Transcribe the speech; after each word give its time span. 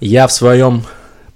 Я 0.00 0.26
в 0.26 0.32
своем 0.32 0.84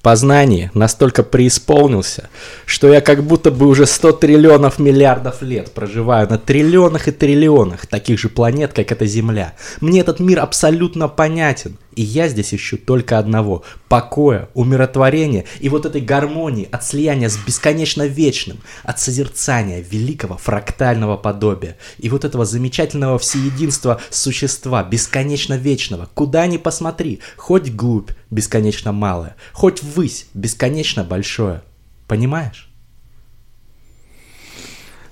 познании 0.02 0.70
настолько 0.74 1.22
преисполнился, 1.22 2.28
что 2.66 2.92
я 2.92 3.00
как 3.00 3.22
будто 3.22 3.50
бы 3.50 3.66
уже 3.66 3.86
100 3.86 4.12
триллионов 4.12 4.78
миллиардов 4.78 5.42
лет 5.42 5.72
проживаю 5.72 6.28
на 6.28 6.38
триллионах 6.38 7.08
и 7.08 7.12
триллионах 7.12 7.86
таких 7.86 8.18
же 8.18 8.28
планет, 8.28 8.72
как 8.72 8.92
эта 8.92 9.06
Земля. 9.06 9.54
Мне 9.80 10.00
этот 10.00 10.20
мир 10.20 10.40
абсолютно 10.40 11.08
понятен, 11.08 11.76
и 11.94 12.02
я 12.02 12.28
здесь 12.28 12.54
ищу 12.54 12.78
только 12.78 13.18
одного– 13.18 13.62
покоя, 13.88 14.48
умиротворения 14.54 15.44
и 15.60 15.68
вот 15.68 15.84
этой 15.86 16.00
гармонии 16.00 16.68
от 16.70 16.84
слияния 16.84 17.28
с 17.28 17.36
бесконечно 17.36 18.06
вечным, 18.06 18.58
от 18.82 19.00
созерцания 19.00 19.80
великого 19.80 20.38
фрактального 20.38 21.16
подобия 21.16 21.76
и 21.98 22.08
вот 22.08 22.24
этого 22.24 22.44
замечательного 22.44 23.18
всеединства 23.18 24.00
существа, 24.10 24.82
бесконечно 24.82 25.54
вечного. 25.54 26.08
Куда 26.14 26.46
ни 26.46 26.56
посмотри, 26.56 27.20
хоть 27.36 27.70
глубь 27.70 28.10
бесконечно 28.30 28.92
малая, 28.92 29.36
хоть 29.52 29.82
ввысь 29.82 30.26
бесконечно 30.34 31.04
большое. 31.04 31.62
Понимаешь? 32.08 32.71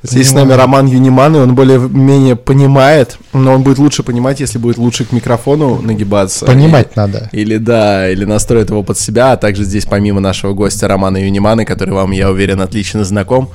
Здесь 0.03 0.31
с 0.31 0.33
нами 0.33 0.53
Роман 0.53 0.87
Юниман, 0.87 1.37
и 1.37 1.39
он 1.41 1.55
более-менее 1.55 2.35
понимает, 2.35 3.19
но 3.35 3.53
он 3.53 3.63
будет 3.63 3.79
лучше 3.79 4.03
понимать, 4.03 4.41
если 4.41 4.59
будет 4.59 4.79
лучше 4.79 5.05
к 5.05 5.13
микрофону 5.13 5.83
нагибаться. 5.83 6.47
Понимать 6.47 6.89
или, 6.89 6.97
надо. 6.97 7.29
Или 7.33 7.57
да, 7.59 8.09
или 8.09 8.25
настроит 8.25 8.71
его 8.71 8.83
под 8.83 8.99
себя, 8.99 9.33
а 9.33 9.37
также 9.37 9.65
здесь 9.65 9.85
помимо 9.85 10.21
нашего 10.21 10.55
гостя 10.55 10.89
Романа 10.89 11.19
Юнимана, 11.19 11.67
который 11.67 11.93
вам, 11.93 12.13
я 12.13 12.31
уверен, 12.31 12.63
отлично 12.63 13.05
знаком, 13.05 13.51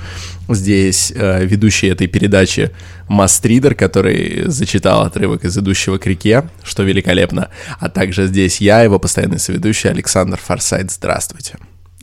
здесь 0.48 1.12
э, 1.16 1.44
ведущий 1.46 1.88
этой 1.88 2.06
передачи 2.06 2.72
Мастридер, 3.08 3.74
который 3.74 4.44
зачитал 4.46 5.02
отрывок 5.02 5.46
из 5.46 5.58
«Идущего 5.58 5.98
к 5.98 6.06
реке», 6.06 6.44
что 6.64 6.84
великолепно, 6.84 7.50
а 7.80 7.90
также 7.90 8.28
здесь 8.28 8.62
я, 8.62 8.82
его 8.82 9.00
постоянный 9.00 9.40
соведущий 9.40 9.90
Александр 9.90 10.40
Форсайт. 10.44 10.92
Здравствуйте. 10.92 11.58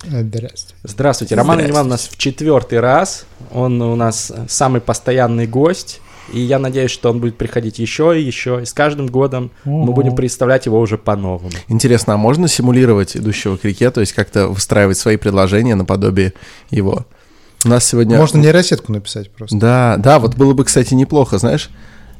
Здравствуйте. 0.05 0.75
Здравствуйте. 0.83 1.35
Роман 1.35 1.61
Аниман 1.61 1.87
у 1.87 1.91
нас 1.91 2.09
в 2.09 2.17
четвертый 2.17 2.81
раз. 2.81 3.27
Он 3.53 3.81
у 3.81 3.95
нас 3.97 4.33
самый 4.49 4.81
постоянный 4.81 5.47
гость. 5.47 6.01
И 6.33 6.41
я 6.41 6.59
надеюсь, 6.59 6.91
что 6.91 7.11
он 7.11 7.21
будет 7.21 7.37
приходить 7.37 7.79
еще 7.79 8.19
и 8.19 8.23
еще. 8.23 8.61
И 8.63 8.65
с 8.65 8.73
каждым 8.73 9.09
годом 9.09 9.51
Ого. 9.65 9.85
мы 9.87 9.93
будем 9.93 10.15
представлять 10.15 10.67
его 10.67 10.81
уже 10.81 10.97
по-новому. 10.99 11.51
Интересно, 11.69 12.15
а 12.15 12.17
можно 12.17 12.49
симулировать 12.49 13.17
идущего 13.17 13.57
к 13.57 13.65
реке, 13.65 13.91
то 13.91 14.01
есть 14.01 14.13
как-то 14.13 14.47
выстраивать 14.49 14.99
свои 14.99 15.17
предложения 15.17 15.75
наподобие 15.75 16.33
его? 16.71 17.07
У 17.65 17.69
нас 17.69 17.85
сегодня... 17.85 18.19
Можно 18.19 18.39
нейросетку 18.39 18.93
написать 18.93 19.31
просто. 19.31 19.57
Да, 19.57 19.97
да, 19.99 20.19
вот 20.19 20.37
было 20.37 20.53
бы, 20.53 20.65
кстати, 20.65 20.95
неплохо, 20.95 21.39
знаешь, 21.39 21.71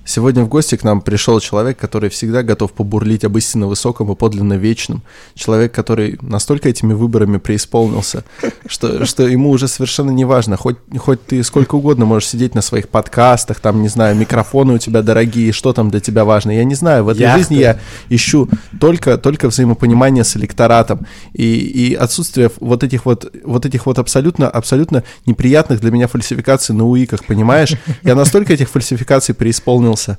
Сегодня 0.05 0.43
в 0.43 0.49
гости 0.49 0.77
к 0.77 0.83
нам 0.83 1.01
пришел 1.01 1.39
человек, 1.39 1.79
который 1.79 2.11
всегда 2.11 2.43
готов 2.43 2.73
побурлить 2.73 3.25
об 3.25 3.39
истинно 3.39 3.69
высоком 3.69 4.11
и 4.11 4.17
подлинно 4.17 4.55
вечном. 4.55 5.03
Человек, 5.35 5.73
который 5.73 6.19
настолько 6.21 6.69
этими 6.69 6.93
выборами 6.93 7.39
преисполнился, 7.39 8.25
что, 8.67 9.05
что 9.07 9.27
ему 9.27 9.51
уже 9.51 9.69
совершенно 9.69 10.11
не 10.11 10.25
важно. 10.25 10.57
Хоть, 10.57 10.77
хоть 10.99 11.25
ты 11.25 11.43
сколько 11.45 11.77
угодно 11.77 12.05
можешь 12.05 12.29
сидеть 12.29 12.55
на 12.55 12.63
своих 12.63 12.89
подкастах, 12.89 13.61
там, 13.61 13.81
не 13.83 13.89
знаю, 13.89 14.17
микрофоны 14.17 14.75
у 14.75 14.79
тебя 14.79 15.03
дорогие, 15.03 15.53
что 15.53 15.73
там 15.73 15.91
для 15.91 16.01
тебя 16.01 16.25
важно. 16.25 16.51
Я 16.51 16.65
не 16.65 16.75
знаю, 16.75 17.05
в 17.05 17.09
этой 17.09 17.23
Яхты. 17.23 17.39
жизни 17.39 17.57
я 17.61 17.79
ищу 18.09 18.49
только, 18.81 19.19
только 19.19 19.49
взаимопонимание 19.49 20.25
с 20.25 20.37
электоратом 20.37 21.07
и, 21.33 21.45
и 21.45 21.95
отсутствие 21.95 22.51
вот 22.59 22.83
этих 22.83 23.07
вот, 23.07 23.33
вот 23.45 23.67
этих 23.67 23.87
вот 23.87 23.99
абсолютно, 23.99 24.49
абсолютно 24.49 25.05
неприятных 25.27 25.81
для 25.81 25.93
меня 25.93 26.09
фальсификаций 26.09 26.75
на 26.75 26.85
УИКах, 26.85 27.25
понимаешь? 27.25 27.75
Я 28.03 28.17
настолько 28.17 28.53
этих 28.53 28.69
фальсификаций 28.69 29.35
преисполнил 29.35 29.92
выполнился. 29.93 30.19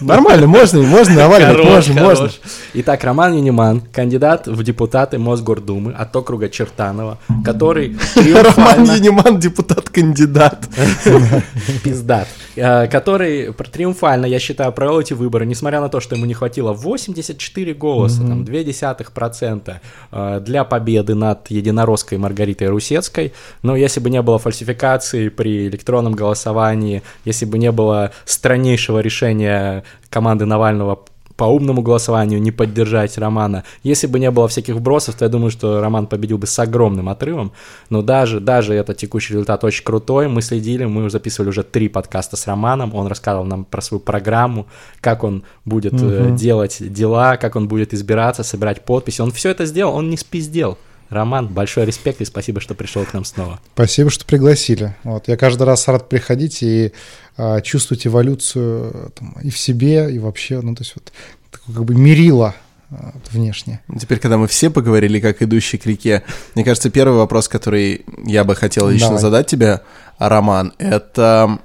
Нормально, 0.00 0.46
можно, 0.46 0.80
можно 0.82 1.14
наваливать, 1.14 1.64
можно, 1.64 2.02
можно. 2.02 2.30
Итак, 2.74 3.02
Роман 3.02 3.36
Юниман, 3.36 3.80
кандидат 3.80 4.46
в 4.46 4.62
депутаты 4.62 5.18
Мосгордумы 5.18 5.92
от 5.92 6.14
округа 6.14 6.48
Чертанова, 6.48 7.18
который 7.44 7.96
Роман 8.14 8.84
Юниман, 8.84 9.40
депутат-кандидат. 9.40 10.68
Пиздат. 11.82 12.28
Э, 12.54 12.86
который 12.88 13.52
триумфально, 13.52 14.26
я 14.26 14.38
считаю, 14.38 14.72
провел 14.72 15.00
эти 15.00 15.14
выборы, 15.14 15.46
несмотря 15.46 15.80
на 15.80 15.88
то, 15.88 16.00
что 16.00 16.16
ему 16.16 16.26
не 16.26 16.34
хватило 16.34 16.72
84 16.72 17.74
голоса, 17.74 18.20
там, 18.20 18.42
0,2% 18.42 19.76
э, 20.10 20.40
для 20.44 20.64
победы 20.64 21.14
над 21.14 21.50
единоросской 21.50 22.18
Маргаритой 22.18 22.68
Русецкой. 22.68 23.32
Но 23.62 23.76
если 23.76 24.00
бы 24.00 24.10
не 24.10 24.22
было 24.22 24.38
фальсификации 24.38 25.28
при 25.28 25.68
электронном 25.68 26.14
голосовании, 26.14 27.02
если 27.24 27.44
бы 27.44 27.58
не 27.58 27.70
было 27.70 28.10
страннейшего 28.78 29.00
решения 29.00 29.84
команды 30.10 30.46
Навального 30.46 30.98
по 31.36 31.44
умному 31.44 31.82
голосованию 31.82 32.42
не 32.42 32.50
поддержать 32.50 33.16
Романа. 33.16 33.62
Если 33.84 34.08
бы 34.08 34.18
не 34.18 34.28
было 34.30 34.48
всяких 34.48 34.74
вбросов, 34.74 35.14
то 35.14 35.24
я 35.24 35.28
думаю, 35.28 35.52
что 35.52 35.80
Роман 35.80 36.08
победил 36.08 36.36
бы 36.36 36.48
с 36.48 36.58
огромным 36.58 37.08
отрывом. 37.08 37.52
Но 37.90 38.02
даже, 38.02 38.40
даже 38.40 38.74
этот 38.74 38.96
текущий 38.96 39.34
результат 39.34 39.62
очень 39.62 39.84
крутой. 39.84 40.26
Мы 40.26 40.42
следили, 40.42 40.84
мы 40.84 41.10
записывали 41.10 41.50
уже 41.50 41.62
три 41.62 41.88
подкаста 41.88 42.36
с 42.36 42.46
Романом. 42.48 42.92
Он 42.92 43.06
рассказывал 43.06 43.44
нам 43.46 43.64
про 43.64 43.80
свою 43.82 44.00
программу, 44.00 44.66
как 45.00 45.22
он 45.22 45.44
будет 45.64 45.92
угу. 45.92 46.36
делать 46.36 46.78
дела, 46.92 47.36
как 47.36 47.54
он 47.54 47.68
будет 47.68 47.94
избираться, 47.94 48.42
собирать 48.42 48.84
подписи. 48.84 49.20
Он 49.20 49.30
все 49.30 49.50
это 49.50 49.64
сделал, 49.64 49.94
он 49.94 50.10
не 50.10 50.16
спиздел. 50.16 50.76
Роман, 51.10 51.48
большой 51.48 51.86
респект 51.86 52.20
и 52.20 52.24
спасибо, 52.24 52.60
что 52.60 52.74
пришел 52.74 53.04
к 53.04 53.14
нам 53.14 53.24
снова. 53.24 53.60
Спасибо, 53.74 54.10
что 54.10 54.24
пригласили. 54.26 54.94
Вот, 55.04 55.28
я 55.28 55.36
каждый 55.36 55.62
раз 55.62 55.88
рад 55.88 56.08
приходить 56.08 56.62
и 56.62 56.92
а, 57.36 57.60
чувствовать 57.60 58.06
эволюцию 58.06 59.12
там, 59.14 59.36
и 59.42 59.50
в 59.50 59.58
себе, 59.58 60.12
и 60.12 60.18
вообще, 60.18 60.60
ну, 60.60 60.74
то 60.74 60.82
есть 60.82 60.94
вот 60.96 61.12
такое 61.50 61.76
как 61.76 61.84
бы 61.84 61.94
мерило 61.94 62.54
а, 62.90 63.14
внешне. 63.30 63.80
Теперь, 63.98 64.18
когда 64.18 64.36
мы 64.36 64.48
все 64.48 64.68
поговорили, 64.68 65.18
как 65.18 65.40
идущий 65.40 65.78
к 65.78 65.86
реке, 65.86 66.24
мне 66.54 66.64
кажется, 66.64 66.90
первый 66.90 67.16
вопрос, 67.16 67.48
который 67.48 68.04
я 68.24 68.44
бы 68.44 68.54
хотел 68.54 68.88
лично 68.88 69.08
Давай. 69.08 69.22
задать 69.22 69.46
тебе, 69.46 69.80
Роман, 70.18 70.74
это 70.78 71.58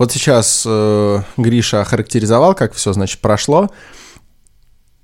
вот 0.00 0.12
сейчас 0.12 0.64
э, 0.66 1.22
Гриша 1.36 1.82
охарактеризовал, 1.82 2.54
как 2.54 2.72
все, 2.72 2.94
значит, 2.94 3.20
прошло. 3.20 3.68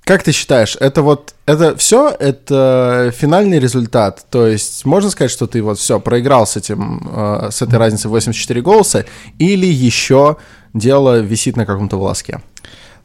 Как 0.07 0.23
ты 0.23 0.31
считаешь, 0.31 0.77
это 0.79 1.01
вот, 1.01 1.35
это 1.45 1.75
все, 1.75 2.15
это 2.17 3.11
финальный 3.13 3.59
результат? 3.59 4.25
То 4.29 4.47
есть 4.47 4.85
можно 4.85 5.09
сказать, 5.09 5.31
что 5.31 5.47
ты 5.47 5.61
вот 5.61 5.79
все, 5.79 5.99
проиграл 5.99 6.47
с 6.47 6.55
этим, 6.55 7.11
э, 7.13 7.49
с 7.51 7.61
этой 7.61 7.77
разницей 7.77 8.09
84 8.09 8.61
голоса, 8.61 9.03
или 9.37 9.65
еще 9.65 10.37
дело 10.73 11.19
висит 11.19 11.57
на 11.57 11.65
каком-то 11.65 11.97
волоске? 11.97 12.39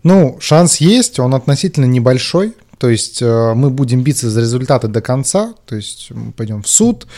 Ну, 0.04 0.38
шанс 0.40 0.76
есть, 0.76 1.18
он 1.18 1.34
относительно 1.34 1.86
небольшой, 1.86 2.54
то 2.78 2.88
есть 2.88 3.20
э, 3.20 3.52
мы 3.54 3.70
будем 3.70 4.02
биться 4.02 4.30
за 4.30 4.40
результаты 4.40 4.86
до 4.86 5.00
конца, 5.00 5.54
то 5.66 5.74
есть 5.74 6.12
мы 6.12 6.30
пойдем 6.30 6.62
в 6.62 6.68
суд, 6.68 7.08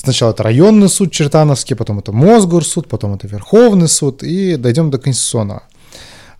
Сначала 0.00 0.30
это 0.30 0.44
районный 0.44 0.88
суд 0.88 1.10
Чертановский, 1.10 1.74
потом 1.74 1.98
это 1.98 2.12
Мосгорсуд, 2.12 2.86
потом 2.86 3.14
это 3.14 3.26
Верховный 3.26 3.88
суд, 3.88 4.22
и 4.22 4.54
дойдем 4.54 4.90
до 4.90 4.98
Конституционного. 4.98 5.64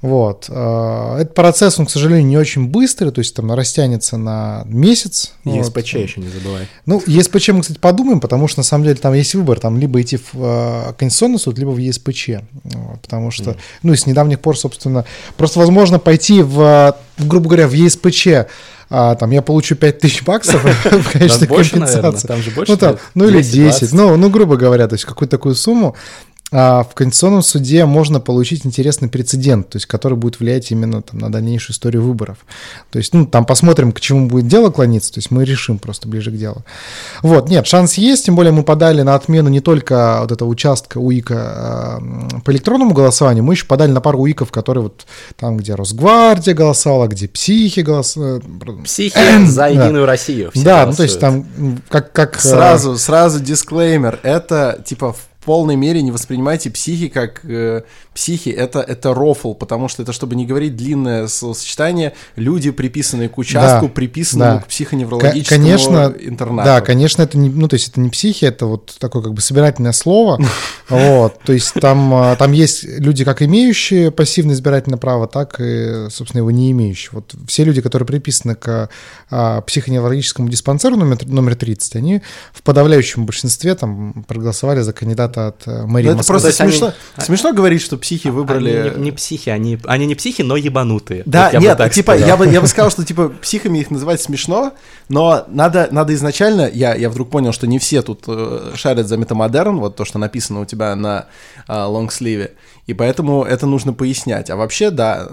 Вот. 0.01 0.47
Э, 0.49 1.17
этот 1.21 1.35
процесс, 1.35 1.79
он, 1.81 1.87
к 1.87 1.91
сожалению, 1.91 2.27
не 2.27 2.39
очень 2.39 2.69
быстрый, 2.69 3.11
то 3.11 3.19
есть 3.19 3.35
там 3.35 3.53
растянется 3.53 4.17
на 4.17 4.63
месяц. 4.67 5.33
ЕСПЧ 5.45 5.95
вот. 5.95 6.03
еще 6.03 6.21
не 6.21 6.29
забывай. 6.29 6.69
Ну, 6.87 7.03
ЕСПЧ 7.05 7.49
мы, 7.49 7.63
кстати, 7.63 7.79
подумаем, 7.79 8.21
потому 8.21 8.47
что, 8.47 8.61
на 8.61 8.65
самом 8.65 8.85
деле, 8.85 8.97
там 8.97 9.13
есть 9.15 9.35
выбор, 9.35 9.59
там 9.59 9.79
либо 9.79 10.01
идти 10.01 10.17
в 10.17 10.35
э, 10.35 10.93
Конституционный 10.97 11.41
суд, 11.41 11.59
либо 11.59 11.71
в 11.71 11.79
ЕСПЧ. 11.79 12.29
Вот, 12.63 13.01
потому 13.03 13.33
что, 13.33 13.51
mm. 13.51 13.57
ну, 13.83 13.93
и 13.93 13.97
с 13.97 14.07
недавних 14.07 14.39
пор, 14.39 14.57
собственно, 14.57 15.05
просто 15.37 15.59
возможно 15.59 15.99
пойти 15.99 16.43
в, 16.43 16.97
грубо 17.19 17.49
говоря, 17.49 17.67
в 17.67 17.73
ЕСПЧ, 17.73 18.47
а, 18.91 19.17
там 19.17 19.31
я 19.33 19.43
получу 19.43 19.75
5000 19.75 20.23
баксов 20.23 20.65
в 20.85 21.13
качестве 21.13 21.47
компенсации. 21.47 22.27
Там 22.27 22.43
же 22.43 22.51
больше. 22.53 22.73
Ну, 22.73 22.79
там, 22.79 22.97
ну 23.15 23.29
или 23.29 23.43
10, 23.43 23.93
ну, 23.93 24.17
ну, 24.17 24.31
грубо 24.31 24.57
говоря, 24.57 24.89
то 24.89 24.95
есть 24.95 25.05
какую-то 25.05 25.37
такую 25.37 25.55
сумму. 25.55 25.95
А 26.51 26.83
в 26.83 26.95
Конституционном 26.95 27.43
суде 27.43 27.85
можно 27.85 28.21
получить 28.21 28.65
интересный 28.65 29.09
прецедент, 29.09 29.69
то 29.69 29.77
есть 29.77 29.85
который 29.85 30.17
будет 30.17 30.41
влиять 30.41 30.71
именно 30.71 31.03
там, 31.03 31.21
на 31.21 31.31
дальнейшую 31.31 31.75
историю 31.75 32.03
выборов. 32.03 32.39
То 32.91 32.99
есть, 32.99 33.13
ну, 33.13 33.27
там 33.27 33.45
посмотрим, 33.45 33.93
к 33.93 34.01
чему 34.01 34.29
будет 34.29 34.49
дело 34.49 34.71
клониться, 34.71 35.13
то 35.13 35.19
есть 35.19 35.31
мы 35.31 35.45
решим 35.45 35.79
просто 35.79 36.09
ближе 36.09 36.31
к 36.31 36.37
делу. 36.37 36.65
Вот, 37.23 37.51
нет, 37.51 37.67
шанс 37.67 37.95
есть, 37.95 38.25
тем 38.25 38.35
более 38.35 38.53
мы 38.53 38.63
подали 38.63 39.03
на 39.03 39.15
отмену 39.15 39.51
не 39.51 39.61
только 39.61 40.21
вот 40.23 40.33
этого 40.33 40.49
участка 40.49 40.97
УИКа 40.97 41.35
а, 41.37 42.01
по 42.43 42.51
электронному 42.51 42.95
голосованию, 42.95 43.45
мы 43.45 43.53
еще 43.53 43.67
подали 43.67 43.91
на 43.91 44.01
пару 44.01 44.19
УИКов, 44.21 44.51
которые 44.51 44.85
вот 44.85 45.07
там, 45.37 45.59
где 45.59 45.75
Росгвардия 45.75 46.55
голосовала, 46.55 47.09
где 47.09 47.29
психи 47.29 47.81
голосовали. 47.81 48.43
Психи 48.85 49.19
за 49.47 49.69
Единую 49.69 50.07
Россию. 50.07 50.51
Да, 50.55 50.87
ну, 50.87 50.95
то 50.95 51.03
есть 51.03 51.21
там 51.21 51.47
как... 51.91 52.13
как 52.13 52.41
сразу, 52.41 52.97
сразу 52.97 53.39
дисклеймер, 53.41 54.19
это 54.23 54.83
типа 54.87 55.15
полной 55.49 55.77
мере 55.77 56.03
не 56.03 56.11
воспринимайте 56.11 56.71
психи 56.71 57.09
как 57.09 57.41
э, 57.43 57.81
психи, 58.13 58.51
это, 58.51 58.81
это 58.81 59.15
рофл, 59.15 59.55
потому 59.55 59.89
что 59.89 60.03
это, 60.03 60.13
чтобы 60.13 60.37
не 60.37 60.45
говорить 60.45 60.77
длинное 60.77 61.27
словосочетание, 61.27 62.13
люди, 62.37 62.71
приписанные 62.71 63.31
к 63.31 63.39
участку, 63.39 63.87
Да, 63.87 63.93
приписанному 63.95 64.59
да. 64.59 64.61
к 64.61 64.67
психоневрологическому 64.67 65.63
конечно, 65.63 66.15
интернату. 66.21 66.67
Да, 66.67 66.81
конечно, 66.83 67.23
это 67.23 67.39
не, 67.39 67.49
ну, 67.49 67.67
то 67.67 67.75
есть 67.75 67.89
это 67.89 67.99
не 67.99 68.11
психи, 68.11 68.45
это 68.45 68.67
вот 68.67 68.95
такое 68.99 69.23
как 69.23 69.33
бы 69.33 69.41
собирательное 69.41 69.93
слово. 69.93 70.39
Вот, 70.89 71.39
то 71.45 71.53
есть 71.53 71.75
там, 71.75 72.15
а, 72.15 72.35
там 72.37 72.53
есть 72.53 72.83
люди, 72.83 73.23
как 73.23 73.43
имеющие 73.43 74.11
пассивное 74.11 74.55
избирательное 74.55 74.99
право, 74.99 75.29
так 75.29 75.61
и, 75.61 76.07
собственно, 76.11 76.41
его 76.41 76.51
не 76.51 76.71
имеющие. 76.71 77.11
Вот 77.13 77.35
все 77.47 77.65
люди, 77.65 77.83
которые 77.83 78.07
приписаны 78.07 78.55
к 78.55 78.89
а, 79.31 79.61
психоневрологическому 79.61 80.49
диспансеру 80.49 80.97
номер, 80.97 81.19
номер 81.27 81.57
30, 81.57 81.97
они 81.97 82.23
в 82.55 82.63
подавляющем 82.63 83.27
большинстве 83.27 83.75
там 83.75 84.25
проголосовали 84.27 84.81
за 84.81 84.95
кандидата 84.95 85.38
от 85.47 85.67
э, 85.67 85.87
мэрии 85.87 86.09
Ну, 86.09 86.15
это 86.17 86.27
просто 86.27 86.47
То 86.47 86.49
есть 86.49 86.61
они- 86.61 86.73
смешно, 86.73 86.93
смешно 87.19 87.53
говорить, 87.53 87.81
что 87.81 87.97
психи 87.97 88.29
выбрали... 88.29 88.71
Они 88.71 88.91
не, 88.99 89.05
не 89.05 89.13
психи, 89.13 89.49
они, 89.51 89.79
они 89.85 90.07
не 90.07 90.15
психи, 90.15 90.43
но 90.43 90.57
ебанутые. 90.57 91.23
Да, 91.25 91.45
Вот 91.45 91.53
я 91.55 91.61
бы 91.61 91.67
нет, 91.67 91.79
так 91.79 91.93
типа, 91.93 92.13
сказал. 92.13 92.29
я 92.29 92.37
бы, 92.37 92.47
я 92.49 92.61
бы 92.61 92.67
сказал, 92.67 92.91
что, 92.91 93.05
типа, 93.05 93.29
психами 93.41 93.79
их 93.79 93.91
называть 93.91 94.21
смешно, 94.21 94.73
но 95.09 95.45
надо, 95.49 95.89
надо 95.91 96.13
изначально, 96.15 96.69
я, 96.73 96.95
я 96.95 97.09
вдруг 97.09 97.31
понял, 97.31 97.53
что 97.53 97.67
не 97.67 97.79
все 97.79 98.03
тут 98.03 98.25
э, 98.27 98.73
шарят 98.75 99.07
за 99.09 99.17
метамодерн, 99.17 99.79
вот 99.79 99.97
то, 99.97 100.05
что 100.05 100.19
написано 100.19 100.61
у 100.61 100.65
тебя 100.65 100.95
на 100.97 101.27
э, 101.69 101.83
лонгсливе, 101.83 102.53
и 102.89 102.95
поэтому 102.95 103.45
это 103.45 103.67
нужно 103.67 103.93
пояснять. 103.93 104.49
А 104.49 104.57
вообще, 104.57 104.91
да, 104.91 105.29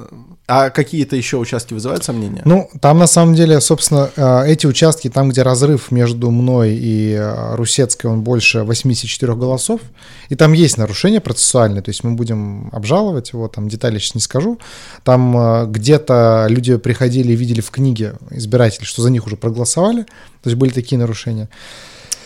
а 0.46 0.69
какие-то 0.69 1.16
еще 1.16 1.38
участки 1.38 1.74
вызывают 1.74 2.04
сомнения? 2.04 2.42
Ну, 2.44 2.69
там 2.81 3.00
на 3.00 3.07
самом 3.07 3.34
деле, 3.34 3.62
собственно, 3.62 4.12
э, 4.13 4.48
эти 4.48 4.68
участки, 4.68 5.10
там, 5.10 5.30
где 5.30 5.42
разрыв 5.42 5.90
между 5.90 6.31
мной 6.31 6.75
и 6.75 7.13
э, 7.13 7.56
Русецкой, 7.56 8.12
он 8.12 8.24
больше 8.24 8.63
84 8.63 9.36
голосов, 9.36 9.80
и 10.28 10.36
там 10.36 10.52
есть 10.52 10.78
нарушения 10.78 11.22
процессуальные, 11.22 11.81
то 11.81 11.90
есть 11.90 12.04
мы 12.04 12.12
будем 12.12 12.69
обжаловать 12.74 13.31
его, 13.31 13.48
там 13.48 13.69
детали 13.69 14.00
сейчас 14.00 14.16
не 14.16 14.22
скажу. 14.22 14.60
Там 15.06 15.38
э, 15.38 15.66
где-то 15.68 16.48
люди 16.50 16.75
приходили 16.75 17.31
и 17.31 17.38
видели 17.38 17.62
в 17.62 17.72
книге 17.72 18.16
избиратели, 18.31 18.84
что 18.84 19.02
за 19.02 19.10
них 19.10 19.25
уже 19.25 19.38
проголосовали, 19.38 20.04
то 20.04 20.50
есть 20.50 20.57
были 20.57 20.72
такие 20.72 21.00
нарушения. 21.00 21.48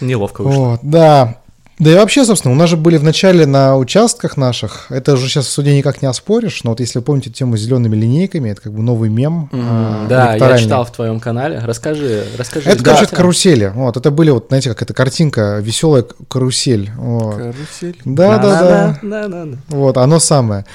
Неловко 0.02 0.42
вышло. 0.42 0.62
Вот, 0.72 0.80
да. 0.81 1.38
Да 1.80 1.92
и 1.92 1.96
вообще, 1.96 2.26
собственно, 2.26 2.54
у 2.54 2.58
нас 2.58 2.70
же 2.70 2.76
были 2.76 2.98
в 2.98 3.04
начале 3.06 3.46
на 3.46 3.78
участках 3.78 4.36
наших, 4.36 4.88
это 4.92 5.14
уже 5.14 5.30
сейчас 5.30 5.46
в 5.48 5.50
суде 5.50 5.78
никак 5.78 6.02
не 6.02 6.10
оспоришь, 6.10 6.64
но 6.66 6.72
вот 6.72 6.81
если 6.81 7.00
вы 7.00 7.06
помните 7.06 7.30
тему 7.30 7.56
с 7.56 7.62
зелеными 7.62 7.96
линейками, 7.96 8.50
это 8.50 8.62
как 8.62 8.74
бы 8.74 8.81
новый 8.81 9.10
мем. 9.10 9.50
а, 9.54 10.06
Да, 10.10 10.36
я 10.36 10.58
читал 10.58 10.84
в 10.84 10.92
твоем 10.92 11.22
канале. 11.22 11.60
Расскажи, 11.64 12.26
расскажи. 12.38 12.70
Это, 12.70 12.84
Да. 12.84 12.94
короче, 12.96 13.16
карусели. 13.16 13.72
Вот, 13.74 13.96
это 13.96 14.12
были, 14.12 14.30
вот, 14.30 14.48
знаете, 14.50 14.70
как 14.70 14.81
эта 14.81 14.94
картинка, 14.94 15.60
веселая 15.62 16.06
карусель. 16.28 16.90
Вот. 16.98 17.36
Карусель. 17.38 17.98
Да, 18.04 18.38
да, 18.40 18.60
да. 18.62 19.00
Да, 19.02 19.28
да, 19.30 19.46
да. 19.46 19.58
Вот, 19.70 19.98
оно 19.98 20.20
самое. 20.20 20.66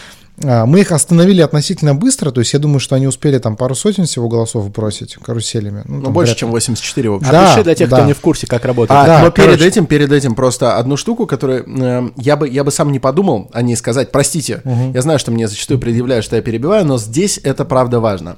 А, 0.43 0.67
Мы 0.67 0.81
их 0.81 0.91
остановили 0.93 1.41
относительно 1.41 1.95
быстро, 1.95 2.31
то 2.31 2.41
есть 2.41 2.53
я 2.53 2.59
думаю, 2.59 2.81
что 2.81 2.97
они 2.97 3.07
успели 3.07 3.39
там 3.39 3.57
пару 3.57 3.75
сотен 3.75 4.05
всего 4.05 4.29
голосов 4.29 4.71
бросить 4.71 5.15
каруселями. 5.15 5.83
Ну, 5.85 6.03
там 6.03 6.13
больше, 6.13 6.35
чем 6.35 6.51
84, 6.51 7.09
в 7.11 7.15
общем. 7.15 7.31
Да, 7.31 7.53
Опиши 7.53 7.65
для 7.65 7.75
тех, 7.75 7.89
да. 7.89 7.99
кто 7.99 8.07
не 8.07 8.13
в 8.13 8.21
курсе, 8.21 8.47
как 8.47 8.65
работает. 8.65 8.99
А, 9.01 9.07
Да, 9.07 9.21
но 9.21 9.31
перед 9.31 9.51
короче. 9.51 9.67
этим, 9.67 9.87
перед 9.87 10.11
этим 10.11 10.35
просто 10.35 10.77
одну 10.77 10.97
штуку, 10.97 11.27
которую 11.27 11.65
э, 11.67 12.11
я, 12.17 12.37
бы, 12.37 12.49
я 12.49 12.65
бы 12.65 12.71
сам 12.71 12.91
не 12.91 12.99
подумал 12.99 13.51
о 13.53 13.63
ней 13.63 13.77
сказать. 13.77 14.11
Простите, 14.11 14.63
я 14.65 15.03
знаю, 15.03 15.19
что 15.19 15.31
мне 15.31 15.47
зачастую 15.47 15.79
предъявляют, 15.79 16.25
что 16.25 16.37
я 16.37 16.43
перебиваю, 16.43 16.85
но 16.85 16.99
здесь 16.99 17.39
это 17.43 17.65
правда 17.65 18.01
важно. 18.01 18.37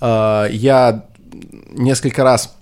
Э, 0.00 0.46
я 0.50 1.04
несколько 1.72 2.24
раз 2.24 2.54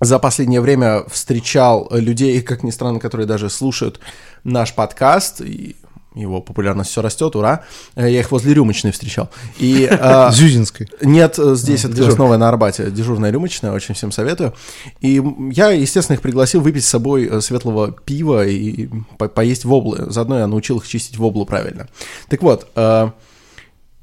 за 0.00 0.18
последнее 0.18 0.60
время 0.60 1.04
встречал 1.08 1.88
людей, 1.92 2.42
как 2.42 2.62
ни 2.62 2.70
странно, 2.70 2.98
которые 2.98 3.26
даже 3.26 3.48
слушают 3.48 4.00
наш 4.44 4.74
подкаст, 4.74 5.40
и 5.40 5.76
его 6.14 6.40
популярность 6.40 6.90
все 6.90 7.02
растет, 7.02 7.34
ура. 7.36 7.64
Э, 7.94 8.10
Я 8.10 8.20
их 8.20 8.30
возле 8.30 8.54
рюмочной 8.54 8.92
встречал. 8.92 9.30
И 9.58 9.88
э, 9.90 10.30
Зюзинской. 10.32 10.88
нет, 11.02 11.38
э, 11.38 11.54
здесь 11.54 11.84
это 11.84 11.94
дежур. 11.94 12.18
новая 12.18 12.38
на 12.38 12.48
Арбате, 12.48 12.90
дежурная 12.90 13.30
рюмочная, 13.30 13.72
очень 13.72 13.94
всем 13.94 14.12
советую. 14.12 14.54
И 15.00 15.22
я, 15.52 15.70
естественно, 15.70 16.14
их 16.16 16.22
пригласил 16.22 16.60
выпить 16.60 16.84
с 16.84 16.88
собой 16.88 17.26
э, 17.30 17.40
светлого 17.40 17.92
пива 17.92 18.46
и 18.46 18.88
по- 19.18 19.28
поесть 19.28 19.64
воблы. 19.64 20.06
Заодно 20.10 20.38
я 20.38 20.46
научил 20.46 20.78
их 20.78 20.86
чистить 20.88 21.16
воблу 21.18 21.46
правильно. 21.46 21.88
Так 22.28 22.42
вот, 22.42 22.66
э, 22.76 23.10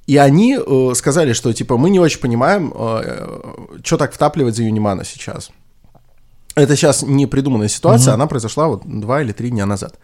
и 0.08 0.18
они 0.18 0.58
э, 0.60 0.92
сказали, 0.96 1.34
что, 1.34 1.54
типа, 1.54 1.78
мы 1.78 1.90
не 1.92 2.00
очень 2.00 2.20
понимаем, 2.20 2.74
что 3.84 3.98
так 3.98 4.12
втапливать 4.14 4.56
за 4.56 4.64
Юнимана 4.64 5.06
сейчас. 5.06 5.52
Это 6.56 6.76
сейчас 6.76 7.04
не 7.04 7.28
придуманная 7.28 7.68
ситуация, 7.70 8.16
она 8.16 8.26
произошла 8.28 8.68
вот 8.68 8.82
два 8.86 9.22
или 9.22 9.32
три 9.32 9.50
дня 9.52 9.66
назад. 9.68 10.00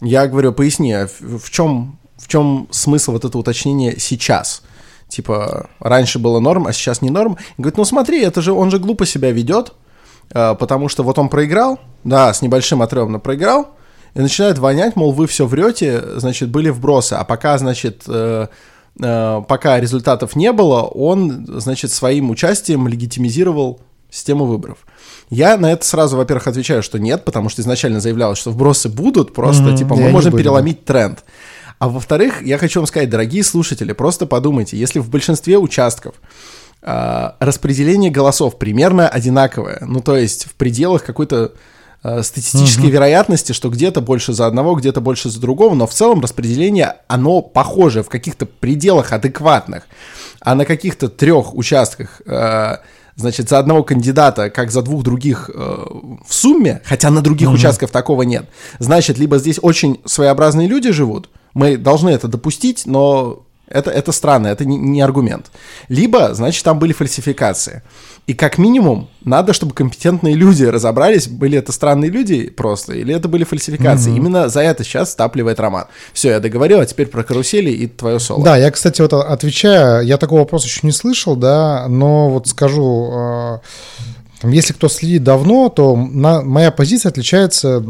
Я 0.00 0.26
говорю, 0.26 0.52
поясни, 0.52 0.92
а 0.92 1.08
в, 1.20 1.50
чем, 1.50 1.98
в 2.16 2.28
чем 2.28 2.68
смысл 2.70 3.12
вот 3.12 3.24
этого 3.24 3.40
уточнения 3.40 3.96
сейчас? 3.98 4.62
Типа, 5.08 5.68
раньше 5.80 6.18
было 6.18 6.40
норм, 6.40 6.66
а 6.66 6.72
сейчас 6.72 7.02
не 7.02 7.10
норм. 7.10 7.36
Говорит, 7.58 7.76
ну 7.76 7.84
смотри, 7.84 8.22
это 8.22 8.40
же, 8.40 8.52
он 8.52 8.70
же 8.70 8.78
глупо 8.78 9.04
себя 9.04 9.30
ведет, 9.30 9.74
э, 10.32 10.54
потому 10.54 10.88
что 10.88 11.02
вот 11.02 11.18
он 11.18 11.28
проиграл, 11.28 11.80
да, 12.04 12.32
с 12.32 12.42
небольшим 12.42 12.80
отрывом 12.80 13.20
проиграл, 13.20 13.70
и 14.14 14.20
начинает 14.20 14.58
вонять, 14.58 14.96
мол, 14.96 15.12
вы 15.12 15.26
все 15.26 15.46
врете, 15.46 16.02
значит, 16.16 16.48
были 16.48 16.70
вбросы, 16.70 17.14
а 17.14 17.24
пока, 17.24 17.58
значит, 17.58 18.04
э, 18.06 18.46
э, 19.00 19.42
пока 19.46 19.80
результатов 19.80 20.34
не 20.36 20.52
было, 20.52 20.82
он, 20.82 21.46
значит, 21.60 21.92
своим 21.92 22.30
участием 22.30 22.88
легитимизировал 22.88 23.80
систему 24.10 24.46
выборов. 24.46 24.78
Я 25.30 25.56
на 25.56 25.72
это 25.72 25.84
сразу, 25.86 26.16
во-первых, 26.16 26.48
отвечаю, 26.48 26.82
что 26.82 26.98
нет, 26.98 27.24
потому 27.24 27.48
что 27.48 27.62
изначально 27.62 28.00
заявлялось, 28.00 28.38
что 28.38 28.50
вбросы 28.50 28.88
будут, 28.88 29.32
просто, 29.32 29.62
Мгм, 29.62 29.76
типа, 29.76 29.94
мы 29.94 30.04
они 30.04 30.12
можем 30.12 30.36
переломить 30.36 30.84
тренд. 30.84 31.24
А 31.78 31.88
во-вторых, 31.88 32.42
я 32.42 32.58
хочу 32.58 32.80
вам 32.80 32.86
сказать, 32.86 33.08
дорогие 33.08 33.42
слушатели, 33.42 33.92
просто 33.92 34.26
подумайте, 34.26 34.76
если 34.76 34.98
в 34.98 35.08
большинстве 35.08 35.56
участков 35.56 36.16
а, 36.82 37.36
распределение 37.40 38.10
голосов 38.10 38.58
примерно 38.58 39.08
одинаковое, 39.08 39.78
ну, 39.86 40.00
то 40.00 40.16
есть 40.16 40.46
в 40.46 40.54
пределах 40.54 41.04
какой-то 41.04 41.52
а, 42.02 42.22
статистической 42.22 42.90
вероятности, 42.90 43.52
что 43.52 43.70
где-то 43.70 44.00
больше 44.00 44.32
за 44.32 44.46
одного, 44.46 44.74
где-то 44.74 45.00
больше 45.00 45.30
за 45.30 45.40
другого, 45.40 45.74
но 45.74 45.86
в 45.86 45.92
целом 45.92 46.20
распределение, 46.20 46.96
оно 47.08 47.40
похоже 47.40 48.02
в 48.02 48.08
каких-то 48.08 48.46
пределах 48.46 49.12
адекватных, 49.12 49.84
а 50.40 50.54
на 50.54 50.64
каких-то 50.64 51.08
трех 51.08 51.54
участках, 51.54 52.20
э, 52.26 52.76
значит, 53.20 53.48
за 53.48 53.58
одного 53.58 53.82
кандидата, 53.84 54.50
как 54.50 54.70
за 54.70 54.82
двух 54.82 55.02
других 55.02 55.50
э, 55.52 55.58
в 56.26 56.34
сумме, 56.34 56.82
хотя 56.84 57.10
на 57.10 57.22
других 57.22 57.50
участках 57.50 57.90
такого 57.90 58.22
нет, 58.22 58.46
значит, 58.78 59.18
либо 59.18 59.38
здесь 59.38 59.58
очень 59.62 60.00
своеобразные 60.04 60.66
люди 60.66 60.90
живут, 60.90 61.30
мы 61.54 61.76
должны 61.76 62.10
это 62.10 62.28
допустить, 62.28 62.86
но 62.86 63.44
это, 63.70 63.90
это 63.90 64.12
странно, 64.12 64.48
это 64.48 64.64
не, 64.64 64.76
не 64.76 65.00
аргумент. 65.00 65.50
Либо, 65.88 66.34
значит, 66.34 66.64
там 66.64 66.78
были 66.78 66.92
фальсификации. 66.92 67.82
И 68.26 68.34
как 68.34 68.58
минимум, 68.58 69.08
надо, 69.24 69.52
чтобы 69.52 69.74
компетентные 69.74 70.34
люди 70.34 70.62
разобрались, 70.62 71.26
были 71.26 71.58
это 71.58 71.72
странные 71.72 72.10
люди 72.10 72.48
просто, 72.48 72.92
или 72.92 73.12
это 73.12 73.26
были 73.26 73.42
фальсификации. 73.42 74.14
Именно 74.14 74.48
за 74.48 74.60
это 74.60 74.84
сейчас 74.84 75.10
стапливает 75.12 75.58
Роман. 75.58 75.86
Все, 76.12 76.30
я 76.30 76.40
договорил, 76.40 76.78
а 76.78 76.86
теперь 76.86 77.08
про 77.08 77.24
карусели 77.24 77.70
и 77.70 77.88
твое 77.88 78.20
соло. 78.20 78.44
Да, 78.44 78.56
я, 78.56 78.70
кстати, 78.70 79.00
вот 79.00 79.12
отвечаю, 79.12 80.06
я 80.06 80.16
такого 80.16 80.40
вопроса 80.40 80.66
еще 80.66 80.80
не 80.84 80.92
слышал, 80.92 81.34
да, 81.34 81.86
но 81.88 82.30
вот 82.30 82.46
скажу, 82.46 83.10
э, 83.12 83.58
там, 84.42 84.52
если 84.52 84.74
кто 84.74 84.88
следит 84.88 85.24
давно, 85.24 85.68
то 85.68 85.96
на- 85.96 86.42
моя 86.42 86.70
позиция 86.70 87.10
отличается 87.10 87.84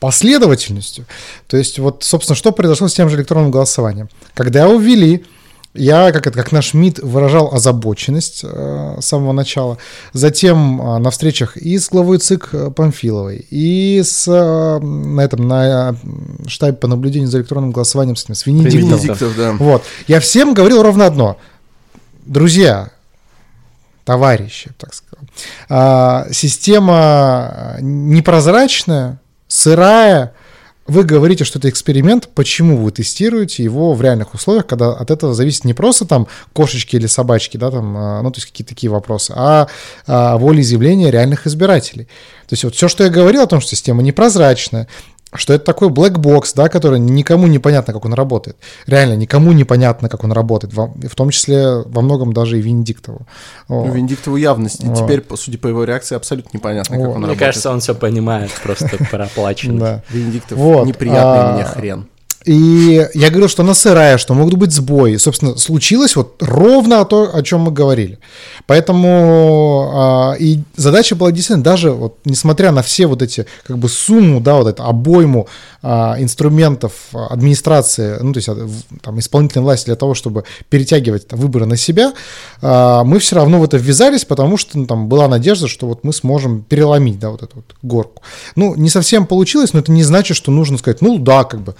последовательностью. 0.00 1.04
То 1.46 1.56
есть 1.56 1.78
вот, 1.78 2.02
собственно, 2.02 2.36
что 2.36 2.52
произошло 2.52 2.88
с 2.88 2.94
тем 2.94 3.08
же 3.08 3.16
электронным 3.16 3.50
голосованием? 3.50 4.08
Когда 4.34 4.64
его 4.64 4.78
ввели, 4.78 5.24
я, 5.74 6.12
как, 6.12 6.26
это, 6.26 6.36
как 6.36 6.52
наш 6.52 6.74
МИД, 6.74 6.98
выражал 6.98 7.54
озабоченность 7.54 8.42
э, 8.44 8.96
с 9.00 9.06
самого 9.06 9.32
начала. 9.32 9.78
Затем 10.12 10.80
э, 10.80 10.98
на 10.98 11.10
встречах 11.10 11.56
и 11.56 11.78
с 11.78 11.88
главой 11.88 12.18
ЦИК 12.18 12.48
э, 12.52 12.70
Памфиловой, 12.70 13.46
и 13.50 14.02
с, 14.04 14.28
э, 14.28 14.78
на 14.84 15.20
этом, 15.22 15.48
на 15.48 15.90
э, 15.90 16.48
штабе 16.48 16.74
по 16.74 16.88
наблюдению 16.88 17.30
за 17.30 17.38
электронным 17.38 17.72
голосованием 17.72 18.16
с, 18.16 18.24
с. 18.24 18.46
Венедиктов, 18.46 19.34
да. 19.36 19.52
Вот. 19.52 19.82
Я 20.08 20.20
всем 20.20 20.52
говорил 20.52 20.82
ровно 20.82 21.06
одно. 21.06 21.38
Друзья, 22.26 22.90
товарищи, 24.04 24.70
так 24.78 24.92
сказал. 24.92 25.24
а, 25.70 26.26
система 26.32 27.76
непрозрачная, 27.80 29.20
сырая. 29.48 30.34
Вы 30.92 31.04
говорите, 31.04 31.44
что 31.44 31.58
это 31.58 31.70
эксперимент. 31.70 32.28
Почему 32.34 32.76
вы 32.76 32.90
тестируете 32.92 33.64
его 33.64 33.94
в 33.94 34.02
реальных 34.02 34.34
условиях, 34.34 34.66
когда 34.66 34.92
от 34.92 35.10
этого 35.10 35.32
зависит 35.32 35.64
не 35.64 35.72
просто 35.72 36.04
там 36.04 36.26
кошечки 36.52 36.96
или 36.96 37.06
собачки, 37.06 37.56
да, 37.56 37.70
там, 37.70 37.96
а, 37.96 38.20
ну, 38.20 38.30
то 38.30 38.36
есть 38.36 38.50
какие-то 38.50 38.74
такие 38.74 38.90
вопросы, 38.90 39.32
а, 39.34 39.68
а 40.06 40.36
волеизъявления 40.36 41.08
реальных 41.08 41.46
избирателей. 41.46 42.04
То 42.46 42.52
есть 42.52 42.64
вот 42.64 42.74
все, 42.74 42.88
что 42.88 43.04
я 43.04 43.08
говорил 43.08 43.40
о 43.40 43.46
том, 43.46 43.62
что 43.62 43.70
система 43.70 44.02
непрозрачная, 44.02 44.86
что 45.34 45.54
это 45.54 45.64
такой 45.64 45.88
black 45.88 46.14
box, 46.14 46.52
да, 46.54 46.68
который 46.68 46.98
никому 46.98 47.46
не 47.46 47.58
понятно, 47.58 47.92
как 47.92 48.04
он 48.04 48.14
работает. 48.14 48.56
Реально, 48.86 49.14
никому 49.14 49.52
не 49.52 49.64
понятно, 49.64 50.08
как 50.08 50.24
он 50.24 50.32
работает, 50.32 50.74
в 50.74 51.14
том 51.14 51.30
числе 51.30 51.82
во 51.86 52.02
многом 52.02 52.32
даже 52.32 52.58
и 52.58 52.62
Венедиктову. 52.62 53.26
Ну, 53.68 53.90
Венедиктову 53.92 54.36
явность. 54.36 54.84
И 54.84 54.88
теперь, 54.94 55.24
судя 55.36 55.58
по 55.58 55.68
его 55.68 55.84
реакции, 55.84 56.16
абсолютно 56.16 56.56
непонятно, 56.56 56.96
как 56.96 57.04
он 57.04 57.06
Мне 57.06 57.14
работает. 57.14 57.38
кажется, 57.38 57.70
он 57.70 57.80
все 57.80 57.94
понимает, 57.94 58.50
просто 58.62 58.98
проплачен. 59.10 60.02
Венедиктов 60.10 60.58
неприятный 60.58 61.20
а, 61.22 61.54
мне 61.54 61.64
хрен. 61.64 62.06
И 62.44 63.08
я 63.14 63.28
говорил, 63.30 63.48
что 63.48 63.62
она 63.62 63.74
сырая, 63.74 64.18
что 64.18 64.34
могут 64.34 64.54
быть 64.54 64.72
сбои. 64.72 65.16
Собственно, 65.16 65.56
случилось 65.56 66.16
вот 66.16 66.36
ровно 66.40 67.04
то, 67.04 67.30
о 67.32 67.42
чем 67.42 67.60
мы 67.62 67.70
говорили. 67.70 68.18
Поэтому 68.66 69.90
а, 69.94 70.32
и 70.38 70.60
задача 70.76 71.14
была 71.14 71.30
действительно 71.30 71.64
даже 71.64 71.90
вот, 71.90 72.16
несмотря 72.24 72.72
на 72.72 72.82
все 72.82 73.06
вот 73.06 73.22
эти 73.22 73.46
как 73.64 73.78
бы 73.78 73.88
сумму, 73.88 74.40
да, 74.40 74.56
вот 74.56 74.66
эту 74.66 74.82
обойму 74.84 75.48
а, 75.82 76.16
инструментов 76.18 76.92
администрации, 77.12 78.18
ну 78.20 78.32
то 78.32 78.38
есть 78.38 78.48
а, 78.48 78.68
там 79.02 79.18
исполнительной 79.18 79.64
власти 79.64 79.86
для 79.86 79.96
того, 79.96 80.14
чтобы 80.14 80.44
перетягивать 80.68 81.28
там, 81.28 81.38
выборы 81.38 81.66
на 81.66 81.76
себя, 81.76 82.12
а, 82.60 83.04
мы 83.04 83.18
все 83.18 83.36
равно 83.36 83.60
в 83.60 83.64
это 83.64 83.76
ввязались, 83.76 84.24
потому 84.24 84.56
что 84.56 84.78
ну, 84.78 84.86
там 84.86 85.08
была 85.08 85.28
надежда, 85.28 85.68
что 85.68 85.86
вот 85.86 86.04
мы 86.04 86.12
сможем 86.12 86.62
переломить, 86.62 87.18
да, 87.18 87.30
вот 87.30 87.42
эту 87.42 87.56
вот 87.56 87.74
горку. 87.82 88.22
Ну 88.56 88.74
не 88.74 88.88
совсем 88.88 89.26
получилось, 89.26 89.72
но 89.72 89.80
это 89.80 89.92
не 89.92 90.02
значит, 90.02 90.36
что 90.36 90.50
нужно 90.50 90.78
сказать, 90.78 91.00
ну 91.00 91.18
да, 91.18 91.44
как 91.44 91.60
бы 91.60 91.74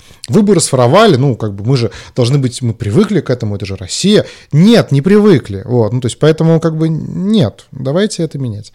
выборы 0.53 0.61
своровали, 0.61 1.17
ну 1.17 1.35
как 1.35 1.55
бы 1.55 1.65
мы 1.65 1.77
же 1.77 1.91
должны 2.15 2.39
быть, 2.39 2.61
мы 2.61 2.75
привыкли 2.75 3.21
к 3.21 3.31
этому, 3.31 3.57
это 3.57 3.65
же 3.65 3.77
Россия. 3.77 4.27
Нет, 4.53 4.93
не 4.93 5.01
привыкли, 5.01 5.63
вот, 5.65 5.93
ну 5.93 6.01
то 6.01 6.07
есть 6.07 6.19
поэтому 6.19 6.61
как 6.61 6.77
бы 6.77 6.89
нет, 6.89 7.65
давайте 7.73 8.23
это 8.23 8.39
менять. 8.39 8.73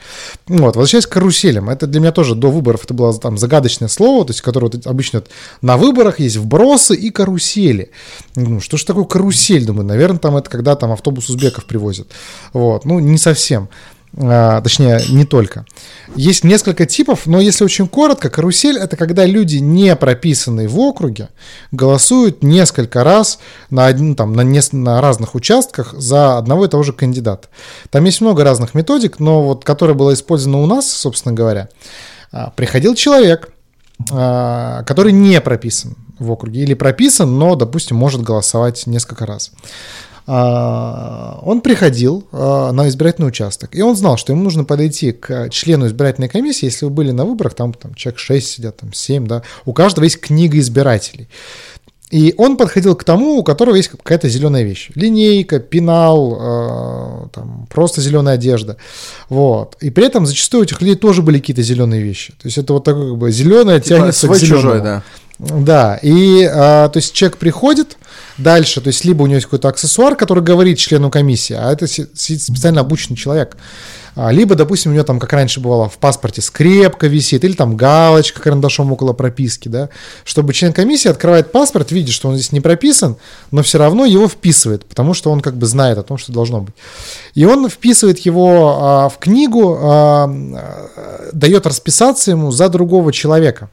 Вот, 0.48 0.75
возвращаясь 0.75 1.05
к 1.05 1.12
каруселям, 1.12 1.69
это 1.69 1.86
для 1.86 2.00
меня 2.00 2.12
тоже 2.12 2.34
до 2.34 2.50
выборов 2.50 2.86
это 2.86 2.93
было 2.93 3.13
там 3.13 3.38
загадочное 3.38 3.89
слово, 3.89 4.25
то 4.25 4.31
есть 4.31 4.41
которое 4.41 4.72
вот 4.72 4.88
обычно 4.88 5.24
на 5.62 5.77
выборах 5.77 6.19
есть 6.19 6.38
вбросы 6.38 6.96
и 6.96 7.12
карусели. 7.12 7.91
Ну, 8.36 8.60
что 8.60 8.77
же 8.77 8.86
такое 8.86 9.05
карусель, 9.05 9.65
думаю, 9.65 9.86
наверное, 9.86 10.19
там 10.19 10.36
это 10.36 10.50
когда 10.50 10.75
там 10.75 10.91
автобус 10.91 11.29
узбеков 11.29 11.65
привозят. 11.65 12.07
Вот, 12.53 12.86
ну 12.86 13.00
не 13.00 13.17
совсем. 13.17 13.69
А, 14.19 14.62
точнее, 14.62 15.00
не 15.09 15.25
только. 15.25 15.65
Есть 16.15 16.43
несколько 16.43 16.88
типов, 16.88 17.27
но 17.27 17.39
если 17.39 17.63
очень 17.63 17.88
коротко, 17.88 18.29
карусель 18.31 18.77
это 18.77 18.97
когда 18.97 19.25
люди, 19.25 19.57
не 19.57 19.95
прописанные 19.95 20.67
в 20.67 20.79
округе, 20.79 21.29
голосуют 21.71 22.41
несколько 22.41 23.03
раз 23.03 23.38
на, 23.69 23.86
один, 23.86 24.15
там, 24.15 24.33
на, 24.33 24.41
нес- 24.41 24.74
на 24.74 25.01
разных 25.01 25.36
участках 25.36 25.93
за 25.93 26.38
одного 26.38 26.65
и 26.65 26.67
того 26.67 26.81
же 26.81 26.93
кандидата. 26.93 27.47
Там 27.91 28.05
есть 28.05 28.21
много 28.21 28.43
разных 28.43 28.74
методик, 28.74 29.19
но 29.19 29.43
вот 29.43 29.63
которая 29.63 29.95
была 29.95 30.13
использована 30.13 30.63
у 30.63 30.65
нас, 30.65 30.89
собственно 30.89 31.36
говоря, 31.36 31.69
а, 32.31 32.50
приходил 32.50 32.95
человек, 32.95 33.50
а, 34.12 34.81
который 34.83 35.12
не 35.12 35.39
прописан 35.41 35.95
в 36.17 36.31
округе 36.31 36.62
или 36.62 36.74
прописан, 36.74 37.38
но, 37.38 37.55
допустим, 37.55 37.97
может 37.97 38.21
голосовать 38.24 38.88
несколько 38.88 39.27
раз. 39.27 39.51
А, 40.29 41.39
Он 41.41 41.62
приходил 41.62 42.27
а, 42.34 42.72
на 42.74 42.89
избирательный 42.89 43.29
участок, 43.29 43.75
и 43.75 43.81
он 43.81 43.96
знал, 43.96 44.17
что 44.17 44.34
ему 44.34 44.43
нужно 44.43 44.65
подойти 44.65 45.13
к 45.13 45.50
члену 45.50 45.88
избирательной 45.88 46.27
комиссии, 46.27 46.65
если 46.65 46.86
вы 46.86 46.91
были 46.91 47.12
на 47.12 47.24
выборах, 47.24 47.53
там, 47.53 47.74
там 47.74 47.93
человек 47.96 48.19
6 48.19 48.48
сидят, 48.48 48.77
там 48.77 48.91
7, 48.91 49.25
да, 49.25 49.43
у 49.65 49.72
каждого 49.72 50.03
есть 50.03 50.19
книга 50.19 50.60
избирателей. 50.60 51.29
И 52.10 52.34
он 52.38 52.55
подходил 52.55 52.96
к 52.96 53.03
тому, 53.03 53.38
у 53.38 53.43
которого 53.43 53.75
есть 53.75 53.89
какая-то 53.89 54.29
зеленая 54.29 54.63
вещь. 54.63 54.91
Линейка, 54.96 55.60
пенал, 55.60 56.38
э, 56.39 57.27
там, 57.34 57.67
просто 57.69 58.00
зеленая 58.00 58.36
одежда. 58.36 58.77
Вот. 59.27 59.75
И 59.81 59.89
при 59.89 60.05
этом 60.05 60.25
зачастую 60.25 60.62
у 60.62 60.63
этих 60.63 60.79
людей 60.79 60.96
тоже 60.96 61.22
были 61.22 61.39
какие-то 61.39 61.63
зеленые 61.63 62.01
вещи. 62.01 62.31
То 62.41 62.46
есть 62.46 62.57
это 62.57 62.72
вот 62.72 62.86
такое 62.86 63.10
как 63.10 63.17
бы 63.17 63.31
зеленое 63.31 63.81
Типа 63.81 64.00
тянется 64.00 64.27
свой 64.27 64.38
к 64.38 64.39
зеленому. 64.39 64.62
чужой, 64.62 64.81
да. 64.81 65.03
Да, 65.39 66.00
и 66.01 66.50
а, 66.51 66.89
то 66.89 66.98
есть 66.98 67.13
человек 67.13 67.38
приходит 67.38 67.98
дальше, 68.38 68.82
то 68.82 68.88
есть 68.88 69.06
либо 69.06 69.24
у 69.24 69.27
него 69.27 69.36
есть 69.36 69.46
какой-то 69.46 69.70
аксессуар, 69.70 70.15
который 70.15 70.44
говорит 70.44 70.77
члену 70.77 71.10
комиссии, 71.10 71.56
а 71.56 71.72
это 71.72 71.88
специально 71.88 72.82
обученный 72.82 73.17
человек, 73.17 73.58
А, 74.17 74.32
либо, 74.32 74.56
допустим, 74.56 74.91
у 74.91 74.96
него 74.96 75.03
там, 75.03 75.20
как 75.20 75.32
раньше 75.32 75.60
бывало, 75.60 75.89
в 75.89 76.00
паспорте 76.00 76.41
скрепка 76.41 77.06
висит, 77.06 77.44
или 77.44 77.53
там 77.53 77.77
галочка 77.77 78.41
карандашом 78.41 78.91
около 78.91 79.13
прописки, 79.13 79.70
да, 79.70 79.89
чтобы 80.24 80.53
член 80.53 80.74
комиссии 80.74 81.08
открывает 81.08 81.51
паспорт, 81.51 81.91
видит, 81.91 82.15
что 82.15 82.29
он 82.29 82.34
здесь 82.34 82.51
не 82.51 82.60
прописан, 82.60 83.17
но 83.51 83.62
все 83.62 83.77
равно 83.77 84.06
его 84.06 84.27
вписывает, 84.27 84.86
потому 84.86 85.13
что 85.13 85.29
он 85.29 85.41
как 85.41 85.56
бы 85.56 85.67
знает 85.67 86.00
о 86.00 86.03
том, 86.03 86.17
что 86.17 86.34
должно 86.34 86.62
быть. 86.62 86.74
И 87.36 87.46
он 87.46 87.70
вписывает 87.70 88.17
его 88.20 88.79
а, 88.82 89.10
в 89.10 89.20
книгу, 89.20 89.77
а, 89.79 90.25
а, 90.25 91.29
дает 91.32 91.67
расписаться 91.67 92.32
ему 92.32 92.50
за 92.50 92.70
другого 92.70 93.13
человека. 93.13 93.70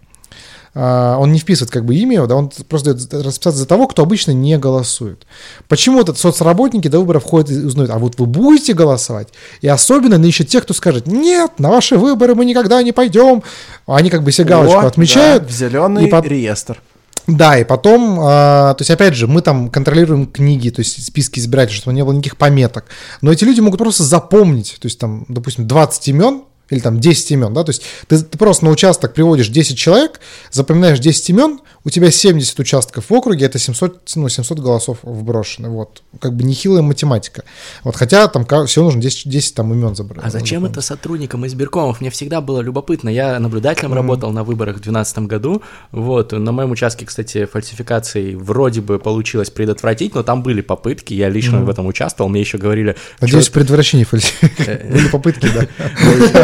А, 0.75 1.19
он 1.19 1.33
не 1.33 1.39
вписывает 1.39 1.71
как 1.71 1.85
бы 1.85 1.95
имя, 1.95 2.27
да, 2.27 2.35
он 2.35 2.51
просто 2.69 2.95
дает 2.95 3.25
расписаться 3.27 3.61
за 3.61 3.67
того, 3.67 3.87
кто 3.87 4.03
обычно 4.03 4.33
не 4.33 4.59
голосует. 4.59 5.25
Почему 5.69 6.01
этот 6.01 6.19
соцработники 6.19 6.89
до 6.89 6.99
выборов 6.99 7.23
ходят 7.23 7.51
и 7.51 7.65
узнают, 7.65 7.91
а 7.93 7.99
вот 7.99 8.19
вы 8.19 8.27
будете 8.27 8.75
голосовать? 8.75 9.29
И 9.61 9.69
особенно 9.69 10.23
ищут 10.25 10.49
тех, 10.49 10.65
кто 10.65 10.75
скажет, 10.75 11.07
нет, 11.07 11.53
на 11.59 11.71
ваши 11.71 11.97
выборы 11.97 12.35
мы 12.35 12.45
никогда 12.45 12.83
не 12.83 12.93
пойдем. 12.93 13.43
Они 13.87 14.11
как 14.11 14.25
бы 14.25 14.33
себе 14.33 14.49
галочку 14.49 14.81
О, 14.81 14.87
отмечают. 14.87 15.45
да, 15.45 15.49
в 15.49 15.53
зеленый 15.53 16.07
и 16.07 16.11
пот- 16.11 16.27
реестр. 16.27 16.81
Да, 17.27 17.57
и 17.57 17.65
потом, 17.65 18.19
а, 18.21 18.75
то 18.75 18.83
есть, 18.83 18.91
опять 18.91 19.15
же, 19.15 19.27
мы 19.27 19.41
там 19.41 19.71
контролируем 19.71 20.27
книги, 20.27 20.69
то 20.69 20.81
есть 20.81 21.07
списки 21.07 21.39
избирателей, 21.39 21.79
чтобы 21.79 21.95
не 21.95 22.05
было 22.05 22.13
никаких 22.13 22.37
пометок. 22.37 22.85
Но 23.23 23.33
эти 23.33 23.45
люди 23.45 23.61
могут 23.61 23.79
просто 23.79 24.03
запомнить, 24.03 24.77
то 24.79 24.87
есть, 24.87 24.99
там, 24.99 25.25
допустим, 25.29 25.67
20 25.67 26.09
имен, 26.09 26.43
или 26.71 26.81
там 26.81 26.99
10 27.01 27.31
имен, 27.33 27.53
да, 27.53 27.65
то 27.65 27.71
есть 27.71 27.83
ты, 28.07 28.19
ты 28.19 28.39
просто 28.39 28.65
на 28.65 28.71
участок 28.71 29.15
приводишь 29.15 29.49
10 29.49 29.77
человек, 29.77 30.21
запоминаешь 30.51 30.99
10 30.99 31.31
имен, 31.31 31.61
у 31.85 31.91
тебя 31.91 32.11
70 32.11 32.59
участков 32.59 33.11
в 33.11 33.13
округе, 33.13 33.45
это 33.45 33.59
700, 33.59 34.11
ну, 34.17 34.29
700 34.29 34.59
голосов 34.61 34.99
вброшены, 35.03 35.69
вот, 35.69 36.03
как 36.19 36.35
бы 36.35 36.43
нехилая 36.43 36.81
математика. 36.81 37.45
Вот, 37.83 37.95
хотя 37.95 38.27
там 38.29 38.47
всего 38.67 38.87
нужно 38.87 39.03
10, 39.03 39.29
10 39.29 39.55
там 39.55 39.73
имен 39.73 39.95
забрать. 39.95 40.25
А 40.25 40.31
зачем 40.31 40.65
это 40.65 40.81
сотрудникам 40.81 41.47
избиркомов? 41.47 42.01
Мне 42.01 42.11
всегда 42.11 42.41
было 42.41 42.61
любопытно. 42.61 43.11
Я 43.11 43.39
наблюдателем 43.39 43.93
работал 43.93 44.33
на 44.33 44.45
выборах 44.45 44.77
в 44.77 44.81
2012 44.81 45.19
году. 45.21 45.63
Вот, 45.93 46.33
на 46.33 46.53
моем 46.53 46.71
участке, 46.71 47.05
кстати, 47.05 47.45
фальсификации 47.45 48.35
вроде 48.35 48.81
бы 48.81 48.99
получилось 48.99 49.51
предотвратить, 49.51 50.15
но 50.15 50.23
там 50.23 50.43
были 50.43 50.63
попытки. 50.63 51.13
Я 51.13 51.29
лично 51.29 51.63
в 51.65 51.69
этом 51.69 51.87
участвовал. 51.87 52.31
Мне 52.31 52.41
еще 52.41 52.57
говорили... 52.57 52.97
Надеюсь, 53.21 53.45
«Чё- 53.45 53.51
в 53.51 53.55
предотвращении 53.55 54.05
фальсификации. 54.05 54.91
Были 54.91 55.09
попытки, 55.09 55.49
да. 55.53 55.69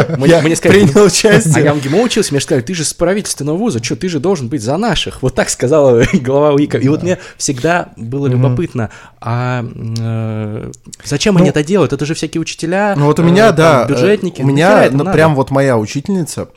Мне, 0.17 0.41
мне 0.41 0.55
сказали, 0.55 0.85
принял 0.85 1.05
участие. 1.05 1.55
А 1.55 1.59
я 1.59 1.73
в 1.73 1.81
ГИМО 1.81 2.01
учился, 2.01 2.33
мне 2.33 2.41
сказали, 2.41 2.63
ты 2.63 2.73
же 2.73 2.85
с 2.85 2.93
правительственного 2.93 3.57
вуза, 3.57 3.83
что, 3.83 3.95
ты 3.95 4.09
же 4.09 4.19
должен 4.19 4.47
быть 4.47 4.61
за 4.61 4.77
наших. 4.77 5.21
Вот 5.21 5.35
так 5.35 5.49
сказала 5.49 6.03
глава 6.13 6.53
УИКа. 6.53 6.77
И 6.77 6.87
вот 6.87 7.03
мне 7.03 7.19
всегда 7.37 7.89
было 7.97 8.27
любопытно, 8.27 8.89
а 9.19 9.63
э, 9.63 10.71
зачем 11.03 11.37
они 11.37 11.45
Ну, 11.45 11.51
это 11.51 11.63
делают? 11.63 11.93
Это 11.93 12.05
же 12.05 12.13
всякие 12.13 12.41
учителя, 12.41 12.95
Ну 12.97 13.05
вот 13.05 13.19
у 13.19 13.23
э, 13.23 13.25
меня, 13.25 13.51
да, 13.51 13.85
э, 13.85 13.89
бюджетники. 13.89 14.41
у 14.41 14.45
меня 14.45 14.89
ну, 14.91 15.05
прям 15.11 15.35
вот 15.35 15.51
моя 15.51 15.77
учительница, 15.77 16.47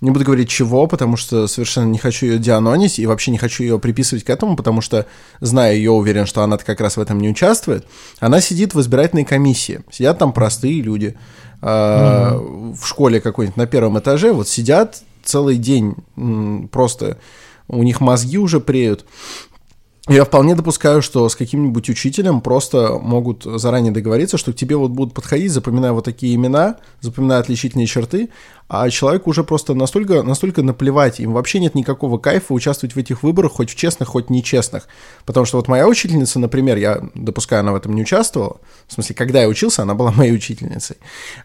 не 0.00 0.10
буду 0.10 0.24
говорить 0.24 0.48
чего, 0.48 0.86
потому 0.86 1.16
что 1.16 1.46
совершенно 1.46 1.86
не 1.86 1.98
хочу 1.98 2.26
ее 2.26 2.38
дианонить 2.38 2.98
и 2.98 3.06
вообще 3.06 3.30
не 3.30 3.38
хочу 3.38 3.62
ее 3.62 3.78
приписывать 3.78 4.24
к 4.24 4.30
этому, 4.30 4.56
потому 4.56 4.80
что, 4.80 5.06
зная 5.40 5.74
ее, 5.74 5.90
уверен, 5.90 6.26
что 6.26 6.42
она 6.42 6.58
как 6.58 6.80
раз 6.80 6.96
в 6.96 7.00
этом 7.00 7.18
не 7.18 7.30
участвует. 7.30 7.86
Она 8.20 8.40
сидит 8.40 8.74
в 8.74 8.80
избирательной 8.80 9.24
комиссии. 9.24 9.80
Сидят 9.90 10.18
там 10.18 10.32
простые 10.32 10.82
люди 10.82 11.16
э, 11.62 12.38
в 12.38 12.84
школе 12.84 13.20
какой-нибудь 13.20 13.56
на 13.56 13.66
первом 13.66 13.98
этаже, 13.98 14.32
вот 14.32 14.48
сидят 14.48 15.02
целый 15.24 15.56
день 15.56 15.96
просто, 16.70 17.18
у 17.68 17.82
них 17.82 18.00
мозги 18.00 18.38
уже 18.38 18.60
преют. 18.60 19.04
Я 20.08 20.24
вполне 20.24 20.54
допускаю, 20.54 21.02
что 21.02 21.28
с 21.28 21.34
каким-нибудь 21.34 21.90
учителем 21.90 22.40
просто 22.40 22.96
могут 23.02 23.42
заранее 23.42 23.90
договориться, 23.90 24.38
что 24.38 24.52
к 24.52 24.56
тебе 24.56 24.76
вот 24.76 24.92
будут 24.92 25.14
подходить, 25.14 25.50
запоминая 25.50 25.90
вот 25.90 26.04
такие 26.04 26.36
имена, 26.36 26.76
запоминая 27.00 27.40
отличительные 27.40 27.88
черты, 27.88 28.28
а 28.68 28.88
человеку 28.88 29.30
уже 29.30 29.42
просто 29.42 29.74
настолько, 29.74 30.22
настолько 30.22 30.62
наплевать, 30.62 31.18
им 31.18 31.32
вообще 31.32 31.58
нет 31.58 31.74
никакого 31.74 32.18
кайфа 32.18 32.52
участвовать 32.52 32.94
в 32.94 32.98
этих 32.98 33.24
выборах, 33.24 33.52
хоть 33.52 33.70
в 33.70 33.74
честных, 33.74 34.10
хоть 34.10 34.30
нечестных. 34.30 34.86
Потому 35.24 35.44
что 35.44 35.56
вот 35.56 35.66
моя 35.66 35.88
учительница, 35.88 36.38
например, 36.38 36.76
я 36.76 37.00
допускаю, 37.16 37.60
она 37.60 37.72
в 37.72 37.76
этом 37.76 37.92
не 37.92 38.02
участвовала, 38.02 38.58
в 38.86 38.92
смысле, 38.92 39.16
когда 39.16 39.42
я 39.42 39.48
учился, 39.48 39.82
она 39.82 39.94
была 39.94 40.12
моей 40.16 40.32
учительницей. 40.32 40.98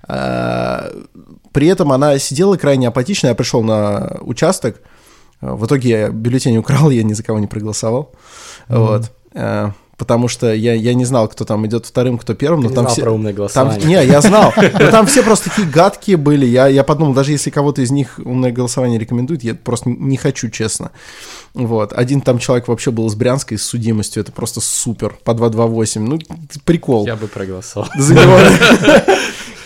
А, 0.03 0.91
При 1.51 1.65
этом 1.65 1.91
она 1.91 2.19
сидела 2.19 2.57
крайне 2.57 2.87
апатично, 2.87 3.27
я 3.27 3.35
пришел 3.35 3.63
на 3.63 4.19
участок, 4.21 4.81
в 5.41 5.65
итоге 5.65 5.89
я 5.89 6.09
бюллетень 6.09 6.57
украл, 6.57 6.89
я 6.89 7.03
ни 7.03 7.13
за 7.13 7.23
кого 7.23 7.39
не 7.39 7.47
проголосовал. 7.47 8.11
Вот. 8.67 9.11
Э, 9.33 9.71
Потому 10.01 10.27
что 10.27 10.51
я, 10.51 10.73
я 10.73 10.95
не 10.95 11.05
знал, 11.05 11.27
кто 11.27 11.45
там 11.45 11.67
идет 11.67 11.85
вторым, 11.85 12.17
кто 12.17 12.33
первым. 12.33 12.61
Но 12.61 12.69
Ты 12.69 12.73
там 12.73 12.85
знал 12.85 12.93
все... 12.93 13.01
про 13.03 13.11
умное 13.11 13.33
Там, 13.33 13.37
голосование. 13.37 13.85
не, 13.85 14.05
я 14.07 14.19
знал. 14.21 14.51
Но 14.79 14.89
там 14.89 15.05
все 15.05 15.21
просто 15.21 15.51
такие 15.51 15.67
гадкие 15.67 16.17
были. 16.17 16.43
Я, 16.47 16.65
я 16.65 16.83
подумал, 16.83 17.13
даже 17.13 17.33
если 17.33 17.51
кого-то 17.51 17.83
из 17.83 17.91
них 17.91 18.19
умное 18.25 18.51
голосование 18.51 18.97
рекомендует, 18.97 19.43
я 19.43 19.53
просто 19.53 19.91
не 19.91 20.17
хочу, 20.17 20.49
честно. 20.49 20.89
Вот. 21.53 21.93
Один 21.93 22.21
там 22.21 22.39
человек 22.39 22.67
вообще 22.67 22.89
был 22.89 23.05
из 23.09 23.13
Брянска, 23.13 23.53
и 23.53 23.59
с 23.59 23.63
судимостью. 23.63 24.23
Это 24.23 24.31
просто 24.31 24.59
супер. 24.59 25.19
По 25.23 25.35
228. 25.35 26.01
Ну, 26.01 26.17
прикол. 26.65 27.05
Я 27.05 27.15
бы 27.15 27.27
проголосовал. 27.27 27.87
За 27.95 28.15
него. 28.15 28.39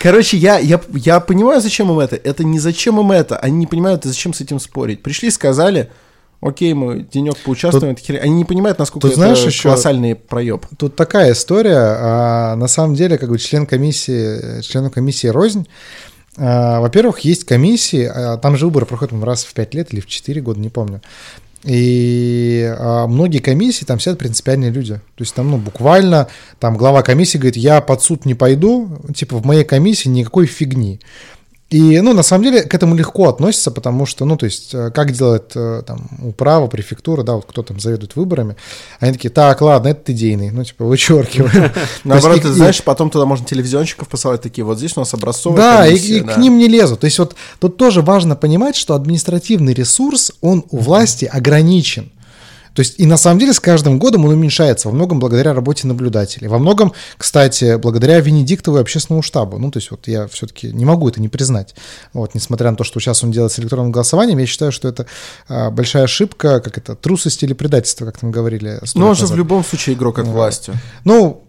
Короче, 0.06 0.38
я, 0.38 0.60
я, 0.60 0.80
я 0.94 1.20
понимаю, 1.20 1.62
зачем 1.62 1.90
им 1.92 1.98
это. 1.98 2.16
Это 2.16 2.44
не 2.44 2.60
зачем 2.60 3.00
им 3.00 3.12
это. 3.12 3.38
Они 3.38 3.58
не 3.58 3.66
понимают, 3.66 4.04
зачем 4.04 4.36
с 4.36 4.42
этим 4.42 4.60
спорить. 4.60 5.02
Пришли, 5.02 5.32
сказали, 5.32 5.90
окей, 6.42 6.76
мы 6.76 7.08
денек 7.12 7.38
поучаствуем, 7.38 7.96
Тут- 7.96 8.08
это. 8.12 8.22
Они 8.22 8.36
не 8.36 8.46
понимают, 8.46 8.78
насколько 8.78 9.08
тут 9.08 9.14
это 9.14 9.22
знаешь 9.22 9.44
еще- 9.44 9.64
колоссальный 9.64 10.14
проеб. 10.14 10.68
Тут 10.78 10.96
такая 10.96 11.32
история. 11.32 11.80
а, 11.80 12.56
на 12.56 12.68
самом 12.68 12.94
деле, 12.94 13.18
как 13.18 13.30
бы 13.30 13.40
член 13.40 13.66
комиссии, 13.66 14.62
члену 14.62 14.92
комиссии 14.92 15.26
рознь. 15.26 15.68
А, 16.38 16.82
во-первых, 16.82 17.22
есть 17.22 17.44
комиссии, 17.46 18.06
а, 18.06 18.38
там 18.38 18.58
же 18.58 18.66
выборы 18.66 18.86
проходят 18.86 19.12
раз 19.24 19.44
в 19.44 19.56
5 19.56 19.74
лет 19.74 19.92
или 19.92 20.02
в 20.02 20.06
4 20.06 20.40
года, 20.40 20.60
не 20.60 20.70
помню. 20.70 21.02
И 21.66 22.64
а, 22.78 23.08
многие 23.08 23.40
комиссии 23.40 23.86
там 23.86 24.00
сидят 24.00 24.20
принципиальные 24.20 24.70
люди. 24.70 24.94
То 24.94 25.22
есть 25.22 25.34
там, 25.34 25.50
ну, 25.50 25.58
буквально, 25.58 26.28
там 26.60 26.78
глава 26.78 27.02
комиссии 27.02 27.38
говорит, 27.38 27.58
я 27.58 27.82
под 27.82 28.04
суд 28.04 28.26
не 28.26 28.36
пойду, 28.36 29.00
типа 29.16 29.38
в 29.38 29.46
моей 29.46 29.64
комиссии 29.64 30.08
никакой 30.08 30.46
фигни. 30.46 31.00
И, 31.72 32.00
ну, 32.00 32.14
на 32.14 32.22
самом 32.22 32.44
деле, 32.44 32.62
к 32.62 32.76
этому 32.76 32.96
легко 32.96 33.28
относится, 33.28 33.72
потому 33.72 34.06
что, 34.06 34.24
ну, 34.26 34.38
то 34.38 34.46
есть, 34.46 34.74
э, 34.76 34.92
как 34.92 35.12
делает 35.12 35.52
э, 35.56 35.82
там 35.86 36.08
управа, 36.22 36.68
префектура, 36.68 37.24
да, 37.24 37.34
вот 37.34 37.46
кто 37.46 37.64
там 37.64 37.80
заведует 37.80 38.16
выборами, 38.16 38.56
они 39.00 39.14
такие, 39.14 39.32
так, 39.32 39.62
ладно, 39.62 39.88
это 39.88 40.12
идейный, 40.12 40.52
ну, 40.52 40.64
типа, 40.64 40.86
вычеркиваем. 40.86 41.72
Наоборот, 42.04 42.44
ты 42.44 42.54
знаешь, 42.54 42.84
потом 42.84 43.10
туда 43.10 43.26
можно 43.26 43.48
телевизионщиков 43.48 44.08
посылать 44.08 44.42
такие, 44.42 44.64
вот 44.64 44.78
здесь 44.78 44.96
у 44.96 45.00
нас 45.00 45.16
образцовая 45.16 45.58
да, 45.58 45.88
и, 45.88 46.22
к 46.22 46.38
ним 46.38 46.60
не 46.60 46.68
лезут. 46.68 47.00
То 47.00 47.06
есть 47.06 47.18
вот 47.18 47.36
тут 47.60 47.78
тоже 47.78 48.04
важно 48.04 48.36
понимать, 48.36 48.76
что 48.76 48.94
административный 48.94 49.74
ресурс, 49.74 50.34
он 50.42 50.64
у 50.70 50.78
власти 50.78 51.26
ограничен. 51.26 52.12
То 52.76 52.82
есть 52.82 53.00
и 53.00 53.06
на 53.06 53.18
самом 53.18 53.40
деле 53.40 53.54
с 53.54 53.60
каждым 53.60 53.98
годом 54.00 54.26
он 54.26 54.32
уменьшается, 54.32 54.90
во 54.90 54.94
многом 54.94 55.20
благодаря 55.20 55.54
работе 55.54 55.88
наблюдателей. 55.88 56.48
Во 56.48 56.60
многом, 56.60 56.94
кстати, 57.18 57.78
благодаря 57.78 58.20
Венедиктову 58.20 58.78
и 58.78 58.82
общественному 58.82 59.24
штабу. 59.24 59.58
Ну, 59.58 59.72
то 59.72 59.78
есть 59.78 59.90
вот 59.92 60.08
я 60.08 60.28
все-таки 60.28 60.72
не 60.74 60.86
могу 60.86 61.08
это 61.08 61.22
не 61.22 61.30
признать. 61.30 61.74
Вот, 62.14 62.36
несмотря 62.36 62.72
на 62.72 62.78
то, 62.78 62.84
что 62.84 63.00
сейчас 63.00 63.24
он 63.24 63.32
делает 63.32 63.54
с 63.54 63.60
электронным 63.60 63.92
голосованием, 63.92 64.38
я 64.38 64.46
считаю, 64.46 64.72
что 64.74 64.90
это 64.90 65.08
а, 65.48 65.72
большая 65.72 66.04
ошибка, 66.04 66.60
как 66.60 66.78
это, 66.78 66.96
трусость 66.96 67.42
или 67.44 67.54
предательство, 67.54 68.06
как 68.06 68.18
там 68.18 68.32
говорили. 68.32 68.80
сто 68.84 69.00
Ну, 69.00 69.08
он 69.08 69.16
же 69.16 69.22
в 69.22 69.24
назад. 69.24 69.38
любом 69.38 69.64
случае 69.64 69.96
игрок 69.96 70.20
от 70.20 70.28
власти. 70.28 70.74
Ну, 71.06 71.46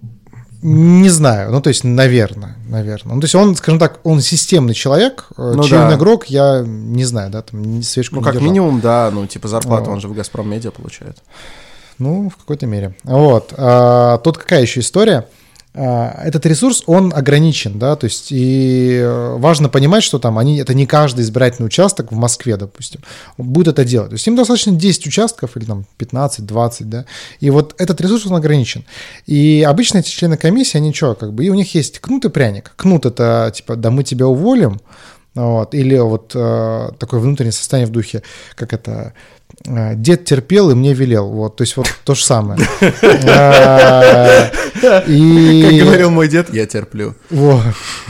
не 0.62 1.08
знаю, 1.10 1.50
ну 1.52 1.60
то 1.60 1.68
есть, 1.68 1.84
наверное, 1.84 2.56
наверное. 2.68 3.14
Ну 3.14 3.20
то 3.20 3.24
есть 3.24 3.34
он, 3.34 3.54
скажем 3.56 3.78
так, 3.78 4.00
он 4.04 4.20
системный 4.20 4.74
человек, 4.74 5.26
э, 5.36 5.52
Ну 5.54 5.62
чей 5.62 5.78
да. 5.78 5.94
игрок, 5.94 6.26
я 6.26 6.62
не 6.66 7.04
знаю, 7.04 7.30
да, 7.30 7.42
там 7.42 7.82
свечку 7.82 8.16
Ну, 8.16 8.22
как 8.22 8.34
держал. 8.34 8.48
минимум, 8.48 8.80
да, 8.80 9.10
ну, 9.12 9.26
типа 9.26 9.48
зарплату 9.48 9.86
Вот. 9.86 9.94
он 9.94 10.00
же 10.00 10.08
в 10.08 10.14
«Газпром 10.14 10.48
Медиа» 10.50 10.70
получает. 10.70 11.18
Ну, 11.98 12.28
в 12.28 12.36
какой-то 12.36 12.66
мере. 12.66 12.94
Вот. 13.04 13.54
А, 13.56 14.18
тут 14.18 14.38
какая 14.38 14.60
еще 14.62 14.80
история? 14.80 15.26
А, 15.78 16.22
Этот 16.24 16.46
ресурс, 16.46 16.82
он 16.86 17.12
ограничен, 17.14 17.78
да, 17.78 17.96
то 17.96 18.06
есть 18.06 18.28
и 18.30 18.98
э, 18.98 19.36
важно 19.36 19.68
понимать, 19.68 20.02
что 20.02 20.18
там 20.18 20.38
они, 20.38 20.56
это 20.56 20.72
не 20.72 20.86
каждый 20.86 21.20
избирательный 21.20 21.66
участок 21.66 22.12
в 22.12 22.16
Москве, 22.16 22.56
допустим, 22.56 23.02
будет 23.36 23.68
это 23.68 23.84
делать. 23.84 24.08
То 24.08 24.14
есть 24.14 24.26
им 24.26 24.36
достаточно 24.36 24.72
10 24.72 25.06
участков 25.06 25.54
или 25.56 25.66
там 25.66 25.84
15-20, 25.98 26.84
да, 26.84 27.04
и 27.40 27.50
вот 27.50 27.74
этот 27.76 28.00
ресурс, 28.00 28.24
он 28.26 28.34
ограничен. 28.34 28.84
И 29.26 29.66
обычно 29.68 29.98
эти 29.98 30.08
члены 30.08 30.38
комиссии, 30.38 30.78
они 30.78 30.94
что, 30.94 31.14
как 31.14 31.34
бы, 31.34 31.44
и 31.44 31.50
у 31.50 31.54
них 31.54 31.74
есть 31.74 31.98
кнут 31.98 32.24
и 32.24 32.30
пряник. 32.30 32.72
Кнут 32.76 33.04
это 33.04 33.52
типа, 33.54 33.76
да 33.76 33.90
мы 33.90 34.02
тебя 34.02 34.26
уволим, 34.26 34.80
вот, 35.34 35.74
или 35.74 35.98
вот 35.98 36.32
э, 36.34 36.88
такое 36.98 37.20
внутреннее 37.20 37.52
состояние 37.52 37.88
в 37.88 37.92
духе, 37.92 38.22
как 38.54 38.72
это, 38.72 38.90
э, 38.90 39.12
дед 39.64 40.24
терпел 40.24 40.70
и 40.70 40.74
мне 40.74 40.94
велел, 40.94 41.28
вот, 41.28 41.56
то 41.56 41.62
есть 41.62 41.76
вот 41.76 41.88
то 42.04 42.14
же 42.14 42.24
самое. 42.24 42.60
Э, 43.00 44.50
И... 45.06 45.62
Как 45.62 45.86
говорил 45.86 46.10
мой 46.10 46.28
дед, 46.28 46.52
я 46.54 46.66
терплю. 46.66 47.14
Вот. 47.30 47.62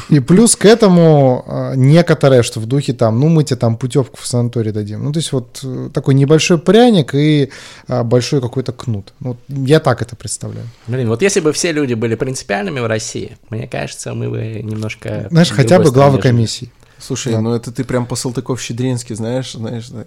И 0.08 0.20
плюс 0.20 0.56
к 0.56 0.64
этому 0.64 1.44
э, 1.46 1.72
некоторое, 1.76 2.42
что 2.42 2.60
в 2.60 2.66
духе 2.66 2.92
там, 2.92 3.20
ну 3.20 3.28
мы 3.28 3.44
тебе 3.44 3.56
там 3.56 3.76
путевку 3.76 4.18
в 4.20 4.26
санаторий 4.26 4.72
дадим. 4.72 5.04
Ну 5.04 5.12
то 5.12 5.18
есть 5.18 5.32
вот 5.32 5.60
э, 5.62 5.90
такой 5.94 6.14
небольшой 6.14 6.58
пряник 6.58 7.14
и 7.14 7.50
большой 7.88 8.40
какой-то 8.40 8.72
кнут. 8.72 9.12
Ну, 9.20 9.30
вот 9.30 9.38
я 9.48 9.80
так 9.80 10.02
это 10.02 10.16
представляю. 10.16 10.66
Блин, 10.86 11.08
вот 11.08 11.22
если 11.22 11.40
бы 11.40 11.52
все 11.52 11.72
люди 11.72 11.94
были 11.94 12.16
принципиальными 12.16 12.80
в 12.80 12.86
России, 12.86 13.36
мне 13.50 13.66
кажется, 13.66 14.12
мы 14.12 14.28
бы 14.28 14.60
немножко... 14.62 15.28
Знаешь, 15.30 15.50
хотя 15.50 15.78
бы 15.78 15.90
главы 15.90 16.18
комиссии. 16.18 16.70
Слушай, 16.98 17.32
Да. 17.34 17.40
ну 17.40 17.54
это 17.54 17.72
ты 17.72 17.84
прям 17.84 18.06
по 18.06 18.14
Салтыков-Щедрински, 18.16 19.14
знаешь, 19.14 19.52
знаешь, 19.52 19.88
да. 19.88 20.04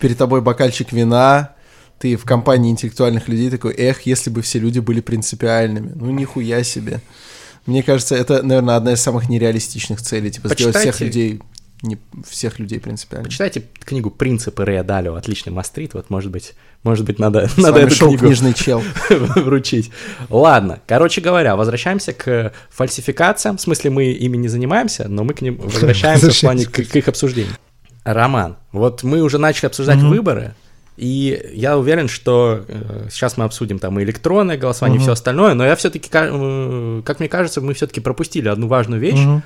перед 0.00 0.16
тобой 0.18 0.40
бокальчик 0.40 0.92
вина, 0.92 1.54
ты 1.98 2.16
в 2.16 2.24
компании 2.24 2.70
интеллектуальных 2.70 3.28
людей 3.28 3.50
такой, 3.50 3.74
эх, 3.74 4.02
если 4.02 4.30
бы 4.30 4.42
все 4.42 4.58
люди 4.58 4.78
были 4.80 5.00
принципиальными. 5.00 5.92
Ну, 5.94 6.10
нихуя 6.10 6.62
себе. 6.64 7.00
Мне 7.66 7.82
кажется, 7.84 8.16
это, 8.16 8.42
наверное, 8.42 8.76
одна 8.76 8.92
из 8.94 9.00
самых 9.00 9.28
нереалистичных 9.28 10.02
целей, 10.02 10.30
типа 10.32 10.48
сделать 10.48 10.76
всех 10.76 10.94
Почитайте. 10.94 11.04
людей, 11.04 11.42
не 11.82 11.98
всех 12.28 12.58
людей 12.60 12.78
принципиальными. 12.80 13.28
Почитайте 13.28 13.64
книгу 13.84 14.10
«Принципы 14.10 14.64
Рэя 14.64 14.84
Далио», 14.84 15.14
отличный 15.16 15.52
мастрит, 15.52 15.94
вот, 15.94 16.10
может 16.10 16.30
быть, 16.30 16.54
может 16.84 17.04
быть, 17.04 17.18
надо, 17.18 17.48
С 17.48 17.56
надо 17.56 17.80
эту 17.80 17.94
шел 17.94 18.08
книгу 18.08 18.26
книжный 18.26 18.54
чел. 18.54 18.82
вручить. 19.10 19.90
Ладно, 20.30 20.80
короче 20.86 21.20
говоря, 21.20 21.56
возвращаемся 21.56 22.12
к 22.12 22.52
фальсификациям, 22.70 23.56
в 23.56 23.60
смысле 23.60 23.90
мы 23.90 24.04
ими 24.12 24.36
не 24.36 24.48
занимаемся, 24.48 25.08
но 25.08 25.24
мы 25.24 25.34
к 25.34 25.42
ним 25.42 25.56
возвращаемся 25.62 26.30
в 26.30 26.40
плане 26.40 26.66
к, 26.66 26.70
к 26.72 26.96
их 26.96 27.08
обсуждению. 27.08 27.54
Роман, 28.04 28.56
вот 28.72 29.02
мы 29.02 29.20
уже 29.22 29.38
начали 29.38 29.66
обсуждать 29.66 29.98
Мгм. 29.98 30.08
выборы, 30.10 30.54
и 30.96 31.50
я 31.54 31.78
уверен, 31.78 32.06
что 32.08 32.64
э, 32.68 33.08
сейчас 33.10 33.36
мы 33.36 33.44
обсудим 33.44 33.78
там 33.78 33.98
и 33.98 34.02
электронное 34.04 34.56
голосование, 34.58 34.96
и 34.96 34.98
Мгм. 34.98 35.04
все 35.04 35.12
остальное, 35.12 35.54
но 35.54 35.64
я 35.64 35.74
все-таки, 35.76 36.08
как 36.10 36.30
мне 37.20 37.28
кажется, 37.28 37.60
мы 37.60 37.74
все-таки 37.74 38.00
пропустили 38.00 38.48
одну 38.48 38.66
важную 38.68 39.00
вещь. 39.00 39.18
Мгм. 39.20 39.42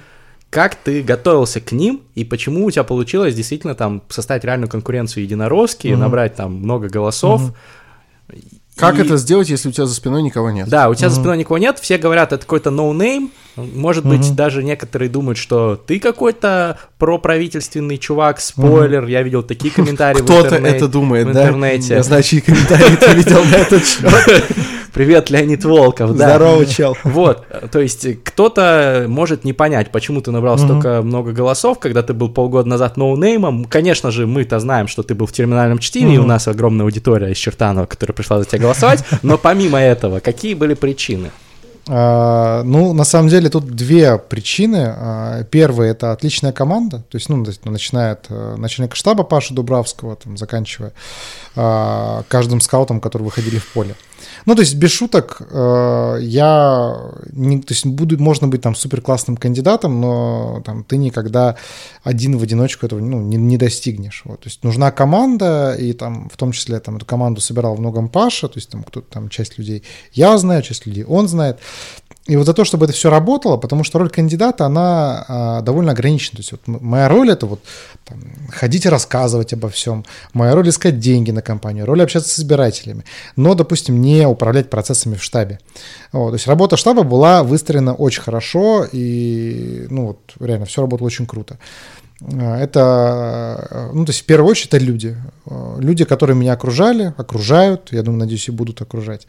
Как 0.51 0.75
ты 0.77 1.03
готовился 1.03 1.61
к 1.61 1.73
ним, 1.73 2.03
и 2.15 2.25
почему 2.25 2.65
у 2.67 2.71
тебя 2.71 2.85
получилось 2.85 3.35
действительно 3.35 3.75
там 3.75 4.03
составить 4.09 4.45
реальную 4.45 4.69
конкуренцию 4.71 5.25
единоросски, 5.25 5.89
Мгм. 5.89 6.01
набрать 6.01 6.35
там 6.37 6.55
много 6.55 6.89
голосов? 6.89 7.43
Мгм. 7.43 7.55
Как 8.77 8.99
И- 8.99 9.03
это 9.03 9.17
сделать, 9.17 9.49
если 9.49 9.71
у 9.71 9.73
тебя 9.73 9.87
за 9.87 9.95
спиной 9.95 10.23
никого 10.23 10.51
нет? 10.51 10.69
Да, 10.69 10.91
у 10.91 10.95
тебя 10.95 11.09
за 11.09 11.17
Мгм. 11.17 11.23
спиной 11.25 11.39
никого 11.39 11.57
нет, 11.59 11.79
все 11.79 11.97
говорят, 11.97 12.33
это 12.33 12.43
какой-то 12.43 12.71
no 12.71 12.88
name. 12.88 13.31
Может 13.57 14.05
быть, 14.05 14.21
Мгм. 14.27 14.37
даже 14.37 14.63
некоторые 14.63 15.09
думают, 15.09 15.39
что 15.39 15.77
ты 15.77 15.99
какой-то 15.99 16.79
проправительственный 16.99 17.97
чувак, 17.97 18.39
спойлер. 18.41 19.07
Я 19.07 19.23
видел 19.23 19.43
такие 19.43 19.73
комментарии 19.73 20.21
в 20.21 20.25
Кто-то 20.25 20.49
интернете. 20.49 20.77
это 20.77 20.89
думает, 20.89 21.27
в 21.27 21.33
да? 21.33 21.43
интернете. 21.45 21.95
Я 21.95 22.03
знаю, 22.03 22.23
чьи 22.23 22.41
комментарии 22.43 22.97
ты 22.97 23.15
видел 23.15 23.45
на 23.45 23.55
этот 23.57 23.83
счет. 23.87 24.13
Привет, 24.97 25.29
Леонид 25.29 25.63
Волков, 25.63 26.17
да. 26.17 26.31
Здорово, 26.31 26.65
чел. 26.65 26.97
Вот, 27.05 27.45
то 27.71 27.81
есть 27.81 28.07
кто-то 28.25 29.05
может 29.07 29.45
не 29.45 29.53
понять, 29.53 29.93
почему 29.93 30.23
ты 30.23 30.31
набрал 30.31 30.57
столько 30.57 31.03
много 31.03 31.33
голосов, 31.33 31.79
когда 31.79 32.03
ты 32.03 32.15
был 32.15 32.31
полгода 32.31 32.67
назад 32.67 32.97
ноунеймом. 32.97 33.67
Конечно 33.67 34.11
же, 34.11 34.27
мы-то 34.27 34.59
знаем, 34.59 34.89
что 34.89 35.03
ты 35.03 35.15
был 35.15 35.27
в 35.27 35.33
терминальном 35.33 35.81
чтении, 35.81 36.15
и 36.15 36.19
у 36.19 36.25
нас 36.25 36.49
огромная 36.49 36.87
аудитория 36.87 37.31
из 37.31 37.37
Чертанова, 37.37 37.85
которая 37.85 38.15
пришла 38.15 38.39
за 38.39 38.47
тебя 38.47 38.61
голосовать, 38.61 39.05
но 39.23 39.37
помимо 39.37 39.79
этого, 39.79 40.21
какие 40.21 40.55
были 40.55 40.73
причины? 40.73 41.31
А, 41.89 42.63
Ну, 42.65 42.93
на 42.93 43.05
самом 43.05 43.29
деле 43.29 43.49
тут 43.49 43.67
две 43.67 44.19
причины. 44.19 44.95
А, 44.97 45.45
Первая 45.45 45.93
это 45.93 46.13
отличная 46.13 46.53
команда, 46.53 46.99
то 47.09 47.17
есть, 47.17 47.29
ну, 47.29 47.45
есть, 47.45 47.65
начиная 47.65 48.13
от 48.13 48.27
э, 48.29 48.57
начальника 48.57 48.97
штаба 48.97 49.23
Паши 49.23 49.55
Дубравского, 49.55 50.17
там, 50.17 50.37
заканчивая 50.37 50.93
а, 51.55 52.25
каждым 52.29 52.61
скаутом, 52.61 53.01
которые 53.01 53.27
выходили 53.27 53.59
в 53.59 53.73
поле. 53.73 53.95
Ну, 54.47 54.55
то 54.55 54.63
есть, 54.63 54.75
без 54.77 54.91
шуток, 54.91 55.43
э, 55.51 56.19
я, 56.21 56.97
не, 57.33 57.61
то 57.61 57.73
есть, 57.73 57.87
буду, 57.87 58.21
можно 58.23 58.49
быть 58.49 58.63
там 58.63 58.75
супер 58.75 59.01
классным 59.01 59.37
кандидатом, 59.37 60.01
но 60.01 60.63
там 60.65 60.85
ты 60.85 60.97
никогда 60.97 61.57
один 62.03 62.37
в 62.39 62.43
одиночку 62.43 62.87
этого 62.87 63.01
ну, 63.01 63.21
не, 63.21 63.37
не 63.37 63.57
достигнешь. 63.57 64.23
Вот. 64.25 64.41
То 64.41 64.49
есть, 64.49 64.65
нужна 64.65 64.91
команда, 64.91 65.75
и 65.79 65.93
там, 65.93 66.29
в 66.29 66.37
том 66.37 66.53
числе, 66.53 66.81
там, 66.81 66.97
эту 66.97 67.07
команду 67.07 67.41
собирал 67.41 67.77
в 67.77 67.81
многом 67.81 68.09
Паша, 68.09 68.49
то 68.49 68.59
есть, 68.59 68.71
там, 68.71 68.83
кто-то 68.83 69.07
там, 69.11 69.29
часть 69.29 69.59
людей 69.59 69.83
я 70.13 70.37
знаю, 70.39 70.63
часть 70.63 70.87
людей 70.87 71.05
он 71.05 71.29
знает. 71.29 71.59
И 72.27 72.37
вот 72.37 72.47
за 72.47 72.55
то, 72.55 72.65
чтобы 72.65 72.87
это 72.87 72.93
все 72.93 73.09
работало, 73.09 73.57
потому 73.57 73.85
что 73.85 74.01
роль 74.01 74.11
кандидата, 74.11 74.67
она 74.67 75.25
а, 75.29 75.61
довольно 75.63 75.93
ограничена. 75.93 76.37
То 76.37 76.41
есть 76.41 76.53
вот 76.53 76.61
моя 76.67 77.09
роль 77.09 77.31
это 77.31 77.47
вот 77.47 77.61
там, 78.05 78.19
ходить 78.51 78.85
и 78.85 78.89
рассказывать 78.89 79.53
обо 79.53 79.69
всем. 79.69 80.05
Моя 80.33 80.55
роль 80.55 80.69
искать 80.69 80.99
деньги 80.99 81.31
на 81.31 81.41
компанию, 81.41 81.87
роль 81.87 82.03
общаться 82.03 82.29
с 82.29 82.41
избирателями. 82.41 83.05
Но, 83.37 83.55
допустим, 83.55 84.01
не 84.01 84.27
управлять 84.27 84.71
процессами 84.71 85.15
в 85.15 85.23
штабе. 85.23 85.61
Вот, 86.11 86.31
то 86.31 86.35
есть 86.35 86.49
работа 86.49 86.77
штаба 86.77 87.05
была 87.05 87.45
выстроена 87.45 87.95
очень 87.95 88.23
хорошо, 88.23 88.85
и 88.91 89.87
ну 89.89 90.07
вот 90.09 90.19
реально 90.41 90.67
все 90.67 90.81
работало 90.81 91.07
очень 91.07 91.27
круто. 91.27 91.59
А, 92.23 92.59
Это, 92.59 93.91
ну, 93.93 94.05
то 94.07 94.11
есть 94.11 94.23
в 94.23 94.25
первую 94.25 94.51
очередь 94.51 94.69
это 94.69 94.79
люди. 94.79 95.17
А, 95.49 95.77
Люди, 95.79 96.05
которые 96.05 96.35
меня 96.37 96.55
окружали, 96.55 97.13
окружают, 97.19 97.89
я 97.91 98.03
думаю, 98.03 98.21
надеюсь, 98.21 98.49
и 98.49 98.51
будут 98.51 98.81
окружать. 98.81 99.27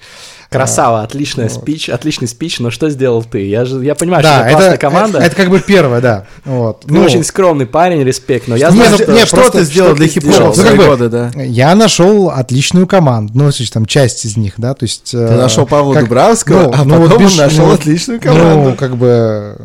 Красава, 0.50 1.02
отличная 1.04 1.50
вот. 1.50 1.62
спич, 1.62 1.90
отличный 1.90 2.28
спич, 2.30 2.60
но 2.60 2.72
что 2.72 2.90
сделал 2.90 3.24
ты? 3.24 3.46
Я 3.48 3.66
же, 3.66 3.84
я 3.84 3.94
понимаю, 3.94 4.24
Да, 4.24 4.38
что 4.40 4.44
это 4.48 4.52
классная 4.54 4.78
команда. 4.78 5.18
это, 5.18 5.28
это 5.28 5.36
как 5.36 5.50
бы 5.50 5.60
первое, 5.60 6.00
да. 6.00 6.26
Вот. 6.46 6.86
Ты 6.86 6.98
очень 7.00 7.24
скромный 7.24 7.66
парень, 7.66 8.04
респект, 8.04 8.48
но 8.48 8.56
я 8.56 8.70
Не, 8.70 8.78
знаю, 8.78 8.92
ну, 8.92 8.98
что... 8.98 9.12
не, 9.12 9.26
что 9.26 9.36
просто 9.36 9.58
ты 9.60 9.64
сделал 9.66 9.96
что 9.96 9.98
для 9.98 10.08
в 10.22 10.58
Ну, 10.58 10.64
как 10.64 10.78
бы, 10.78 10.86
годы, 10.86 11.10
да? 11.10 11.32
Я 11.36 11.76
нашел 11.76 12.30
отличную 12.30 12.88
команду, 12.88 13.34
ну, 13.36 13.48
есть 13.48 13.74
там 13.74 13.86
часть 13.86 14.24
из 14.26 14.38
них, 14.38 14.54
да, 14.58 14.74
то 14.74 14.84
есть... 14.86 15.12
Ты 15.12 15.18
нашел 15.18 15.66
Павла 15.66 15.94
как- 15.94 16.04
Дубравского, 16.06 16.64
ну, 16.64 16.72
а 16.74 16.84
ну, 16.86 16.98
вот 17.00 17.10
потом 17.10 17.26
без- 17.26 17.38
нашел 17.38 17.68
ну, 17.68 17.74
отличную 17.74 18.22
команду. 18.22 18.70
Ну, 18.70 18.76
как 18.76 18.96
бы, 18.96 19.58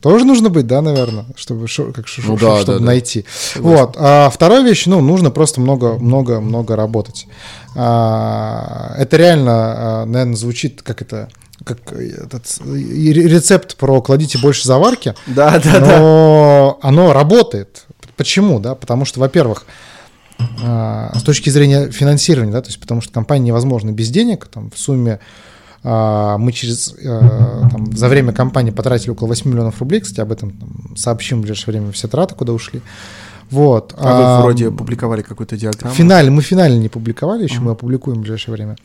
Тоже 0.00 0.24
нужно 0.24 0.48
быть, 0.48 0.66
да, 0.66 0.80
наверное, 0.80 1.26
чтобы, 1.36 1.68
шо- 1.68 1.92
как, 1.92 2.08
шо- 2.08 2.22
Ну 2.24 2.38
шо- 2.38 2.46
да, 2.46 2.56
чтобы 2.60 2.72
да, 2.74 2.78
да. 2.78 2.84
найти. 2.84 3.24
Вот. 3.56 3.96
А 3.98 4.30
вторая 4.30 4.62
вещь, 4.62 4.86
ну, 4.86 5.00
нужно 5.00 5.30
просто 5.30 5.60
много, 5.60 5.94
много, 5.98 6.40
много 6.40 6.74
работать. 6.74 7.26
А, 7.76 8.94
это 8.96 9.16
реально, 9.16 9.52
а, 9.52 10.04
наверное, 10.06 10.36
звучит 10.36 10.82
как 10.82 11.02
это, 11.02 11.28
как 11.64 11.92
этот 11.92 12.44
рецепт 12.66 13.76
про 13.76 14.00
кладите 14.00 14.38
больше 14.38 14.66
заварки, 14.66 15.14
Да, 15.26 15.58
да, 15.62 15.80
да. 15.80 15.98
но 15.98 16.78
оно 16.82 17.12
работает. 17.12 17.84
Почему, 18.16 18.58
да? 18.58 18.74
Потому 18.74 19.04
что, 19.04 19.20
во-первых, 19.20 19.64
а, 20.62 21.12
с 21.14 21.22
точки 21.22 21.50
зрения 21.50 21.90
финансирования, 21.90 22.52
да, 22.52 22.62
то 22.62 22.68
есть 22.68 22.80
потому 22.80 23.00
что 23.02 23.12
компания 23.12 23.46
невозможна 23.48 23.90
без 23.90 24.08
денег, 24.08 24.46
там 24.46 24.70
в 24.70 24.78
сумме 24.78 25.20
мы 25.82 26.52
через 26.52 26.94
а, 27.06 27.68
там, 27.70 27.96
за 27.96 28.08
время 28.08 28.32
кампании 28.32 28.70
потратили 28.70 29.10
около 29.10 29.28
8 29.28 29.50
миллионов 29.50 29.80
рублей, 29.80 30.00
кстати, 30.00 30.20
об 30.20 30.32
этом 30.32 30.50
там, 30.52 30.96
сообщим 30.96 31.38
в 31.38 31.40
ближайшее 31.42 31.72
время 31.72 31.92
все 31.92 32.06
траты, 32.08 32.34
куда 32.34 32.52
ушли. 32.52 32.82
Вот. 33.50 33.94
А 33.96 34.36
А, 34.36 34.36
вы 34.36 34.42
вроде 34.42 34.70
публиковали 34.70 35.22
какую-то 35.22 35.56
диаграмму. 35.56 35.94
в 35.94 35.96
финале, 35.96 36.30
мы 36.30 36.42
финально 36.42 36.78
не 36.78 36.88
публиковали 36.88 37.44
еще, 37.44 37.60
мы 37.60 37.72
опубликуем 37.72 38.18
в 38.18 38.20
ближайшее 38.20 38.54
время. 38.54 38.76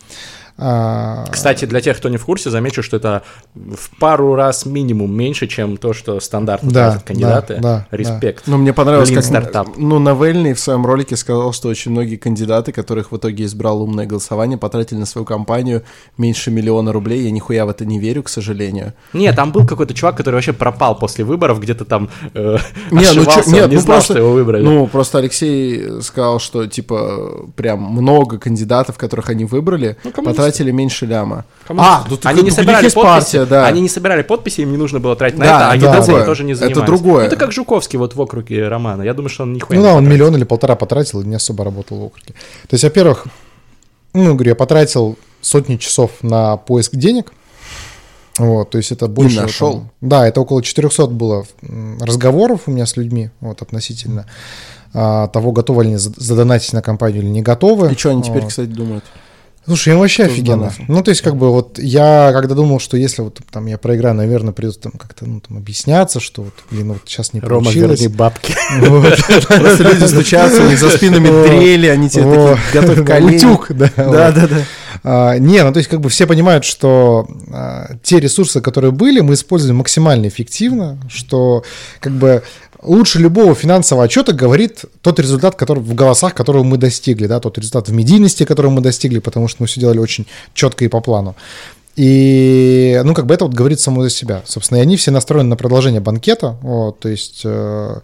А, 0.57 1.25
Кстати, 1.31 1.65
для 1.65 1.81
тех, 1.81 1.97
кто 1.97 2.07
не 2.07 2.15
в 2.17 2.23
курсе, 2.25 2.49
замечу, 2.49 2.81
что 2.81 2.95
это 2.97 3.23
в 3.55 3.89
пару 3.99 4.35
раз 4.35 4.65
минимум 4.65 5.13
меньше, 5.13 5.47
чем 5.47 5.75
то, 5.75 5.91
что 5.93 6.19
стандартно 6.21 6.71
Да, 6.71 7.01
кандидаты. 7.05 7.55
да, 7.55 7.61
да, 7.61 7.87
Респект. 7.97 8.43
Ну, 8.47 8.57
мне 8.57 8.71
понравилось, 8.71 9.09
Блин, 9.09 9.19
как 9.21 9.25
стартап. 9.29 9.67
ну, 9.75 9.99
Навельный 9.99 10.53
в 10.53 10.59
своем 10.59 10.85
ролике 10.85 11.17
сказал, 11.17 11.51
что 11.51 11.67
очень 11.67 11.91
многие 11.91 12.15
кандидаты, 12.15 12.71
которых 12.71 13.11
в 13.11 13.17
итоге 13.17 13.43
избрал 13.43 13.81
умное 13.81 14.05
голосование, 14.05 14.57
потратили 14.57 14.97
на 14.99 15.05
свою 15.05 15.25
кампанию 15.25 15.83
меньше 16.17 16.51
миллиона 16.51 16.93
рублей. 16.93 17.23
Я 17.23 17.31
нихуя 17.31 17.65
в 17.65 17.69
это 17.69 17.83
не 17.85 17.99
верю, 17.99 18.23
к 18.23 18.29
сожалению. 18.29 18.93
Нет, 19.11 19.35
там 19.35 19.51
был 19.51 19.65
какой-то 19.67 19.93
чувак, 19.93 20.15
который 20.15 20.35
вообще 20.35 20.53
пропал 20.53 20.97
после 20.97 21.25
выборов, 21.25 21.59
где-то 21.59 21.83
там 21.83 22.09
э, 22.33 22.57
Не, 22.91 23.11
ну, 23.13 23.25
чё- 23.25 23.43
нет, 23.51 23.69
не 23.69 23.75
ну 23.75 23.81
знал, 23.81 23.97
просто, 23.97 24.13
что 24.13 24.19
его 24.19 24.31
выбрали. 24.31 24.63
ну, 24.63 24.87
просто 24.87 25.17
Алексей 25.17 26.01
сказал, 26.01 26.39
что, 26.39 26.65
типа, 26.65 27.45
прям 27.57 27.81
много 27.83 28.37
кандидатов, 28.37 28.97
которых 28.97 29.29
они 29.29 29.43
выбрали, 29.43 29.97
Ну. 30.05 30.11
Потратили 30.45 30.71
меньше 30.71 31.05
ляма. 31.05 31.45
Кому- 31.67 31.81
А, 31.81 32.05
ну, 32.09 32.17
так 32.17 32.31
они 32.31 32.43
не 32.43 32.51
собирали 32.51 32.83
есть 32.85 32.95
подписи, 32.95 33.37
партия, 33.37 33.45
да. 33.45 33.65
они 33.67 33.81
не 33.81 33.89
собирали 33.89 34.21
подписи, 34.21 34.61
им 34.61 34.71
не 34.71 34.77
нужно 34.77 34.99
было 34.99 35.15
тратить 35.15 35.37
на 35.39 35.45
Да, 35.45 35.75
это, 35.75 35.87
а 35.87 35.91
да, 35.93 36.01
другое. 36.01 36.25
тоже 36.25 36.43
не 36.43 36.51
Это 36.53 36.59
занимались. 36.65 36.85
другое. 36.87 37.19
Ну, 37.21 37.27
Это 37.27 37.35
как 37.37 37.51
Жуковский 37.51 37.97
вот 37.99 38.15
в 38.15 38.21
округе 38.21 38.67
Романа. 38.67 39.01
Я 39.03 39.13
думаю, 39.13 39.29
что 39.29 39.43
он 39.43 39.53
нихуя 39.53 39.77
Ну 39.79 39.83
не 39.85 39.89
да, 39.89 39.93
он 39.95 40.03
потратил. 40.03 40.13
миллион 40.15 40.35
или 40.37 40.43
полтора 40.43 40.75
потратил 40.75 41.21
и 41.21 41.25
не 41.25 41.35
особо 41.35 41.63
работал 41.63 41.97
в 41.99 42.03
округе. 42.05 42.33
То 42.67 42.73
есть, 42.73 42.83
во-первых, 42.83 43.25
ну, 44.13 44.33
говорю, 44.35 44.49
я 44.49 44.55
потратил 44.55 45.17
сотни 45.41 45.77
часов 45.77 46.11
на 46.21 46.57
поиск 46.57 46.95
денег. 46.95 47.31
Вот, 48.37 48.69
то 48.71 48.77
есть 48.77 48.91
это 48.91 49.07
больше... 49.07 49.41
нашел? 49.41 49.73
там, 49.73 49.91
да, 50.01 50.27
это 50.27 50.41
около 50.41 50.61
400 50.61 51.07
было 51.07 51.45
разговоров 52.01 52.61
у 52.65 52.71
меня 52.71 52.85
с 52.85 52.97
людьми, 52.97 53.29
вот, 53.39 53.61
относительно 53.61 54.25
а, 54.93 55.27
того, 55.29 55.51
готовы 55.53 55.83
ли 55.83 55.89
они 55.91 55.97
за- 55.97 56.11
задонатить 56.17 56.73
на 56.73 56.81
компанию 56.81 57.21
или 57.21 57.29
не 57.29 57.41
готовы. 57.41 57.91
И 57.93 57.97
что 57.97 58.09
они 58.09 58.23
теперь, 58.23 58.41
Вот. 58.41 58.49
кстати, 58.49 58.67
думают? 58.69 59.05
Слушай, 59.65 59.93
им 59.93 59.99
вообще 59.99 60.25
офигенно. 60.25 60.71
Ну, 60.87 61.01
то 61.01 61.09
есть, 61.09 61.21
как 61.21 61.35
бы, 61.35 61.51
вот 61.51 61.79
я 61.79 62.31
когда 62.33 62.53
думал, 62.55 62.79
что 62.79 62.97
если 62.97 63.23
вот 63.23 63.39
там 63.51 63.65
я 63.65 63.77
проиграю, 63.77 64.15
наверное, 64.15 64.53
придется 64.53 64.81
там 64.81 64.91
как-то 64.93 65.25
ну, 65.25 65.39
там, 65.39 65.57
объясняться, 65.57 66.19
что 66.19 66.43
вот, 66.43 66.53
блин, 66.69 66.93
вот 66.93 67.01
сейчас 67.05 67.33
не 67.33 67.39
Рома, 67.39 67.63
получилось. 67.65 67.99
верни 67.99 68.15
бабки. 68.15 68.55
Просто 68.79 69.83
люди 69.83 70.03
стучатся, 70.05 70.63
у 70.63 70.67
них 70.67 70.79
за 70.79 70.89
спинами 70.91 71.29
Вот. 71.29 71.47
дрели, 71.47 71.87
они 71.87 72.09
тебе 72.09 72.23
такие, 72.23 72.57
готовь 72.73 73.05
колени. 73.07 73.37
Утюг, 73.37 73.67
да. 73.71 73.91
Да, 73.95 74.31
да, 74.31 74.47
да. 74.47 74.57
А, 75.03 75.37
Не, 75.37 75.63
ну 75.63 75.73
то 75.73 75.77
есть 75.77 75.89
как 75.89 75.99
бы 76.01 76.09
все 76.09 76.25
понимают, 76.27 76.63
что 76.63 77.27
а, 77.51 77.91
те 78.03 78.19
ресурсы, 78.19 78.61
которые 78.61 78.91
были, 78.91 79.19
мы 79.21 79.33
используем 79.33 79.77
максимально 79.77 80.27
эффективно, 80.27 80.97
что 81.09 81.63
как 81.99 82.13
бы 82.13 82.43
лучше 82.81 83.19
любого 83.19 83.55
финансового 83.55 84.05
отчета 84.05 84.33
говорит 84.33 84.85
тот 85.01 85.19
результат, 85.19 85.55
который 85.55 85.79
в 85.79 85.93
голосах, 85.93 86.33
которого 86.33 86.63
мы 86.63 86.77
достигли, 86.77 87.27
да, 87.27 87.39
тот 87.39 87.57
результат 87.57 87.89
в 87.89 87.93
медийности, 87.93 88.45
которого 88.45 88.71
мы 88.71 88.81
достигли, 88.81 89.19
потому 89.19 89.47
что 89.47 89.63
мы 89.63 89.67
все 89.67 89.79
делали 89.79 89.99
очень 89.99 90.25
четко 90.53 90.85
и 90.85 90.87
по 90.87 91.01
плану. 91.01 91.35
И, 91.95 92.99
ну, 93.05 93.13
как 93.13 93.25
бы 93.25 93.33
это 93.33 93.45
вот 93.45 93.53
говорит 93.53 93.79
само 93.79 94.03
за 94.03 94.09
себя. 94.09 94.41
Собственно, 94.45 94.79
и 94.79 94.81
они 94.81 94.97
все 94.97 95.11
настроены 95.11 95.49
на 95.49 95.55
продолжение 95.55 96.01
банкета, 96.01 96.57
вот, 96.61 96.99
то 96.99 97.07
есть 97.07 97.41
э, 97.45 97.99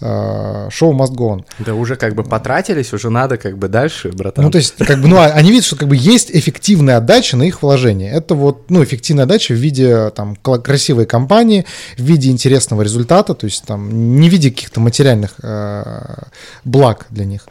э, 0.00 0.68
шоу 0.70 0.92
must 0.92 1.12
go 1.12 1.36
on. 1.36 1.44
Да 1.60 1.74
уже 1.74 1.94
как 1.96 2.14
бы 2.14 2.24
потратились, 2.24 2.92
уже 2.92 3.08
надо 3.08 3.36
как 3.36 3.56
бы 3.56 3.68
дальше, 3.68 4.10
братан. 4.10 4.44
Ну, 4.44 4.50
то 4.50 4.58
есть, 4.58 4.74
как 4.76 5.00
бы, 5.00 5.06
ну, 5.06 5.16
а- 5.16 5.26
они 5.26 5.50
видят, 5.50 5.64
что 5.64 5.76
как 5.76 5.88
бы 5.88 5.96
есть 5.96 6.30
эффективная 6.32 6.96
отдача 6.96 7.36
на 7.36 7.44
их 7.44 7.62
вложение. 7.62 8.10
Это 8.10 8.34
вот, 8.34 8.68
ну, 8.68 8.82
эффективная 8.82 9.24
отдача 9.24 9.54
в 9.54 9.58
виде 9.58 10.10
там 10.10 10.34
красивой 10.36 11.06
компании, 11.06 11.66
в 11.96 12.02
виде 12.02 12.30
интересного 12.30 12.82
результата, 12.82 13.34
то 13.34 13.44
есть 13.44 13.64
там 13.64 14.18
не 14.18 14.28
в 14.28 14.32
виде 14.32 14.50
каких-то 14.50 14.80
материальных 14.80 15.34
э, 15.42 16.24
благ 16.64 17.06
для 17.10 17.24
них. 17.24 17.46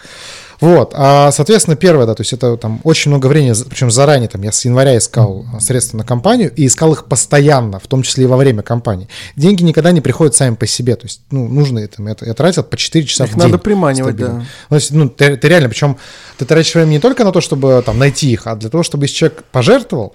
Вот, 0.62 0.94
а, 0.96 1.32
соответственно, 1.32 1.76
первое, 1.76 2.06
да, 2.06 2.16
то 2.16 2.22
есть 2.22 2.34
это 2.34 2.58
там 2.58 2.80
очень 2.84 3.12
много 3.12 3.28
времени, 3.28 3.54
причем 3.70 3.92
заранее, 3.92 4.30
там, 4.30 4.42
я 4.42 4.52
с 4.52 4.64
января 4.66 4.98
искал 4.98 5.46
средства 5.60 5.85
на 5.94 6.04
компанию 6.04 6.52
и 6.56 6.66
искал 6.66 6.94
их 6.94 7.06
постоянно, 7.06 7.80
в 7.80 7.88
том 7.88 8.02
числе 8.04 8.26
и 8.26 8.28
во 8.28 8.38
время 8.38 8.62
кампании. 8.62 9.08
Деньги 9.36 9.64
никогда 9.64 9.92
не 9.92 10.02
приходят 10.02 10.36
сами 10.36 10.56
по 10.56 10.68
себе, 10.68 10.96
то 10.96 11.06
есть, 11.06 11.22
ну, 11.32 11.48
нужно 11.48 11.80
это, 11.80 12.02
я, 12.04 12.16
я 12.22 12.34
тратил 12.34 12.64
по 12.64 12.78
4 12.78 13.06
часа 13.06 13.26
Их 13.26 13.32
в 13.32 13.34
день. 13.36 13.44
надо 13.44 13.58
приманивать, 13.58 14.16
стабильно. 14.16 14.40
да. 14.40 14.40
Ну, 14.40 14.46
то 14.70 14.76
есть, 14.76 14.92
ну, 14.92 15.10
ты, 15.10 15.38
ты 15.38 15.48
реально, 15.48 15.70
причем 15.70 15.98
ты 16.38 16.46
тратишь 16.46 16.74
время 16.76 16.90
не 16.90 17.00
только 17.00 17.24
на 17.24 17.32
то, 17.32 17.42
чтобы 17.42 17.82
там 17.86 17.98
найти 18.00 18.32
их, 18.32 18.48
а 18.48 18.56
для 18.56 18.70
того, 18.70 18.84
чтобы 18.84 19.06
если 19.06 19.16
человек 19.16 19.44
пожертвовал, 19.52 20.14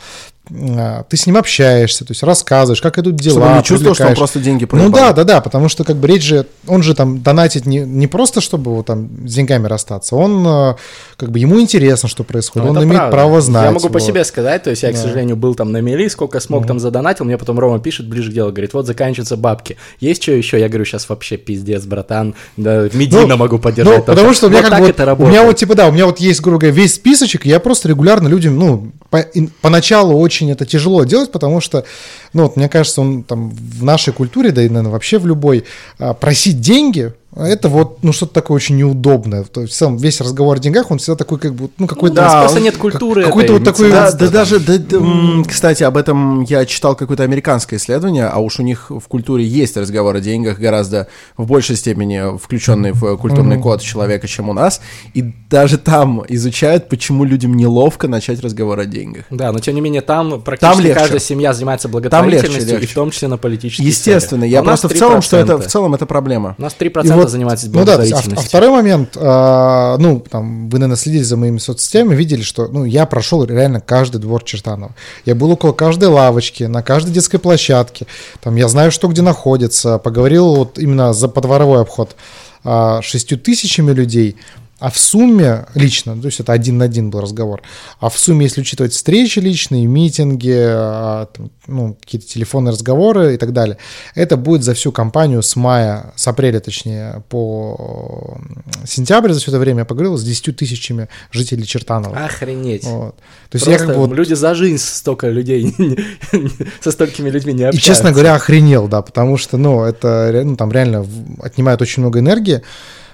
а, 0.52 1.04
ты 1.04 1.16
с 1.16 1.26
ним 1.26 1.37
общаешься, 1.37 2.04
то 2.04 2.11
есть 2.11 2.24
рассказываешь, 2.24 2.80
как 2.80 2.98
идут 2.98 3.14
дела. 3.16 3.35
Чтобы 3.35 3.46
он 3.46 3.56
не 3.59 3.62
чувствовал, 3.64 3.94
что 3.94 4.09
он 4.09 4.14
просто 4.16 4.40
деньги 4.40 4.62
Ну 4.64 4.68
проебал. 4.68 4.90
да, 4.90 5.12
да, 5.12 5.24
да, 5.24 5.40
потому 5.40 5.68
что 5.68 5.85
как 5.85 5.96
бы 5.96 6.09
речь 6.09 6.24
же, 6.24 6.46
он 6.66 6.83
же 6.83 6.94
там 6.94 7.22
донатит 7.22 7.66
не, 7.66 7.80
не 7.80 8.09
просто, 8.09 8.40
чтобы 8.40 8.74
вот, 8.74 8.87
там 8.87 9.28
с 9.28 9.35
деньгами 9.35 9.68
расстаться, 9.68 10.16
он 10.16 10.44
э, 10.46 10.74
как 11.16 11.30
бы 11.30 11.38
ему 11.38 11.61
интересно, 11.61 12.09
что 12.09 12.24
происходит, 12.24 12.64
Ну, 12.64 12.70
он 12.72 12.85
имеет 12.85 12.96
правда. 12.98 13.16
право 13.16 13.40
знать. 13.40 13.64
Я 13.66 13.70
могу 13.70 13.87
по 13.88 14.00
вот. 14.00 14.02
себе 14.02 14.24
сказать, 14.24 14.64
то 14.64 14.70
есть 14.70 14.83
я, 14.83 14.90
к 14.90 14.94
Да. 14.94 15.00
сожалению, 15.02 15.37
был 15.37 15.54
там 15.54 15.70
на 15.70 15.80
мели, 15.83 16.09
сколько 16.09 16.40
смог 16.40 16.66
там 16.66 16.80
задонатил, 16.80 17.26
мне 17.26 17.38
потом 17.38 17.59
Рома 17.61 17.78
пишет 17.78 18.09
ближе 18.09 18.30
к 18.30 18.35
делу, 18.35 18.50
говорит, 18.50 18.74
вот 18.74 18.87
заканчиваются 18.87 19.37
бабки. 19.37 19.76
Есть 20.00 20.22
что 20.22 20.33
еще? 20.33 20.59
Я 20.59 20.68
говорю, 20.68 20.85
сейчас 20.85 21.09
вообще 21.09 21.37
пиздец, 21.37 21.85
братан, 21.85 22.35
да, 22.56 22.88
медийно 22.92 23.37
могу 23.37 23.59
поддержать. 23.61 23.98
Ну, 23.98 24.02
только». 24.04 24.12
потому 24.16 24.35
что 24.35 24.46
у 24.48 24.50
меня 24.50 24.62
Вот 24.62 24.70
как 24.70 24.96
так 24.96 25.09
бы 25.11 25.14
вот- 25.16 25.26
у 25.26 25.30
меня 25.30 25.44
вот 25.44 25.56
типа 25.56 25.76
да, 25.76 25.87
у 25.87 25.92
меня 25.92 26.06
вот 26.11 26.20
есть, 26.20 26.40
грубо 26.40 26.59
говоря, 26.59 26.77
весь 26.77 26.94
списочек, 26.94 27.44
я 27.46 27.59
просто 27.61 27.88
регулярно 27.88 28.29
людям, 28.29 28.59
ну, 28.59 28.92
по- 29.11 29.18
ин- 29.35 29.51
поначалу 29.61 30.18
очень 30.18 30.51
это 30.51 30.66
тяжело 30.66 31.05
делать, 31.05 31.33
потому 31.33 31.61
что, 31.61 31.85
ну, 32.33 32.44
вот 32.44 32.57
мне 32.57 32.68
кажется, 32.68 33.01
он 33.01 33.23
там 33.23 33.51
в 33.51 33.83
нашей 33.83 34.12
культуре, 34.12 34.51
да 34.53 34.62
и, 34.62 34.68
наверное, 34.68 34.92
вообще 34.92 35.18
в 35.18 35.27
любой, 35.27 35.64
а, 35.99 36.14
просить 36.14 36.61
деньги, 36.61 37.12
это 37.37 37.69
вот, 37.69 38.03
ну, 38.03 38.12
что-то 38.12 38.35
такое 38.35 38.57
очень 38.57 38.77
неудобное. 38.77 39.45
То 39.45 39.62
есть, 39.62 39.75
сам 39.75 39.97
весь 39.97 40.21
разговор 40.21 40.57
о 40.57 40.61
деньгах, 40.61 40.90
он 40.90 40.99
всегда 40.99 41.14
такой, 41.16 41.38
как 41.38 41.55
бы, 41.55 41.71
ну, 41.79 41.87
какой-то... 41.87 42.21
у 42.21 42.25
нас 42.25 42.33
Да, 42.33 42.40
просто 42.40 42.59
он 42.59 42.64
нет 42.64 42.77
культуры 42.77 43.25
какой-то 43.25 43.53
этой 43.55 43.59
вот 43.59 43.64
такой 43.64 43.90
Да, 43.93 44.11
да 44.11 44.29
даже, 44.29 44.59
да, 44.59 44.79
да, 44.79 44.97
м, 44.97 45.45
кстати, 45.45 45.85
об 45.85 45.97
этом 45.97 46.43
я 46.43 46.66
читал 46.66 46.97
какое-то 46.97 47.23
американское 47.23 47.79
исследование, 47.79 48.27
а 48.27 48.38
уж 48.38 48.59
у 48.59 48.62
них 48.64 48.90
в 48.90 49.07
культуре 49.07 49.45
есть 49.45 49.77
разговор 49.77 50.16
о 50.16 50.21
деньгах 50.21 50.59
гораздо 50.59 51.07
в 51.37 51.47
большей 51.47 51.77
степени 51.77 52.37
включенный 52.37 52.90
в 52.93 53.16
культурный 53.16 53.61
код 53.61 53.81
человека, 53.81 54.27
чем 54.27 54.49
у 54.49 54.53
нас, 54.53 54.81
и 55.14 55.23
даже 55.49 55.79
там 55.79 56.25
изучают, 56.29 56.88
почему 56.88 57.25
людям 57.25 57.55
неловко 57.55 58.09
начать 58.09 58.40
разговор 58.40 58.81
о 58.81 58.87
деньгах. 58.87 59.25
Да, 59.31 59.53
но 59.53 59.61
тем 59.61 59.77
не 59.77 59.81
менее 59.81 60.03
там 60.03 60.40
практически 60.43 60.83
легче. 60.83 60.99
каждая 60.99 61.21
семья 61.21 61.53
занимается 61.53 61.88
благотворительностью, 61.88 62.71
легче. 62.73 62.85
и 62.85 62.88
в 62.88 62.95
том 62.95 63.11
числе 63.12 63.29
на 63.29 63.37
политических 63.38 63.85
Естественно, 63.85 64.43
целях. 64.43 64.53
я 64.53 64.61
А 64.61 64.62
просто 64.64 64.88
в 64.88 64.95
целом, 64.95 65.23
что 65.23 65.37
это 65.37 65.55
3%. 65.55 65.59
в 65.62 65.66
целом 65.69 65.95
это 65.95 66.07
проблема. 66.07 66.55
У 66.59 66.62
нас 66.62 66.75
3% 66.79 67.19
Вот- 67.22 67.30
занимается 67.30 67.68
ну 67.70 67.85
да, 67.85 67.96
то 67.96 68.02
есть, 68.02 68.12
а, 68.12 68.16
а 68.16 68.18
благотворительностью. 68.18 68.48
второй 68.48 68.70
момент, 68.70 69.16
а, 69.16 69.96
ну, 69.98 70.20
там, 70.20 70.68
вы, 70.68 70.78
наверное, 70.78 70.96
следили 70.96 71.22
за 71.22 71.37
моими 71.37 71.59
соцсетями, 71.59 72.14
видели, 72.14 72.42
что, 72.42 72.68
ну, 72.68 72.85
я 72.85 73.06
прошел 73.06 73.44
реально 73.44 73.80
каждый 73.80 74.20
двор 74.20 74.42
Чертанова. 74.44 74.94
Я 75.24 75.35
был 75.35 75.50
около 75.50 75.72
каждой 75.72 76.09
лавочки, 76.09 76.64
на 76.64 76.83
каждой 76.83 77.12
детской 77.12 77.38
площадке, 77.38 78.06
там, 78.42 78.56
я 78.56 78.68
знаю, 78.68 78.90
что 78.90 79.09
где 79.09 79.22
находится, 79.22 79.98
поговорил 79.98 80.54
вот 80.54 80.78
именно 80.78 81.12
за 81.12 81.28
подворовой 81.28 81.80
обход 81.83 82.16
а, 82.62 83.00
шестью 83.02 83.38
тысячами 83.38 83.92
людей, 83.92 84.37
а 84.81 84.90
в 84.90 84.99
сумме 84.99 85.66
лично, 85.75 86.19
то 86.19 86.27
есть 86.27 86.40
это 86.40 86.53
один 86.53 86.79
на 86.79 86.87
один 86.87 87.11
был 87.11 87.21
разговор, 87.21 87.62
а 88.01 88.09
в 88.09 88.19
сумме, 88.19 88.47
если 88.47 88.62
учитывать 88.62 88.95
встречи 88.95 89.38
личные, 89.38 89.87
митинги, 89.87 90.57
а, 90.59 91.27
там, 91.27 91.51
ну, 91.66 91.97
какие-то 92.01 92.27
телефонные 92.27 92.73
разговоры 92.73 93.35
и 93.35 93.37
так 93.37 93.53
далее, 93.53 93.77
это 94.14 94.38
будет 94.38 94.64
за 94.64 94.73
всю 94.73 94.90
кампанию 94.90 95.43
с 95.43 95.55
мая, 95.55 96.12
с 96.16 96.27
апреля 96.27 96.61
точнее, 96.61 97.23
по 97.29 98.38
сентябрь 98.87 99.33
за 99.33 99.40
все 99.40 99.51
это 99.51 99.61
время 99.61 99.81
я 99.81 99.85
поговорил 99.85 100.16
с 100.16 100.25
10 100.25 100.57
тысячами 100.57 101.09
жителей 101.31 101.66
Чертанова. 101.66 102.16
Охренеть. 102.16 102.85
Вот. 102.85 103.16
То 103.51 103.57
есть 103.57 103.66
Просто 103.66 103.71
я 103.71 103.79
как 103.79 103.88
бы 103.88 104.07
вот, 104.07 104.16
люди 104.16 104.33
за 104.33 104.55
жизнь 104.55 104.83
столько 104.83 105.29
людей, 105.29 105.75
со 106.81 106.90
столькими 106.90 107.29
людьми 107.29 107.53
не 107.53 107.62
и, 107.62 107.64
общаются. 107.64 107.87
честно 107.87 108.12
говоря, 108.12 108.35
охренел, 108.35 108.88
да, 108.88 109.03
потому 109.03 109.37
что, 109.37 109.59
ну, 109.59 109.85
это 109.85 110.40
ну, 110.43 110.57
там 110.57 110.73
реально 110.73 111.07
отнимает 111.43 111.83
очень 111.83 112.03
много 112.03 112.21
энергии, 112.21 112.62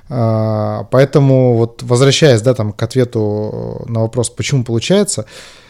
поэтому 0.08 1.56
вот 1.56 1.82
возвращаясь, 1.82 2.42
да, 2.42 2.54
там 2.54 2.72
к 2.72 2.82
ответу 2.82 3.84
на 3.88 4.00
вопрос, 4.00 4.30
почему 4.30 4.64
получается, 4.64 5.26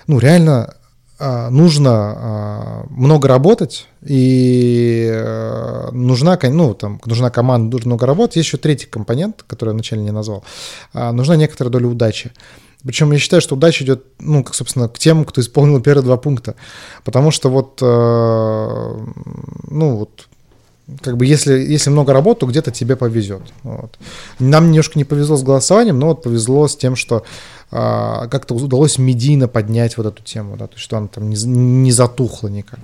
ну, 0.07 0.19
реально 0.19 0.75
а, 1.19 1.49
нужно 1.49 1.91
а, 1.93 2.87
много 2.91 3.27
работать, 3.27 3.87
и 4.03 5.09
а, 5.11 5.91
нужна, 5.93 6.39
ну, 6.43 6.75
там, 6.75 7.01
нужна 7.07 7.31
команда, 7.31 7.77
нужно 7.77 7.91
много 7.91 8.07
работать. 8.07 8.37
Есть 8.37 8.49
еще 8.49 8.59
третий 8.59 8.87
компонент, 8.87 9.43
который 9.47 9.71
я 9.71 9.75
вначале 9.75 10.03
не 10.03 10.11
назвал. 10.11 10.45
Нужна 10.93 11.37
некоторая 11.37 11.73
доля 11.73 11.89
удачи. 11.89 12.33
Причем 12.85 13.13
я 13.13 13.19
считаю, 13.19 13.41
что 13.41 13.57
удача 13.57 13.83
идет, 13.83 14.05
ну, 14.21 14.45
как, 14.45 14.55
собственно, 14.55 14.89
к 14.89 14.99
тем, 14.99 15.25
кто 15.25 15.41
исполнил 15.41 15.81
первые 15.81 16.05
два 16.05 16.19
пункта. 16.19 16.55
Потому 17.03 17.31
что 17.31 17.49
вот, 17.49 17.81
ну, 17.81 19.97
вот, 19.97 20.29
как 21.03 21.17
бы 21.17 21.27
если, 21.27 21.53
если 21.53 21.91
много 21.91 22.13
работ, 22.13 22.41
то 22.41 22.47
где-то 22.47 22.71
тебе 22.71 22.97
повезет. 22.97 23.43
Вот. 23.63 23.99
Нам 24.39 24.67
немножко 24.67 24.99
не 24.99 25.05
повезло 25.05 25.37
с 25.37 25.43
голосованием, 25.43 25.99
но 25.99 26.09
вот 26.09 26.23
повезло 26.23 26.69
с 26.69 26.77
тем, 26.77 26.95
что 26.95 27.25
а, 27.73 28.29
как-то 28.29 28.55
удалось 28.55 28.99
медийно 28.99 29.49
поднять 29.49 29.97
вот 29.97 30.07
эту 30.07 30.23
тему, 30.23 30.57
да, 30.57 30.69
то 30.69 30.75
есть 30.75 30.85
что 30.85 30.97
она 30.97 31.09
там 31.09 31.29
не, 31.29 31.37
не 31.45 31.91
затухла 31.91 32.49
никак. 32.49 32.79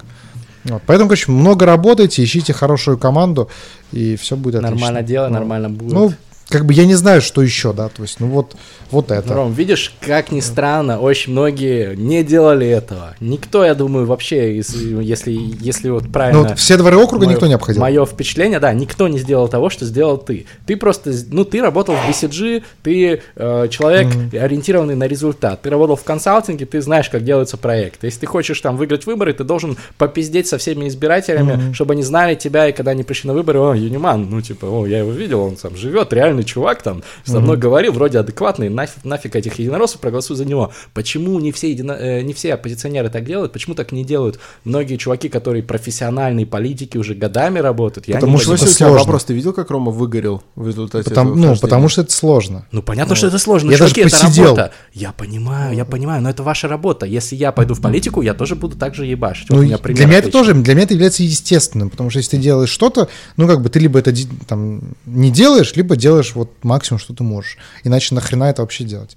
Вот. 0.65 0.83
Поэтому, 0.87 1.09
короче, 1.09 1.31
много 1.31 1.67
работайте, 1.67 2.23
ищите 2.23 2.53
хорошую 2.53 2.99
команду, 2.99 3.49
и 3.93 4.17
все 4.17 4.37
будет 4.37 4.57
отлично. 4.57 4.77
Нормально 4.77 5.03
дело, 5.03 5.29
ну, 5.29 5.35
нормально 5.35 5.71
будет. 5.71 5.93
Ну, 5.93 6.13
как 6.53 6.67
бы 6.67 6.75
я 6.75 6.85
не 6.85 6.95
знаю, 6.95 7.23
что 7.23 7.41
еще, 7.41 7.73
да, 7.73 7.89
то 7.89 8.03
есть, 8.03 8.21
ну 8.21 8.27
вот, 8.27 8.55
вот 8.91 9.11
это. 9.11 9.33
Ром, 9.33 9.55
видишь, 9.55 9.95
как 10.01 10.31
ни 10.31 10.41
странно, 10.41 11.01
очень 11.01 11.33
многие 11.33 11.97
не 11.97 12.23
делали 12.23 12.69
этого. 12.69 13.15
Никто, 13.21 13.65
я 13.65 13.75
думаю, 13.75 14.05
вообще, 14.05 14.57
если, 14.57 15.33
если 15.33 15.89
вот 15.89 16.13
правильно... 16.13 16.51
Ну, 16.51 16.55
все 16.55 16.77
дворы 16.77 16.99
округа 16.99 17.25
мое, 17.25 17.35
никто 17.35 17.47
не 17.47 17.55
обходил. 17.55 17.81
Мое 17.81 18.05
впечатление, 18.05 18.61
да, 18.61 18.73
никто 18.75 19.09
не 19.09 19.19
сделал 19.19 19.49
того, 19.49 19.71
что 19.71 19.87
сделал 19.87 20.19
ты. 20.19 20.45
Ты 20.67 20.77
просто, 20.77 21.11
ну, 21.31 21.47
ты 21.47 21.63
работал 21.63 21.95
в 21.95 22.07
BCG, 22.07 22.63
ты 22.83 23.23
э, 23.35 23.69
человек, 23.71 24.09
mm-hmm. 24.09 24.39
ориентированный 24.39 24.95
на 24.95 25.05
результат. 25.05 25.63
Ты 25.63 25.71
работал 25.71 25.97
в 25.97 26.05
консалтинге, 26.05 26.67
ты 26.67 26.83
знаешь, 26.83 27.09
как 27.09 27.25
делаются 27.25 27.57
проекты. 27.57 28.09
Если 28.09 28.21
ты 28.21 28.27
хочешь 28.27 28.61
там 28.61 28.77
выиграть 28.77 29.07
выборы, 29.07 29.33
ты 29.33 29.43
должен 29.43 29.79
попиздеть 29.97 30.49
со 30.49 30.59
всеми 30.59 30.87
избирателями, 30.89 31.53
mm-hmm. 31.53 31.73
чтобы 31.73 31.95
они 31.95 32.03
знали 32.03 32.35
тебя, 32.35 32.69
и 32.69 32.73
когда 32.73 32.91
они 32.91 33.05
пришли 33.05 33.29
на 33.29 33.35
выборы, 33.35 33.59
о, 33.59 33.73
Юниман, 33.73 34.29
ну, 34.29 34.43
типа, 34.43 34.67
о, 34.67 34.87
я 34.87 34.99
его 34.99 35.13
видел, 35.13 35.41
он 35.41 35.57
там 35.57 35.77
живет, 35.77 36.13
реальный 36.43 36.45
чувак 36.45 36.83
там, 36.83 37.03
со 37.25 37.41
мной 37.41 37.57
mm-hmm. 37.57 37.61
говорил, 37.61 37.93
вроде 37.93 38.19
адекватный, 38.19 38.69
нафиг, 38.69 39.05
нафиг 39.05 39.37
этих 39.37 39.59
единороссов, 39.59 40.01
проголосую 40.01 40.37
за 40.37 40.45
него. 40.45 40.73
Почему 40.95 41.39
не 41.41 41.53
все, 41.53 41.71
едино, 41.71 41.93
э, 41.93 42.23
не 42.23 42.33
все 42.33 42.55
оппозиционеры 42.55 43.09
так 43.09 43.25
делают? 43.25 43.53
Почему 43.53 43.75
так 43.75 43.93
не 43.93 44.05
делают 44.05 44.39
многие 44.65 44.97
чуваки, 44.97 45.29
которые 45.29 45.63
профессиональные 45.63 46.47
политики 46.47 46.99
уже 46.99 47.15
годами 47.15 47.59
работают? 47.59 48.09
Я 48.09 48.17
потому 48.17 48.39
что 48.39 48.55
это 48.55 48.67
сложно. 48.67 48.99
вопрос, 48.99 49.25
ты 49.25 49.35
видел, 49.35 49.53
как 49.53 49.71
Рома 49.71 49.91
выгорел 49.93 50.43
в 50.57 50.67
результате 50.67 51.09
потому, 51.09 51.31
этого 51.33 51.55
Ну, 51.55 51.57
потому 51.61 51.89
что 51.89 52.03
это 52.03 52.13
сложно. 52.13 52.67
Ну, 52.73 52.83
понятно, 52.83 53.11
вот. 53.11 53.19
что 53.19 53.27
это 53.29 53.39
сложно. 53.39 53.71
Я 53.71 53.79
чуваки, 53.79 54.03
даже 54.03 54.17
посидел. 54.17 54.45
это 54.45 54.63
работа. 54.63 54.73
Я 54.93 55.13
понимаю, 55.13 55.77
я 55.77 55.85
понимаю, 55.85 56.23
но 56.23 56.31
это 56.31 56.43
ваша 56.43 56.69
работа. 56.69 57.07
Если 57.07 57.37
я 57.37 57.53
пойду 57.53 57.75
в 57.75 57.81
политику, 57.81 58.23
я 58.23 58.35
тоже 58.35 58.57
буду 58.57 58.77
так 58.77 58.95
же 58.95 59.07
ебашить. 59.07 59.51
Ну, 59.51 59.67
вот 59.67 59.83
для 59.83 60.07
меня 60.07 60.19
это 60.19 60.31
тоже, 60.31 60.55
для 60.55 60.75
меня 60.75 60.85
это 60.85 60.95
является 60.95 61.23
естественным, 61.23 61.91
потому 61.91 62.11
что 62.11 62.19
если 62.19 62.37
ты 62.37 62.43
делаешь 62.43 62.71
что-то, 62.71 63.09
ну, 63.37 63.47
как 63.47 63.63
бы 63.63 63.69
ты 63.69 63.79
либо 63.79 63.99
это 63.99 64.13
там 64.47 64.81
не 65.07 65.31
делаешь, 65.31 65.75
либо 65.77 65.97
делаешь 65.97 66.32
вот 66.35 66.51
максимум, 66.63 66.99
что 66.99 67.15
ты 67.15 67.23
можешь. 67.23 67.59
Иначе 67.85 68.15
нахрена 68.15 68.45
это 68.45 68.63
вообще 68.63 68.85
делать? 68.85 69.17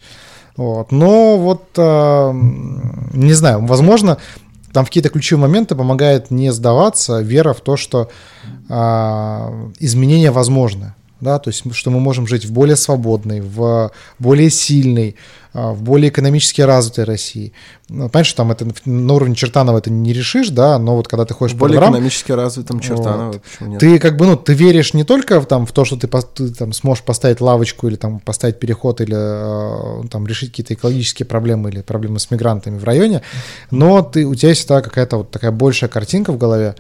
Вот. 0.57 0.91
Но 0.91 1.37
вот, 1.37 1.63
э, 1.77 2.31
не 3.13 3.33
знаю, 3.33 3.65
возможно, 3.65 4.17
там 4.71 4.85
в 4.85 4.87
какие-то 4.87 5.09
ключевые 5.09 5.47
моменты 5.47 5.75
помогает 5.75 6.31
не 6.31 6.51
сдаваться, 6.51 7.19
вера 7.19 7.53
в 7.53 7.61
то, 7.61 7.77
что 7.77 8.09
э, 8.69 8.73
изменения 9.79 10.31
возможны 10.31 10.93
да, 11.25 11.39
то 11.39 11.49
есть 11.49 11.63
что 11.73 11.91
мы 11.91 11.99
можем 11.99 12.27
жить 12.27 12.45
в 12.45 12.51
более 12.53 12.77
свободной, 12.77 13.41
в 13.41 13.91
более 14.19 14.49
сильной, 14.49 15.17
а, 15.57 15.71
в 15.71 15.83
более 15.83 16.09
экономически 16.09 16.59
развитой 16.59 17.05
России. 17.05 17.53
Ну, 17.87 18.09
понимаешь, 18.09 18.27
что 18.27 18.37
там 18.37 18.51
это 18.51 18.67
на 18.83 19.13
уровне 19.13 19.35
Чертанова 19.35 19.77
это 19.77 19.89
не 19.89 20.11
решишь, 20.11 20.49
да, 20.49 20.77
но 20.77 20.97
вот 20.97 21.07
когда 21.07 21.23
ты 21.23 21.33
ходишь 21.33 21.55
в 21.55 21.57
более 21.57 21.79
по 21.79 21.85
экономически 21.85 22.33
развитом 22.33 22.81
Чертанова, 22.81 23.41
вот, 23.61 23.79
ты 23.79 23.97
как 23.99 24.17
бы, 24.17 24.25
ну, 24.25 24.35
ты 24.35 24.53
веришь 24.53 24.93
не 24.93 25.05
только 25.05 25.39
в, 25.39 25.45
там, 25.45 25.65
в 25.65 25.71
то, 25.71 25.85
что 25.85 25.95
ты, 25.95 26.07
ты 26.07 26.53
там 26.53 26.73
сможешь 26.73 27.05
поставить 27.05 27.39
лавочку 27.39 27.87
или 27.87 27.95
там 27.95 28.19
поставить 28.19 28.59
переход 28.59 28.99
или 28.99 29.15
а, 29.15 30.03
там 30.11 30.27
решить 30.27 30.49
какие-то 30.49 30.73
экологические 30.73 31.25
проблемы 31.25 31.69
или 31.69 31.81
проблемы 31.81 32.19
с 32.19 32.29
мигрантами 32.31 32.77
в 32.77 32.83
районе, 32.83 33.21
но 33.71 34.01
ты, 34.01 34.25
у 34.25 34.35
тебя 34.35 34.49
есть 34.49 34.61
всегда 34.61 34.81
какая-то 34.81 35.17
вот 35.17 35.31
такая 35.31 35.51
большая 35.51 35.89
картинка 35.89 36.33
в 36.33 36.37
голове, 36.37 36.75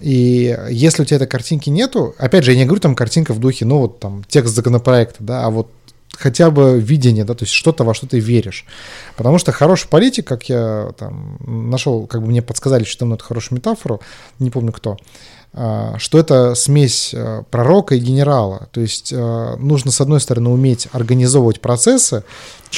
и 0.00 0.58
если 0.70 1.02
у 1.02 1.04
тебя 1.04 1.16
этой 1.16 1.28
картинки 1.28 1.70
нету, 1.70 2.14
опять 2.18 2.44
же, 2.44 2.52
я 2.52 2.58
не 2.58 2.64
говорю 2.64 2.80
там 2.80 2.94
картинка 2.94 3.32
в 3.32 3.38
духе, 3.38 3.64
ну 3.64 3.78
вот 3.78 4.00
там 4.00 4.24
текст 4.28 4.54
законопроекта, 4.54 5.22
да, 5.22 5.44
а 5.44 5.50
вот 5.50 5.68
хотя 6.16 6.50
бы 6.50 6.80
видение, 6.80 7.24
да, 7.24 7.34
то 7.34 7.44
есть 7.44 7.52
что-то, 7.54 7.84
во 7.84 7.94
что 7.94 8.06
ты 8.06 8.18
веришь. 8.18 8.66
Потому 9.16 9.38
что 9.38 9.52
хороший 9.52 9.88
политик, 9.88 10.26
как 10.26 10.48
я 10.48 10.92
там 10.98 11.38
нашел, 11.40 12.06
как 12.06 12.20
бы 12.20 12.28
мне 12.28 12.42
подсказали, 12.42 12.84
что 12.84 13.00
там 13.00 13.14
это 13.14 13.24
хорошую 13.24 13.58
метафору, 13.58 14.00
не 14.38 14.50
помню 14.50 14.72
кто, 14.72 14.96
что 15.52 16.18
это 16.18 16.54
смесь 16.54 17.12
а, 17.12 17.42
пророка 17.50 17.96
и 17.96 17.98
генерала. 17.98 18.68
То 18.72 18.80
есть 18.80 19.12
а, 19.14 19.56
нужно, 19.56 19.90
с 19.90 20.00
одной 20.00 20.20
стороны, 20.20 20.50
уметь 20.50 20.86
организовывать 20.92 21.60
процессы, 21.60 22.22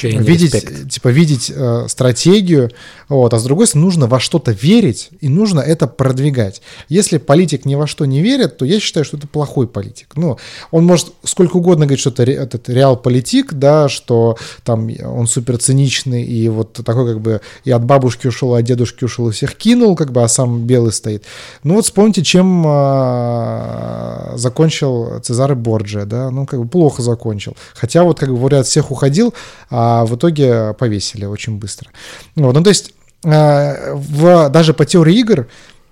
видеть, 0.00 0.90
типа, 0.90 1.08
видеть 1.08 1.52
э, 1.54 1.86
стратегию, 1.88 2.70
вот, 3.08 3.34
а 3.34 3.38
с 3.38 3.44
другой 3.44 3.66
стороны, 3.66 3.86
нужно 3.86 4.06
во 4.06 4.20
что-то 4.20 4.52
верить, 4.52 5.10
и 5.20 5.28
нужно 5.28 5.60
это 5.60 5.86
продвигать. 5.86 6.62
Если 6.88 7.18
политик 7.18 7.64
ни 7.66 7.74
во 7.74 7.86
что 7.86 8.06
не 8.06 8.22
верит, 8.22 8.56
то 8.56 8.64
я 8.64 8.80
считаю, 8.80 9.04
что 9.04 9.16
это 9.16 9.26
плохой 9.26 9.66
политик. 9.66 10.08
Ну, 10.14 10.38
он 10.70 10.86
может 10.86 11.08
сколько 11.24 11.56
угодно 11.58 11.84
говорить, 11.84 12.00
что 12.00 12.10
это 12.10 12.22
этот 12.24 12.68
реал-политик, 12.68 13.52
да, 13.52 13.88
что 13.88 14.38
там 14.64 14.90
он 15.04 15.26
супер 15.26 15.58
циничный, 15.58 16.24
и 16.24 16.48
вот 16.48 16.72
такой 16.72 17.12
как 17.12 17.20
бы 17.20 17.40
и 17.64 17.70
от 17.70 17.84
бабушки 17.84 18.26
ушел, 18.26 18.56
и 18.56 18.60
от 18.60 18.64
дедушки 18.64 19.04
ушел, 19.04 19.28
и 19.28 19.32
всех 19.32 19.54
кинул, 19.56 19.94
как 19.94 20.12
бы, 20.12 20.22
а 20.22 20.28
сам 20.28 20.66
белый 20.66 20.92
стоит. 20.92 21.24
Ну 21.64 21.74
вот 21.74 21.84
вспомните, 21.84 22.22
чем 22.22 22.61
э, 22.66 24.36
закончил 24.36 25.20
Цезарь 25.20 25.54
Борджия, 25.54 26.06
да, 26.06 26.30
ну 26.30 26.46
как 26.46 26.60
бы 26.60 26.68
плохо 26.68 27.02
закончил. 27.02 27.56
Хотя 27.74 28.02
вот 28.02 28.18
как 28.18 28.30
бы 28.30 28.36
говорят, 28.36 28.66
всех 28.66 28.90
уходил, 28.90 29.34
а 29.70 29.92
а 29.92 30.04
в 30.04 30.14
итоге 30.16 30.74
повесили 30.74 31.24
очень 31.24 31.58
быстро. 31.58 31.90
Вот, 32.36 32.54
ну, 32.54 32.62
то 32.62 32.70
есть 32.70 32.94
э, 33.24 33.94
в, 33.94 34.48
даже 34.48 34.74
по 34.74 34.84
теории 34.84 35.18
игр 35.18 35.48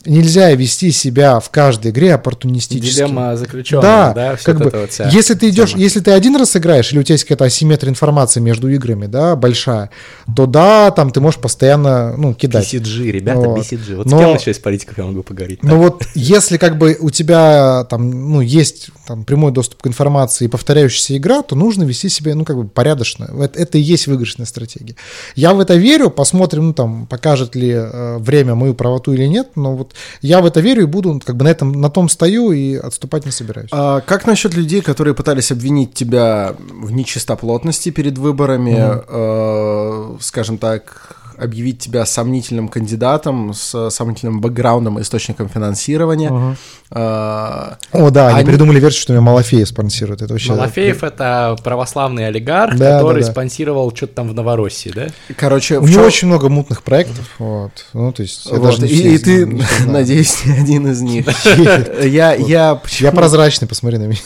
нельзя 0.07 0.51
вести 0.53 0.93
себя 0.93 1.41
в 1.41 1.51
каждой 1.51 1.91
игре 1.91 2.15
оппортунистически. 2.15 2.97
Дилемма 2.97 3.37
заключенная, 3.37 3.83
да, 3.83 4.13
да 4.15 4.37
как 4.43 4.59
бы, 4.59 4.71
вот 4.71 5.13
если 5.13 5.35
ты 5.35 5.51
идешь, 5.51 5.71
тема. 5.71 5.83
если 5.83 6.01
ты 6.01 6.11
один 6.13 6.37
раз 6.37 6.57
играешь, 6.57 6.91
или 6.93 7.01
у 7.01 7.03
тебя 7.03 7.15
есть 7.15 7.25
какая-то 7.25 7.45
асимметрия 7.45 7.91
информации 7.91 8.41
между 8.41 8.69
играми, 8.69 9.07
да, 9.07 9.37
большая, 9.37 9.91
то 10.35 10.47
да, 10.47 10.91
там 10.91 11.11
ты 11.11 11.21
можешь 11.21 11.39
постоянно, 11.39 12.17
ну, 12.17 12.35
кидать. 12.35 12.73
BCG, 12.73 13.11
ребята, 13.11 13.41
вот. 13.41 13.59
BCG. 13.59 13.97
Вот 13.97 14.07
Но, 14.07 14.19
с 14.19 14.21
кем 14.21 14.37
еще 14.37 14.51
из 14.53 14.59
политиков 14.59 14.97
я 14.97 15.05
могу 15.05 15.23
поговорить? 15.23 15.63
Ну 15.63 15.77
вот, 15.77 16.05
если 16.15 16.57
как 16.57 16.79
бы 16.79 16.97
у 16.99 17.11
тебя 17.11 17.85
там, 17.85 18.11
ну, 18.11 18.41
есть 18.41 18.91
там 19.07 19.25
прямой 19.25 19.53
доступ 19.53 19.83
к 19.83 19.87
информации 19.87 20.47
и 20.47 20.49
повторяющаяся 20.49 21.17
игра, 21.17 21.43
то 21.43 21.57
нужно 21.57 21.83
вести 21.83 22.09
себя, 22.09 22.35
ну, 22.35 22.45
как 22.45 22.57
бы 22.57 22.67
порядочно. 22.67 23.31
Это, 23.39 23.59
это 23.59 23.79
и 23.79 23.81
есть 23.81 24.07
выигрышная 24.07 24.47
стратегия. 24.47 24.97
Я 25.35 25.53
в 25.53 25.61
это 25.61 25.75
верю, 25.75 26.11
посмотрим, 26.11 26.69
ну, 26.69 26.73
там, 26.73 27.07
покажет 27.07 27.55
ли 27.55 27.71
э, 27.71 28.19
время 28.19 28.55
мою 28.55 28.75
правоту 28.75 29.13
или 29.13 29.27
нет, 29.27 29.49
но 29.57 29.77
вот 29.77 29.90
я 30.23 30.41
в 30.41 30.47
это 30.47 30.61
верю 30.61 30.83
и 30.83 30.87
буду 30.87 31.21
как 31.25 31.37
бы 31.37 31.45
на 31.45 31.49
этом, 31.49 31.73
на 31.73 31.91
том 31.91 32.09
стою 32.09 32.53
и 32.53 32.75
отступать 32.75 33.25
не 33.25 33.33
собираюсь. 33.33 33.69
А 33.73 34.01
как 34.01 34.27
насчет 34.27 34.55
людей, 34.55 34.81
которые 34.81 35.15
пытались 35.15 35.53
обвинить 35.53 35.95
тебя 35.95 36.55
в 36.59 36.91
нечистоплотности 36.91 37.91
перед 37.91 38.19
выборами, 38.19 38.71
mm-hmm. 38.71 40.17
э, 40.17 40.19
скажем 40.21 40.59
так, 40.59 41.20
объявить 41.41 41.79
тебя 41.79 42.07
сомнительным 42.07 42.69
кандидатом 42.69 43.53
с 43.55 43.91
сомнительным 43.91 44.41
бэкграундом 44.41 44.99
и 44.99 45.03
источником 45.03 45.49
финансирования. 45.49 46.31
Угу. 46.31 46.57
А, 46.93 47.79
О, 47.93 48.11
да, 48.11 48.29
они, 48.29 48.39
они 48.39 48.47
придумали 48.47 48.81
версию, 48.81 49.03
что 49.03 49.13
меня 49.13 49.23
Малафеев 49.23 49.69
спонсирует. 49.69 50.23
Это 50.23 50.33
вообще... 50.33 50.51
Малафеев— 50.51 51.03
это 51.05 51.57
православный 51.63 52.27
олигарх, 52.27 52.77
да, 52.77 52.99
который 52.99 53.21
да, 53.21 53.27
да. 53.27 53.33
спонсировал 53.33 53.95
что-то 53.95 54.15
там 54.15 54.29
в 54.29 54.35
Новороссии, 54.35 54.91
да? 54.95 55.07
Короче, 55.37 55.79
у 55.79 55.87
него 55.87 56.03
очень 56.03 56.27
много 56.27 56.49
мутных 56.49 56.83
проектов, 56.83 57.31
вот. 57.39 57.87
Ну, 57.93 58.13
то 58.13 58.23
есть... 58.23 58.51
Вот, 58.51 58.83
и, 58.83 59.15
и 59.15 59.19
ты, 59.19 59.47
не 59.47 59.63
надеюсь, 59.87 60.45
не 60.45 60.59
один 60.59 60.89
из 60.89 61.01
них. 61.01 61.27
Я, 62.01 62.35
я, 62.35 62.81
я 62.99 63.13
прозрачный, 63.13 63.69
посмотри 63.69 63.99
на 63.99 64.05
меня. 64.05 64.21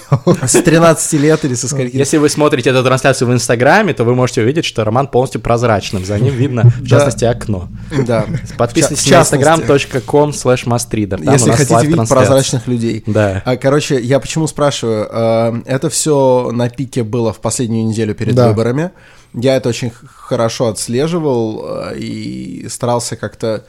С 0.47 0.53
13 0.53 1.13
лет 1.21 1.45
или 1.45 1.55
со 1.55 1.69
скольки? 1.69 1.97
Если 1.97 2.17
вы 2.17 2.29
смотрите 2.29 2.71
эту 2.71 2.83
трансляцию 2.83 3.29
в 3.29 3.33
Инстаграме, 3.33 3.93
то 3.93 4.05
вы 4.05 4.15
можете 4.15 4.43
увидеть, 4.43 4.65
что 4.65 4.85
Роман 4.85 5.09
полностью 5.09 5.41
прозрачным. 5.41 6.05
За 6.05 6.19
ним 6.19 6.35
видно, 6.35 6.63
в 6.65 6.83
частности, 7.05 7.25
окно. 7.25 7.69
Да. 8.07 8.27
Подписывайтесь 8.57 9.11
на 9.11 9.21
instagram.com 9.23 10.31
slash 10.31 10.67
mastrider. 10.67 11.21
Если 11.33 11.51
хотите 11.51 11.87
видеть 11.87 12.09
прозрачных 12.09 12.67
людей. 12.67 13.03
Да. 13.07 13.43
А, 13.45 13.57
короче, 13.57 14.01
я 14.01 14.21
почему 14.21 14.47
спрашиваю? 14.47 15.09
А, 15.11 15.55
это 15.67 15.91
все 15.91 16.51
на 16.53 16.69
пике 16.69 17.03
было 17.03 17.33
в 17.33 17.41
последнюю 17.41 17.87
неделю 17.87 18.15
перед 18.15 18.35
выборами. 18.35 18.91
Я 19.33 19.57
это 19.57 19.69
очень 19.69 19.91
хорошо 19.91 20.69
отслеживал 20.69 21.65
а, 21.65 21.93
и 21.93 22.67
старался 22.69 23.17
как-то 23.17 23.65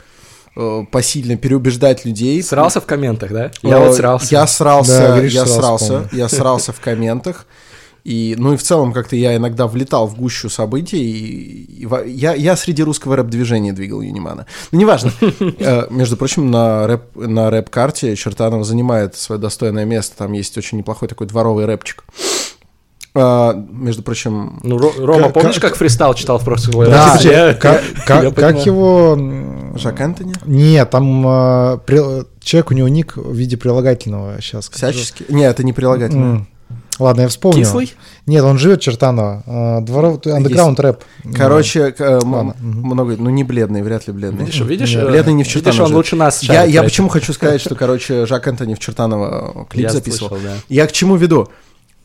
посильно 0.92 1.36
переубеждать 1.36 2.06
людей. 2.06 2.42
Срался 2.42 2.80
в 2.80 2.86
комментах, 2.86 3.32
да? 3.32 3.52
Я 3.62 3.80
вот 3.80 3.98
срался. 3.98 4.28
Я 4.32 4.48
срался, 4.48 5.00
да, 5.00 5.18
я 5.22 5.46
срался, 5.46 6.10
я 6.14 6.30
срался 6.30 6.72
в 6.72 6.80
комментах. 6.80 7.46
И, 8.06 8.36
ну 8.38 8.54
и 8.54 8.56
в 8.58 8.62
целом 8.62 8.94
как-то 8.94 9.16
я 9.16 9.36
иногда 9.36 9.66
влетал 9.66 10.06
в 10.08 10.16
гущу 10.16 10.48
событий, 10.48 10.98
и, 11.02 11.84
и 11.84 11.88
я, 12.12 12.36
я 12.36 12.56
среди 12.56 12.84
русского 12.84 13.16
рэп-движения 13.16 13.74
двигал 13.74 14.02
Юнимана. 14.02 14.46
Ну, 14.72 14.80
неважно. 14.80 15.12
Э, 15.60 15.88
Между 15.90 16.16
прочим, 16.16 16.52
на, 16.52 16.86
рэп, 16.86 17.16
на 17.16 17.50
рэп-карте 17.50 18.16
Чертанов 18.16 18.64
занимает 18.66 19.16
свое 19.16 19.42
достойное 19.42 19.86
место. 19.86 20.16
Там 20.18 20.34
есть 20.34 20.56
очень 20.56 20.78
неплохой 20.78 21.08
такой 21.08 21.26
дворовый 21.26 21.66
рэпчик. 21.66 22.04
А, 23.18 23.54
между 23.72 24.04
прочим, 24.04 24.60
Ну, 24.62 24.78
Ро- 24.78 24.94
Рома, 25.04 25.30
помнишь, 25.30 25.56
как- 25.56 25.72
как 25.72 25.76
фристайл 25.78 26.14
читал 26.14 26.38
в 26.38 26.44
прошлый 26.44 26.88
Да, 26.90 27.14
раз? 27.14 27.24
Я- 27.24 27.54
как, 27.54 27.82
как- 28.06 28.24
я 28.24 28.32
как 28.32 28.66
его... 28.66 29.18
Жак 29.78 30.00
Энтони? 30.02 30.34
Нет, 30.46 30.90
там 30.90 31.26
э, 31.28 31.78
при- 31.86 32.26
человек, 32.44 32.72
у 32.72 32.74
него 32.74 32.88
ник 32.90 33.16
в 33.18 33.34
виде 33.34 33.58
прилагательного 33.58 34.42
сейчас. 34.42 34.70
Всячески? 34.70 35.26
Не, 35.30 35.44
это 35.46 35.64
не 35.64 35.74
прилагательное. 35.74 36.46
Ладно, 36.98 37.22
я 37.22 37.28
вспомнил. 37.28 37.60
Кислый? 37.62 37.94
Нет, 38.26 38.44
он 38.44 38.58
живет 38.58 38.80
Чертанова. 38.82 39.44
Э, 39.46 39.82
Дворов... 39.82 40.26
Андеграунд 40.26 40.80
рэп. 40.80 41.04
Короче, 41.36 41.92
к- 41.92 42.00
э, 42.02 42.20
м- 42.22 42.34
Ладно, 42.34 42.56
много, 42.62 43.16
ну 43.18 43.30
не 43.30 43.44
бледный, 43.44 43.82
вряд 43.84 44.08
ли 44.08 44.14
бледный. 44.14 44.46
Видишь, 44.46 44.62
видишь, 44.62 44.94
Нет, 44.96 45.04
э, 45.04 45.10
Бледный 45.10 45.34
не 45.34 45.44
в 45.44 45.48
видишь, 45.48 45.54
Чертаново 45.54 45.82
он 45.82 45.88
живет. 45.90 45.98
лучше 45.98 46.16
нас 46.16 46.42
Я, 46.44 46.64
я 46.64 46.84
почему 46.84 47.10
хочу 47.10 47.34
сказать, 47.34 47.60
что, 47.60 47.76
короче, 47.76 48.26
Жак 48.26 48.48
Энтони 48.48 48.76
в 48.76 48.80
Чертаново 48.80 49.66
клип 49.70 49.84
Я 49.84 49.90
записывал. 49.92 50.30
слышал, 50.30 50.46
да. 50.46 50.54
Я 50.70 50.88
к 50.88 50.92
чему 50.94 51.18
веду? 51.18 51.50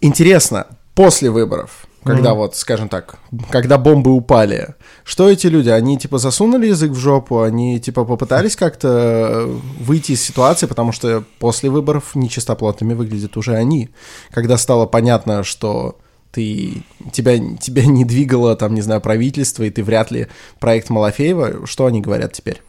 Интересно, 0.00 0.66
после 0.94 1.31
выборов, 1.31 1.87
когда 2.04 2.34
вот, 2.34 2.56
скажем 2.56 2.88
так, 2.88 3.18
когда 3.50 3.76
бомбы 3.76 4.10
упали, 4.12 4.74
что 5.04 5.28
эти 5.28 5.48
люди, 5.48 5.68
они 5.68 5.98
типа 5.98 6.18
засунули 6.18 6.68
язык 6.68 6.92
в 6.92 6.98
жопу, 6.98 7.42
они 7.42 7.78
типа 7.78 8.04
попытались 8.04 8.56
как-то 8.56 9.46
выйти 9.78 10.12
из 10.12 10.22
ситуации, 10.22 10.66
потому 10.66 10.92
что 10.92 11.24
после 11.38 11.68
выборов 11.68 12.14
нечистоплотными 12.14 12.94
выглядят 12.94 13.36
уже 13.36 13.54
они. 13.54 13.90
Когда 14.30 14.56
стало 14.56 14.86
понятно, 14.86 15.44
что 15.44 15.98
ты, 16.32 16.84
тебя, 17.12 17.38
тебя 17.58 17.84
не 17.84 18.04
двигало, 18.04 18.56
там, 18.56 18.74
не 18.74 18.80
знаю, 18.80 19.00
правительство, 19.00 19.64
и 19.64 19.70
ты 19.70 19.82
вряд 19.82 20.10
ли 20.10 20.28
проект 20.58 20.88
Малафеева, 20.88 21.66
что 21.66 21.86
они 21.86 22.00
говорят 22.00 22.32
теперь? 22.32 22.62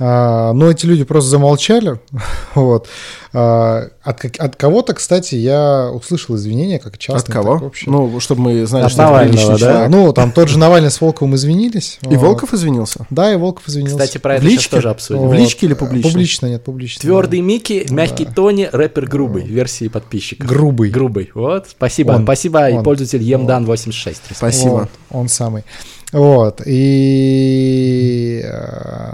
А, 0.00 0.52
но 0.52 0.70
эти 0.70 0.86
люди 0.86 1.04
просто 1.04 1.30
замолчали. 1.30 1.98
вот. 2.54 2.88
А, 3.32 3.88
от, 4.02 4.24
от 4.38 4.56
кого-то, 4.56 4.94
кстати, 4.94 5.34
я 5.34 5.90
услышал 5.92 6.36
извинения, 6.36 6.78
как 6.78 6.98
часто. 6.98 7.30
От 7.30 7.34
кого? 7.34 7.52
так 7.54 7.62
вообще. 7.62 7.90
Ну, 7.90 8.20
чтобы 8.20 8.42
мы 8.42 8.66
знали, 8.66 8.84
От 8.84 8.92
что 8.92 9.02
это 9.02 9.10
Навального, 9.10 9.32
приличный 9.32 9.58
да? 9.58 9.72
человек. 9.72 9.90
Ну, 9.90 10.12
там 10.12 10.32
тот 10.32 10.48
же 10.48 10.58
Навальный 10.58 10.90
с 10.90 11.00
Волковым 11.00 11.34
извинились. 11.34 11.98
И 12.02 12.16
Вот. 12.16 12.22
Волков 12.22 12.54
извинился? 12.54 13.06
Да, 13.10 13.32
и 13.32 13.36
Волков 13.36 13.68
извинился. 13.68 13.98
Кстати, 13.98 14.18
про 14.18 14.36
это 14.36 14.44
сейчас 14.44 14.52
личке? 14.52 14.76
тоже 14.76 14.90
обсудим. 14.90 15.28
В 15.28 15.32
личке 15.34 15.66
или 15.66 15.74
публично? 15.74 16.10
Публично, 16.10 16.46
нет, 16.46 16.62
публично. 16.64 17.00
Твердый 17.02 17.40
Микки, 17.40 17.86
мягкий 17.90 18.24
Тони, 18.24 18.68
рэпер 18.70 19.06
грубый, 19.06 19.44
версии 19.44 19.88
подписчиков. 19.88 20.46
Грубый. 20.46 20.90
Грубый. 20.90 21.30
Вот, 21.34 21.66
спасибо. 21.70 22.12
Он. 22.12 22.22
Спасибо, 22.22 22.68
и 22.70 22.74
Он. 22.74 22.84
пользователь 22.84 23.22
Емдан86. 23.22 24.16
Спасибо. 24.34 24.70
Вот, 24.70 24.88
он 25.10 25.28
самый. 25.28 25.64
Вот. 26.12 26.62
И 26.64 28.42
э, 28.44 29.12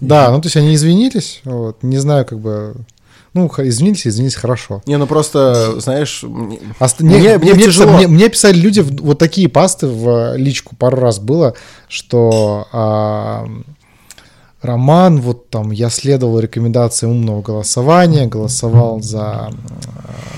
да, 0.00 0.30
ну 0.30 0.40
то 0.40 0.46
есть 0.46 0.56
они 0.56 0.74
извинились. 0.74 1.40
Вот. 1.44 1.82
Не 1.82 1.98
знаю, 1.98 2.24
как 2.24 2.38
бы. 2.40 2.74
Ну, 3.34 3.46
извинились, 3.58 4.06
извинились 4.06 4.34
хорошо. 4.34 4.82
Не, 4.86 4.96
ну 4.96 5.06
просто, 5.06 5.78
знаешь, 5.80 6.22
мне- 6.22 6.58
Ост- 6.80 7.00
Мне- 7.00 7.20
не- 7.20 7.38
мне 7.38 7.54
мне, 7.54 7.64
тяжело. 7.64 7.86
писали, 7.90 8.06
мне- 8.06 8.14
мне 8.16 8.28
писали 8.30 8.56
люди 8.58 8.80
вот 8.80 9.18
такие 9.18 9.48
пасты 9.48 9.86
в 9.86 10.08
э, 10.34 10.38
личку 10.38 10.74
пару 10.76 10.98
раз 10.98 11.18
было, 11.20 11.54
что 11.88 12.66
а, 12.72 13.46
Роман, 14.62 15.20
вот 15.20 15.50
там 15.50 15.70
я 15.70 15.88
следовал 15.88 16.40
рекомендациям 16.40 17.12
умного 17.12 17.42
голосования, 17.42 18.26
голосовал 18.26 19.00
за 19.02 19.50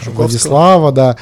э, 0.06 0.10
Владислава, 0.10 0.92
да, 0.92 1.16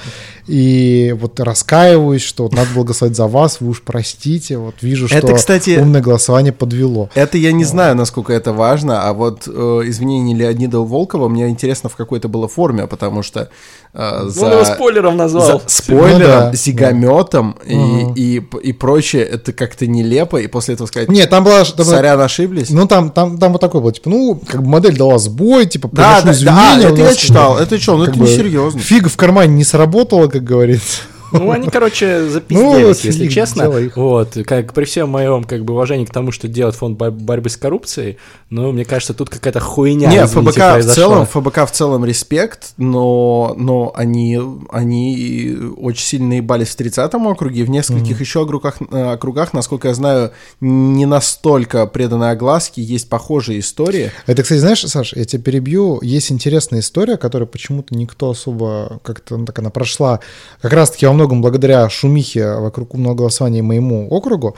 и 0.48 1.14
вот 1.20 1.38
раскаиваюсь, 1.40 2.22
что 2.22 2.44
вот 2.44 2.54
надо 2.54 2.68
было 2.74 2.84
голосовать 2.84 3.14
за 3.14 3.26
вас, 3.26 3.58
вы 3.60 3.68
уж 3.68 3.82
простите, 3.82 4.56
вот 4.56 4.76
вижу, 4.80 5.06
что 5.06 5.16
Это, 5.16 5.34
кстати- 5.34 5.78
умное 5.78 6.00
голосование 6.00 6.52
подвело. 6.52 7.10
это 7.14 7.36
я 7.38 7.52
не 7.52 7.64
знаю, 7.64 7.94
насколько 7.96 8.32
это 8.32 8.52
важно, 8.52 9.02
а 9.06 9.12
вот 9.12 9.42
э, 9.46 9.50
извинение 9.84 10.36
Леонида 10.36 10.78
Волкова 10.80 11.28
мне 11.28 11.48
интересно, 11.48 11.88
в 11.90 11.96
какой 11.96 12.18
это 12.18 12.28
было 12.28 12.48
форме, 12.48 12.86
потому 12.86 13.22
что 13.22 13.50
э, 13.92 14.22
за... 14.26 14.46
он 14.46 14.52
его 14.52 14.64
спойлером 14.64 15.16
назвал. 15.16 15.60
за 15.60 15.68
спойлером, 15.68 16.18
Ну 16.20 16.26
да, 16.26 16.52
зигометом 16.54 17.56
Мгм. 17.66 18.14
и, 18.14 18.36
и, 18.38 18.42
и 18.62 18.72
прочее, 18.72 19.24
это 19.24 19.52
как-то 19.52 19.86
нелепо, 19.86 20.38
и 20.38 20.46
после 20.46 20.74
этого 20.74 20.86
сказать, 20.86 21.08
Нет, 21.10 21.28
там 21.28 21.44
была... 21.44 21.64
там 21.64 21.84
сорян, 21.86 22.20
ошиблись. 22.20 22.70
Ну, 22.70 22.86
там, 22.86 23.10
там, 23.10 23.38
там 23.38 23.52
вот 23.52 23.60
такой 23.60 23.80
был, 23.80 23.92
типа, 23.92 24.08
ну, 24.08 24.40
как 24.46 24.62
бы 24.62 24.68
модель 24.68 24.96
дала 24.96 25.18
сбой, 25.18 25.66
типа, 25.66 25.88
да, 25.92 26.20
да, 26.20 26.26
да, 26.26 26.32
извинения, 26.32 26.84
это 26.86 26.94
у 26.94 26.96
я 26.96 27.04
нас, 27.04 27.16
читал, 27.16 27.58
это 27.58 27.78
что, 27.78 27.96
ну 27.96 28.04
это 28.04 28.12
бы, 28.18 28.24
несерьезно. 28.24 28.80
Фига 28.80 29.08
в 29.08 29.16
кармане 29.16 29.54
не 29.54 29.64
сработала, 29.64 30.28
как 30.38 30.44
говорится. 30.44 31.02
Ну, 31.32 31.50
они, 31.50 31.68
короче, 31.68 32.20
Ну, 32.20 32.28
запизделись, 32.30 32.86
вот 32.86 33.04
если 33.04 33.24
их 33.26 33.32
честно. 33.34 33.70
Вот, 33.96 34.36
как 34.46 34.72
при 34.72 34.84
всем 34.84 35.10
моем 35.10 35.44
как 35.44 35.64
бы 35.64 35.74
уважении 35.74 36.04
к 36.04 36.10
тому, 36.10 36.32
что 36.32 36.48
делает 36.48 36.74
фонд 36.74 36.96
бо- 36.98 37.10
борьбы 37.10 37.48
с 37.50 37.56
коррупцией, 37.56 38.18
но 38.50 38.72
мне 38.72 38.84
кажется, 38.84 39.14
тут 39.14 39.28
какая-то 39.28 39.60
хуйня, 39.60 40.08
Не, 40.10 40.24
извините, 40.24 40.50
ФБК 40.52 40.56
в 40.58 40.72
произошла. 40.72 40.94
целом, 40.94 41.26
ФБК 41.26 41.66
в 41.66 41.70
целом 41.72 42.04
респект, 42.04 42.72
но, 42.76 43.54
но 43.58 43.92
они, 43.94 44.40
они 44.70 45.56
очень 45.76 46.04
сильно 46.04 46.28
наебались 46.28 46.68
в 46.68 46.78
30-м 46.80 47.26
округе, 47.26 47.60
и 47.60 47.64
в 47.64 47.70
нескольких 47.70 48.20
еще 48.20 48.40
округах, 48.42 48.76
э, 48.90 49.12
округах, 49.12 49.52
насколько 49.52 49.88
я 49.88 49.94
знаю, 49.94 50.32
не 50.60 51.06
настолько 51.06 51.86
преданной 51.86 52.30
огласке, 52.30 52.82
есть 52.82 53.08
похожие 53.08 53.60
истории. 53.60 54.12
Это, 54.26 54.42
кстати, 54.42 54.60
знаешь, 54.60 54.80
Саш, 54.86 55.12
я 55.14 55.24
тебя 55.24 55.42
перебью. 55.42 56.00
Есть 56.02 56.32
интересная 56.32 56.80
история, 56.80 57.16
которая 57.16 57.46
почему-то 57.46 57.94
никто 57.94 58.30
особо 58.30 59.00
как-то 59.02 59.36
ну, 59.36 59.44
так 59.44 59.58
она 59.58 59.70
прошла. 59.70 60.20
Как 60.60 60.72
раз-таки 60.72 61.06
во 61.06 61.12
многом 61.18 61.42
благодаря 61.42 61.88
шумихе 61.90 62.54
вокруг 62.54 62.94
умного 62.94 63.14
голосования 63.14 63.62
моему 63.62 64.08
округу. 64.08 64.56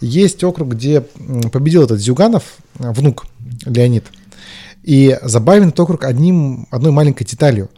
Есть 0.00 0.44
округ, 0.44 0.68
где 0.68 1.00
победил 1.52 1.82
этот 1.84 2.00
Зюганов, 2.00 2.42
э, 2.78 2.92
внук 2.92 3.24
Леонид. 3.64 4.04
И 4.82 5.18
забавен 5.22 5.68
этот 5.68 5.80
округ 5.80 6.04
одним, 6.04 6.66
одной 6.70 6.92
маленькой 6.92 7.24
деталью. 7.24 7.70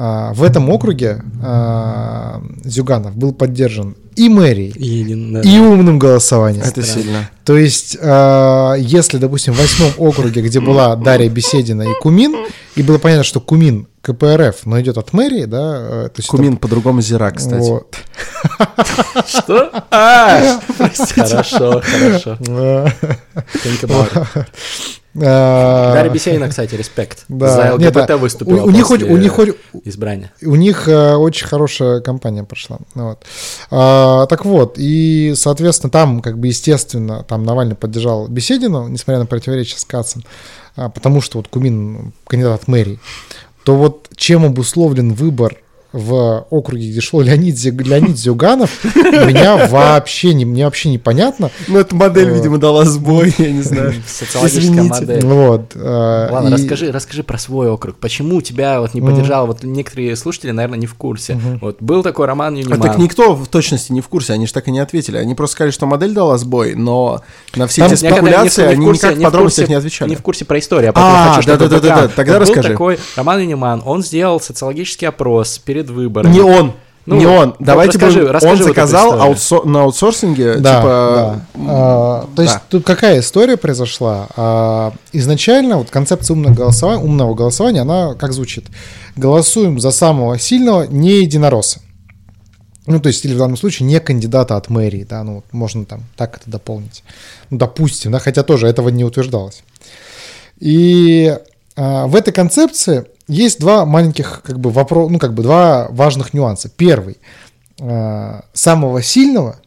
А, 0.00 0.32
В 0.32 0.44
этом 0.44 0.70
округе 0.70 1.22
а, 1.42 2.40
Зюганов 2.64 3.16
был 3.16 3.32
поддержан 3.32 3.96
и 4.14 4.28
мэрией, 4.28 4.70
И, 4.70 5.32
да. 5.32 5.40
и 5.42 5.58
умным 5.58 5.98
голосованием. 5.98 6.62
Это 6.64 6.82
сильно. 6.82 7.28
То 7.44 7.56
есть, 7.56 7.96
э, 8.00 8.74
если, 8.78 9.18
допустим, 9.18 9.54
в 9.54 9.58
восьмом 9.58 9.92
округе, 9.98 10.42
где 10.42 10.60
была 10.60 10.96
Дарья 10.96 11.28
Беседина 11.28 11.82
и 11.82 11.94
Кумин, 12.00 12.34
и 12.74 12.82
было 12.82 12.98
понятно, 12.98 13.24
что 13.24 13.40
Кумин 13.40 13.86
КПРФ, 14.02 14.66
но 14.66 14.80
идет 14.80 14.98
от 14.98 15.12
мэрии, 15.12 15.44
да, 15.44 15.78
э, 15.80 16.08
то 16.08 16.18
есть 16.18 16.28
Кумин 16.28 16.56
по-другому 16.56 17.00
Зира, 17.00 17.26
это- 17.26 17.36
кстати. 17.36 17.68
вот. 17.68 17.96
Что? 19.26 19.70
А, 19.90 20.60
Хорошо, 21.16 21.80
хорошо. 21.82 22.38
Э, 25.14 25.92
Дарья 25.94 26.10
Бесейна, 26.10 26.48
кстати, 26.48 26.74
респект. 26.74 27.24
да. 27.28 27.48
За 27.48 27.74
ЛГБТ 27.74 28.10
а, 28.10 28.16
выступила 28.16 28.62
у, 28.62 28.66
у 28.66 28.70
них 28.70 28.90
у 28.90 28.96
них 28.96 29.38
избрания. 29.84 30.32
у 30.42 30.54
них 30.54 30.88
э, 30.88 31.14
очень 31.14 31.46
хорошая 31.46 32.00
кампания 32.00 32.44
прошла. 32.44 32.78
Ну 32.94 33.08
Вот. 33.08 33.24
А, 33.70 34.26
так 34.26 34.44
вот, 34.44 34.74
и, 34.76 35.32
соответственно, 35.34 35.90
там, 35.90 36.20
как 36.20 36.38
бы, 36.38 36.48
естественно, 36.48 37.24
там 37.24 37.44
Навальный 37.44 37.74
поддержал 37.74 38.28
Беседину, 38.28 38.88
несмотря 38.88 39.20
на 39.20 39.26
противоречие 39.26 39.78
с 39.78 39.84
Кацем, 39.84 40.24
а, 40.76 40.88
потому 40.88 41.20
что 41.20 41.38
вот 41.38 41.48
Кумин 41.48 42.12
кандидат 42.26 42.62
от 42.62 42.68
мэрии, 42.68 43.00
то 43.64 43.76
вот 43.76 44.08
чем 44.14 44.44
обусловлен 44.44 45.12
выбор 45.12 45.58
в 45.90 46.46
округе, 46.50 46.90
где 46.90 47.00
шел 47.00 47.20
Леонид, 47.22 47.56
Леонид 47.64 48.18
Зюганов, 48.18 48.70
меня 48.94 49.66
вообще 49.68 50.34
не, 50.34 50.44
мне 50.44 50.64
вообще 50.66 50.90
непонятно. 50.90 51.50
Ну, 51.66 51.78
эта 51.78 51.94
модель, 51.96 52.28
Вот. 52.28 52.36
видимо, 52.36 52.58
дала 52.58 52.84
сбой, 52.84 53.34
я 53.38 53.50
не 53.50 53.62
знаю. 53.62 53.94
Социологическая 54.06 54.82
модель. 54.82 55.24
Вот. 55.24 55.72
э, 55.74 56.28
Ладно, 56.30 56.50
расскажи, 56.50 56.92
расскажи 56.92 57.22
про 57.22 57.38
свой 57.38 57.70
округ. 57.70 57.96
Почему 57.96 58.42
тебя 58.42 58.80
вот 58.80 58.92
не 58.92 59.00
поддержал? 59.00 59.46
Вот 59.46 59.62
некоторые 59.62 60.14
слушатели, 60.16 60.50
наверное, 60.50 60.78
не 60.78 60.86
в 60.86 60.94
курсе. 60.94 61.40
Вот 61.62 61.78
был 61.80 62.02
такой 62.02 62.26
Роман 62.26 62.54
А 62.54 62.58
Юниман. 62.58 62.80
так 62.80 62.98
никто 62.98 63.34
в 63.34 63.46
точности 63.48 63.90
не 63.92 64.02
в 64.02 64.08
курсе, 64.08 64.34
они 64.34 64.46
же 64.46 64.52
так 64.52 64.68
и 64.68 64.70
не 64.70 64.80
ответили. 64.80 65.16
Они 65.16 65.34
просто 65.34 65.54
сказали, 65.54 65.70
что 65.72 65.86
модель 65.86 66.12
дала 66.12 66.36
сбой, 66.36 66.74
но 66.74 67.22
на 67.56 67.66
все 67.66 67.86
эти 67.86 67.94
спекуляции 67.94 68.64
они 68.64 68.84
никак 68.86 69.16
в 69.16 69.22
подробностях 69.22 69.68
не 69.70 69.74
отвечали. 69.74 70.10
Не 70.10 70.16
в 70.16 70.22
курсе 70.22 70.44
про 70.44 70.58
историю, 70.58 70.90
а 70.90 70.92
поэтому 70.92 71.14
А, 71.16 71.28
хочу, 71.30 71.42
чтобы 71.42 71.58
да-да-да-да-да, 71.58 71.88
бэкграунд. 71.94 72.14
тогда 72.14 72.32
Вот 72.34 72.40
расскажи. 72.40 72.68
Был 72.68 72.74
такой 72.74 72.98
Роман 73.16 73.40
Юниман, 73.40 73.82
он 73.86 74.02
сделал 74.02 74.38
социологический 74.40 75.08
опрос 75.08 75.58
перед 75.58 75.77
выборами. 75.86 76.32
Не 76.32 76.40
он. 76.40 76.72
Ну, 77.06 77.16
не 77.16 77.24
он. 77.26 77.50
вот 77.50 77.56
Давайте 77.58 77.96
расскажи- 77.96 78.18
будем- 78.20 78.32
расскажи 78.32 78.52
Он 78.52 78.58
вот 78.58 78.68
заказал 78.68 79.14
аутсо- 79.14 79.66
на 79.66 79.82
аутсорсинге, 79.84 80.56
Да, 80.56 80.76
типа... 80.80 81.40
да. 81.54 81.64
А, 81.68 82.28
то 82.36 82.42
есть 82.42 82.54
да. 82.56 82.62
тут 82.68 82.84
какая 82.84 83.20
история 83.20 83.56
произошла? 83.56 84.26
А, 84.36 84.92
изначально 85.12 85.78
вот 85.78 85.88
концепция 85.88 86.34
умного 86.34 86.52
голосования, 86.54 87.02
умного 87.02 87.34
голосования, 87.34 87.80
она 87.80 88.14
как 88.14 88.34
звучит? 88.34 88.66
Голосуем 89.16 89.80
за 89.80 89.90
самого 89.90 90.38
сильного 90.38 90.82
не 90.82 91.22
единоросса. 91.22 91.80
Ну, 92.86 93.00
то 93.00 93.08
есть, 93.08 93.24
или 93.24 93.34
в 93.34 93.38
данном 93.38 93.56
случае 93.56 93.86
не 93.86 94.00
кандидата 94.00 94.56
от 94.56 94.68
мэрии, 94.70 95.06
да, 95.08 95.22
ну, 95.22 95.44
можно 95.52 95.84
там 95.86 96.02
так 96.16 96.36
это 96.38 96.50
дополнить. 96.50 97.04
Ну, 97.48 97.56
допустим, 97.58 98.12
да, 98.12 98.18
хотя 98.18 98.42
тоже 98.42 98.66
этого 98.66 98.90
не 98.90 99.04
утверждалось. 99.04 99.62
И 100.58 101.36
а, 101.76 102.06
в 102.06 102.16
этой 102.16 102.32
концепции 102.32 103.06
есть 103.28 103.60
два 103.60 103.84
маленьких, 103.84 104.42
как 104.44 104.58
бы, 104.58 104.70
вопроса, 104.70 105.12
ну, 105.12 105.18
как 105.18 105.34
бы, 105.34 105.42
два 105.42 105.88
важных 105.90 106.34
нюанса. 106.34 106.68
Первый. 106.68 107.18
э, 107.80 108.40
самого 108.52 109.02
сильного, 109.02 109.60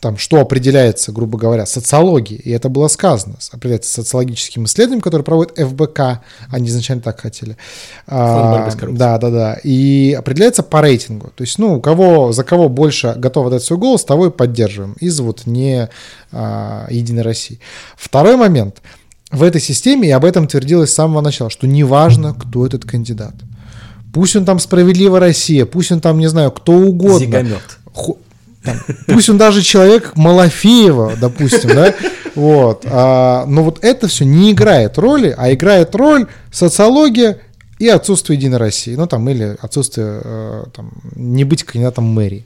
там, 0.00 0.16
что 0.16 0.40
определяется, 0.40 1.12
грубо 1.12 1.38
говоря, 1.38 1.66
социологией, 1.66 2.40
и 2.40 2.50
это 2.50 2.68
было 2.68 2.88
сказано, 2.88 3.36
определяется 3.52 3.92
социологическим 3.92 4.64
исследованием, 4.64 5.02
которое 5.02 5.22
проводит 5.22 5.58
ФБК, 5.58 6.22
они 6.50 6.68
изначально 6.68 7.02
так 7.02 7.20
хотели. 7.20 7.56
А. 8.06 8.70
Да, 8.80 9.18
да, 9.18 9.30
да. 9.30 9.54
И 9.62 10.14
определяется 10.18 10.62
по 10.62 10.80
рейтингу. 10.80 11.28
То 11.34 11.42
есть, 11.42 11.58
ну, 11.58 11.76
у 11.76 11.80
кого, 11.80 12.32
за 12.32 12.44
кого 12.44 12.68
больше 12.68 13.14
готовы 13.16 13.50
дать 13.50 13.62
свой 13.62 13.78
голос, 13.78 14.04
того 14.04 14.28
и 14.28 14.30
поддерживаем. 14.30 14.94
Из 15.00 15.20
вот 15.20 15.46
не 15.46 15.88
а, 16.32 16.86
Единой 16.90 17.22
России. 17.22 17.60
Второй 17.96 18.36
момент. 18.36 18.80
В 19.30 19.42
этой 19.42 19.60
системе, 19.60 20.08
и 20.08 20.12
об 20.12 20.24
этом 20.24 20.48
твердилось 20.48 20.90
с 20.90 20.94
самого 20.94 21.20
начала, 21.20 21.50
что 21.50 21.66
неважно, 21.66 22.34
кто 22.34 22.66
этот 22.66 22.84
кандидат. 22.84 23.34
Пусть 24.12 24.34
он 24.34 24.44
там 24.44 24.58
«Справедливая 24.58 25.20
Россия», 25.20 25.66
пусть 25.66 25.92
он 25.92 26.00
там, 26.00 26.18
не 26.18 26.26
знаю, 26.26 26.50
кто 26.50 26.72
угодно. 26.72 27.18
Зигомет. 27.18 27.78
Ху- 27.92 28.18
там, 28.64 28.76
пусть 29.06 29.28
он 29.30 29.38
даже 29.38 29.62
человек 29.62 30.12
Малафеева, 30.16 31.14
допустим, 31.20 31.70
да, 31.70 31.94
вот, 32.34 32.84
а, 32.86 33.46
но 33.46 33.62
вот 33.62 33.78
это 33.82 34.06
все 34.08 34.24
не 34.24 34.52
играет 34.52 34.98
роли, 34.98 35.34
а 35.36 35.52
играет 35.52 35.94
роль 35.94 36.26
социология 36.52 37.38
и 37.78 37.88
отсутствие 37.88 38.36
Единой 38.36 38.58
России, 38.58 38.94
ну 38.96 39.06
там, 39.06 39.28
или 39.30 39.56
отсутствие, 39.62 40.20
э, 40.22 40.64
там, 40.76 40.90
не 41.14 41.44
быть 41.44 41.62
кандидатом 41.64 42.04
мэрии. 42.04 42.44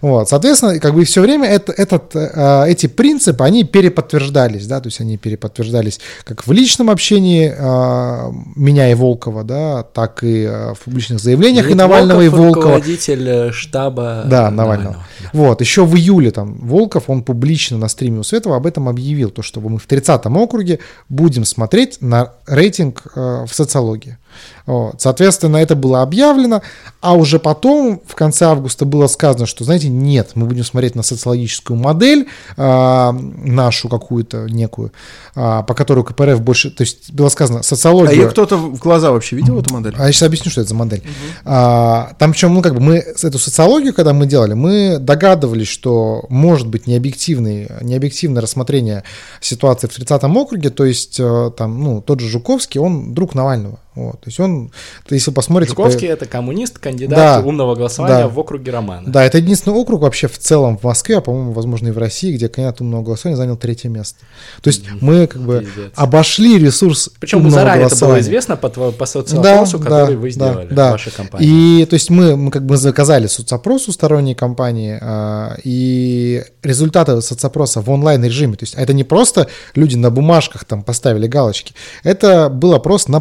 Вот, 0.00 0.28
соответственно, 0.28 0.78
как 0.78 0.94
бы 0.94 1.04
все 1.04 1.20
время 1.20 1.48
это, 1.48 1.72
этот, 1.72 2.14
э, 2.14 2.64
эти 2.68 2.86
принципы, 2.86 3.44
они 3.44 3.64
переподтверждались, 3.64 4.66
да, 4.66 4.80
то 4.80 4.88
есть 4.88 5.00
они 5.00 5.16
переподтверждались 5.16 6.00
как 6.24 6.46
в 6.46 6.52
личном 6.52 6.90
общении 6.90 7.52
э, 7.56 8.32
меня 8.56 8.90
и 8.90 8.94
Волкова, 8.94 9.44
да, 9.44 9.82
так 9.82 10.24
и 10.24 10.44
э, 10.44 10.74
в 10.74 10.80
публичных 10.80 11.20
заявлениях 11.20 11.64
и 11.66 11.68
Леонид 11.68 11.78
Навального, 11.78 12.20
и 12.22 12.28
Волков, 12.28 12.46
Волкова. 12.46 12.64
руководитель 12.76 13.52
штаба 13.52 14.22
Да, 14.26 14.48
э, 14.48 14.50
Навального. 14.50 14.94
да. 15.20 15.30
Вот, 15.32 15.60
еще 15.60 15.84
в 15.84 15.94
июле 15.96 16.30
там 16.30 16.54
Волков, 16.60 17.04
он 17.08 17.22
публично 17.22 17.78
на 17.78 17.88
стриме 17.88 18.20
у 18.20 18.22
Светова 18.22 18.56
об 18.56 18.66
этом 18.66 18.88
объявил, 18.88 19.30
то, 19.30 19.42
что 19.42 19.60
мы 19.60 19.78
в 19.78 19.86
30-м 19.86 20.36
округе 20.36 20.78
будем 21.08 21.44
смотреть 21.44 22.00
на 22.00 22.32
рейтинг 22.46 23.02
э, 23.14 23.44
в 23.46 23.54
социологии. 23.54 24.18
Вот. 24.66 25.00
Соответственно, 25.00 25.56
это 25.56 25.74
было 25.74 26.02
объявлено, 26.02 26.62
а 27.00 27.14
уже 27.14 27.38
потом, 27.38 28.00
в 28.06 28.14
конце 28.14 28.46
августа, 28.46 28.84
было 28.84 29.06
сказано, 29.06 29.46
что, 29.46 29.64
знаете, 29.64 29.88
нет, 29.88 30.32
мы 30.34 30.46
будем 30.46 30.64
смотреть 30.64 30.94
на 30.94 31.02
социологическую 31.02 31.76
модель, 31.78 32.28
э, 32.56 33.10
нашу 33.12 33.88
какую-то 33.88 34.46
некую, 34.48 34.92
э, 35.34 35.62
по 35.66 35.74
которой 35.74 36.04
КПРФ 36.04 36.40
больше... 36.40 36.70
То 36.70 36.82
есть 36.82 37.12
было 37.12 37.28
сказано, 37.30 37.60
А 37.60 37.62
социология... 37.62 38.14
ее 38.14 38.28
кто-то 38.28 38.56
в 38.56 38.78
глаза 38.78 39.10
вообще 39.10 39.36
видел, 39.36 39.58
эту 39.58 39.72
модель? 39.74 39.94
А 39.98 40.06
я 40.06 40.12
сейчас 40.12 40.24
объясню, 40.24 40.50
что 40.50 40.60
это 40.60 40.70
за 40.70 40.74
модель. 40.74 41.02
А, 41.44 42.12
там 42.18 42.32
причем, 42.32 42.54
ну, 42.54 42.62
как 42.62 42.74
бы 42.74 42.80
мы 42.80 42.96
эту 42.96 43.38
социологию, 43.38 43.94
когда 43.94 44.12
мы 44.12 44.26
делали, 44.26 44.54
мы 44.54 44.98
догадывались, 44.98 45.68
что 45.68 46.24
может 46.28 46.68
быть 46.68 46.86
необъективный, 46.86 47.68
необъективное 47.80 48.42
рассмотрение 48.42 49.04
ситуации 49.40 49.88
в 49.88 49.98
30-м 49.98 50.36
округе, 50.36 50.70
то 50.70 50.84
есть 50.84 51.18
э, 51.18 51.50
там, 51.56 51.82
ну, 51.82 52.00
тот 52.02 52.20
же 52.20 52.28
Жуковский, 52.28 52.80
он 52.80 53.14
друг 53.14 53.34
Навального. 53.34 53.78
Вот, 53.96 54.20
то 54.20 54.26
есть 54.28 54.38
он, 54.38 54.70
то 55.06 55.14
если 55.16 55.32
посмотрите... 55.32 55.74
по- 55.74 55.82
Жуковский 55.82 56.06
это 56.06 56.24
коммунист, 56.24 56.78
кандидат 56.78 57.18
Да. 57.18 57.40
умного 57.40 57.74
голосования 57.74 58.22
Да. 58.22 58.28
в 58.28 58.38
округе 58.38 58.70
Романа. 58.70 59.10
Да, 59.10 59.24
это 59.24 59.38
единственный 59.38 59.74
округ 59.74 60.02
вообще 60.02 60.28
в 60.28 60.38
целом 60.38 60.78
в 60.78 60.84
Москве, 60.84 61.18
а 61.18 61.20
по-моему, 61.20 61.52
возможно, 61.52 61.88
и 61.88 61.90
в 61.90 61.98
России, 61.98 62.32
где 62.32 62.48
кандидат 62.48 62.80
умного 62.80 63.02
голосования 63.02 63.36
занял 63.36 63.56
третье 63.56 63.88
место. 63.88 64.18
То 64.62 64.68
есть 64.68 64.84
мы 65.00 65.26
как 65.26 65.42
бы 65.42 65.60
Пиздец. 65.60 65.92
обошли 65.96 66.58
ресурс 66.58 67.10
Причем 67.18 67.38
умного 67.38 67.54
заранее 67.56 67.86
это 67.86 67.94
было 67.96 67.98
голосования. 67.98 68.22
известно 68.22 68.56
по, 68.56 68.66
тво- 68.68 68.92
по 68.92 69.06
соцопросу, 69.06 69.80
который 69.80 70.16
вы 70.16 70.30
сделали 70.30 70.68
в 70.72 70.76
вашей 70.76 71.10
компании. 71.12 71.80
И 71.80 71.84
то 71.86 71.94
есть 71.94 72.10
мы, 72.10 72.36
мы 72.36 72.50
как 72.52 72.64
бы 72.64 72.76
заказали 72.76 73.26
соцопрос 73.26 73.88
у 73.88 73.92
сторонней 73.92 74.36
компании, 74.36 74.98
а, 75.02 75.56
и 75.64 76.44
результаты 76.62 77.20
соцопроса 77.22 77.80
в 77.80 77.90
онлайн 77.90 78.22
режиме, 78.24 78.54
то 78.56 78.62
есть 78.64 78.74
это 78.74 78.92
не 78.92 79.02
просто 79.04 79.48
люди 79.74 79.96
на 79.96 80.10
бумажках 80.10 80.64
там 80.64 80.82
поставили 80.84 81.26
галочки, 81.26 81.74
это 82.04 82.48
был 82.48 82.74
опрос 82.74 83.08
на 83.08 83.20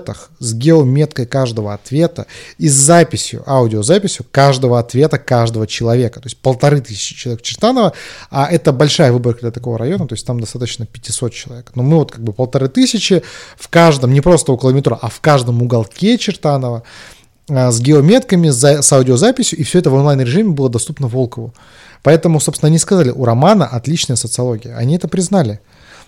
планшетах 0.00 0.30
с 0.38 0.54
геометкой 0.54 1.26
каждого 1.26 1.74
ответа 1.74 2.26
и 2.58 2.68
с 2.68 2.72
записью, 2.72 3.42
аудиозаписью 3.46 4.26
каждого 4.30 4.78
ответа 4.78 5.18
каждого 5.18 5.66
человека, 5.66 6.20
то 6.20 6.26
есть 6.26 6.36
полторы 6.38 6.80
тысячи 6.80 7.14
человек 7.14 7.42
в 7.42 7.44
Чертаново, 7.44 7.92
а 8.30 8.48
это 8.50 8.72
большая 8.72 9.12
выборка 9.12 9.40
для 9.40 9.50
такого 9.50 9.78
района, 9.78 10.06
то 10.06 10.14
есть 10.14 10.26
там 10.26 10.40
достаточно 10.40 10.86
500 10.86 11.32
человек. 11.32 11.72
Но 11.74 11.82
мы 11.82 11.96
вот 11.96 12.12
как 12.12 12.22
бы 12.22 12.32
полторы 12.32 12.68
тысячи 12.68 13.22
в 13.56 13.68
каждом, 13.68 14.12
не 14.12 14.20
просто 14.20 14.52
около 14.52 14.70
метро, 14.70 14.98
а 15.00 15.08
в 15.08 15.20
каждом 15.20 15.62
уголке 15.62 16.18
Чертанова 16.18 16.82
с 17.48 17.80
геометками, 17.80 18.50
с 18.50 18.92
аудиозаписью, 18.92 19.58
и 19.58 19.64
все 19.64 19.78
это 19.80 19.90
в 19.90 19.94
онлайн-режиме 19.94 20.50
было 20.50 20.68
доступно 20.68 21.08
Волкову. 21.08 21.52
Поэтому, 22.02 22.40
собственно, 22.40 22.68
они 22.68 22.78
сказали, 22.78 23.10
у 23.10 23.24
Романа 23.24 23.66
отличная 23.66 24.16
социология. 24.16 24.76
Они 24.76 24.96
это 24.96 25.08
признали. 25.08 25.60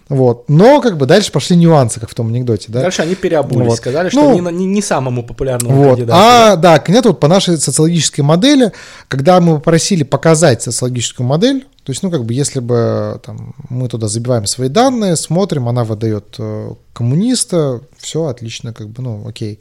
Вот. 0.09 0.45
Но 0.49 0.81
как 0.81 0.99
бы 0.99 1.07
дальше 1.07 1.33
пошли 1.33 1.57
нюансы, 1.57 2.01
как 2.01 2.11
в 2.11 2.15
том 2.15 2.29
анекдоте. 2.29 2.67
Да? 2.69 2.81
Дальше 2.83 3.03
они 3.03 3.15
переобулись, 3.15 3.69
Вот. 3.69 3.77
сказали, 3.77 4.09
что 4.11 4.21
Ну, 4.21 4.35
не, 4.39 4.53
не, 4.59 4.67
не 4.67 4.83
самому 4.83 5.23
популярному 5.25 5.75
Вот. 5.75 5.97
кандидату. 5.97 6.19
А, 6.21 6.57
да, 6.57 6.79
кандидат 6.79 7.07
вот 7.07 7.21
по 7.21 7.29
нашей 7.29 7.57
социологической 7.57 8.23
модели, 8.25 8.73
когда 9.09 9.41
мы 9.41 9.55
попросили 9.57 10.03
показать 10.03 10.63
социологическую 10.63 11.27
модель, 11.27 11.67
то 11.85 11.91
есть, 11.91 12.03
ну, 12.05 12.11
как 12.13 12.25
бы, 12.25 12.33
если 12.33 12.61
бы 12.61 13.21
там, 13.25 13.55
мы 13.69 13.89
туда 13.89 14.07
забиваем 14.07 14.47
свои 14.47 14.69
данные, 14.69 15.17
смотрим, 15.17 15.69
она 15.69 15.83
выдает 15.83 16.37
э, 16.39 16.75
коммуниста, 16.93 17.81
все 17.99 18.27
отлично, 18.27 18.73
как 18.73 18.89
бы, 18.89 19.03
ну, 19.03 19.27
окей. 19.27 19.59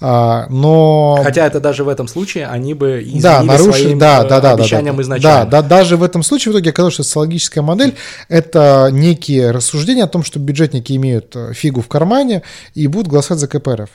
А, 0.00 0.46
но... 0.48 1.20
Хотя 1.22 1.46
это 1.46 1.60
даже 1.60 1.84
в 1.84 1.88
этом 1.88 2.08
случае 2.08 2.46
они 2.46 2.72
бы 2.72 3.02
изменили 3.02 3.22
Да, 3.22 3.42
нарушили, 3.42 3.82
своим 3.82 3.98
да, 3.98 4.24
э, 4.24 4.28
да, 4.28 4.28
да, 4.28 4.40
да, 4.40 4.62
обещаниям 4.62 4.96
да, 4.96 5.02
изначально. 5.02 5.44
Да, 5.50 5.62
да, 5.62 5.68
даже 5.68 5.98
в 5.98 6.02
этом 6.02 6.22
случае 6.22 6.52
в 6.52 6.56
итоге 6.56 6.70
оказалось, 6.70 6.94
что 6.94 7.02
социологическая 7.02 7.62
модель– 7.62 7.94
это 8.30 8.88
некие 8.90 9.50
рассуждения 9.50 10.04
о 10.04 10.08
том, 10.08 10.22
что 10.22 10.38
бюджетники 10.38 10.94
имеют 10.94 11.36
э, 11.36 11.52
фигу 11.52 11.82
в 11.82 11.88
кармане 11.88 12.44
и 12.74 12.86
будут 12.86 13.08
голосовать 13.08 13.40
за 13.40 13.46
КПРФ. 13.46 13.90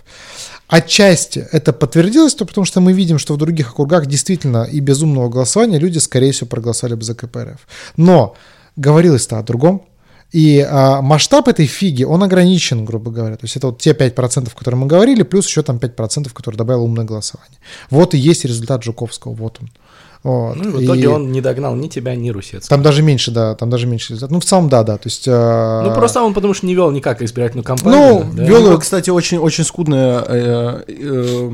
Отчасти 0.74 1.48
это 1.52 1.72
подтвердилось, 1.72 2.34
то 2.34 2.46
потому 2.46 2.66
что 2.66 2.82
мы 2.82 2.94
видим, 2.94 3.20
что 3.20 3.36
в 3.36 3.38
других 3.38 3.74
округах 3.74 4.08
действительно 4.08 4.64
и 4.64 4.80
без 4.80 5.04
умного 5.04 5.30
голосования 5.30 5.78
люди, 5.78 6.00
скорее 6.00 6.32
всего, 6.32 6.48
проголосовали 6.48 6.96
бы 6.96 7.04
за 7.04 7.14
КПРФ. 7.14 7.68
Но 7.96 8.36
говорилось-то 8.76 9.38
о 9.38 9.44
другом. 9.44 9.84
И 10.32 10.68
а, 10.68 11.04
масштаб 11.04 11.48
этой 11.48 11.68
фиги, 11.68 12.04
он 12.04 12.24
ограничен, 12.24 12.86
грубо 12.86 13.12
говоря. 13.12 13.36
То 13.36 13.46
есть 13.46 13.56
это 13.56 13.68
вот 13.68 13.82
те 13.82 13.92
5%, 13.92 14.48
о 14.48 14.58
которых 14.58 14.80
мы 14.80 14.88
говорили, 14.88 15.22
плюс 15.22 15.48
еще 15.48 15.62
там 15.62 15.78
5%, 15.78 16.34
которые 16.34 16.58
добавил 16.58 16.86
умное 16.86 17.06
голосование. 17.06 17.60
Вот 17.92 18.16
и 18.16 18.18
есть 18.18 18.44
результат 18.44 18.84
Жуковского, 18.84 19.34
вот 19.36 19.60
он. 19.62 19.70
Вот. 20.24 20.56
Ну, 20.56 20.64
и 20.64 20.72
в 20.72 20.86
итоге 20.86 21.02
И 21.02 21.06
он 21.06 21.32
не 21.34 21.42
догнал 21.42 21.76
ни 21.76 21.90
тебя, 21.90 22.16
ни 22.16 22.30
Русец. 22.30 22.68
Там 22.70 22.82
даже 22.82 23.02
меньше, 23.04 23.30
да, 23.32 23.56
там 23.56 23.70
даже 23.70 23.88
меньше 23.88 24.14
результат. 24.14 24.32
Ну, 24.32 24.40
в 24.40 24.46
целом, 24.46 24.70
да, 24.70 24.84
да. 24.84 24.98
То 24.98 25.08
есть... 25.08 25.26
а, 25.28 25.84
Ну, 25.86 25.94
просто 25.94 26.22
он 26.24 26.34
потому 26.34 26.54
что 26.54 26.66
не 26.66 26.76
вел 26.76 26.92
никак 26.92 27.22
избирательную 27.22 27.66
кампанию. 27.66 28.26
Ну, 28.26 28.32
да. 28.34 28.44
вел- 28.46 28.62
У 28.64 28.68
него, 28.70 28.78
кстати, 28.78 29.10
очень, 29.10 29.38
очень 29.38 29.66
скудная, 29.66 30.24
э, 30.26 30.84
э, 30.88 31.52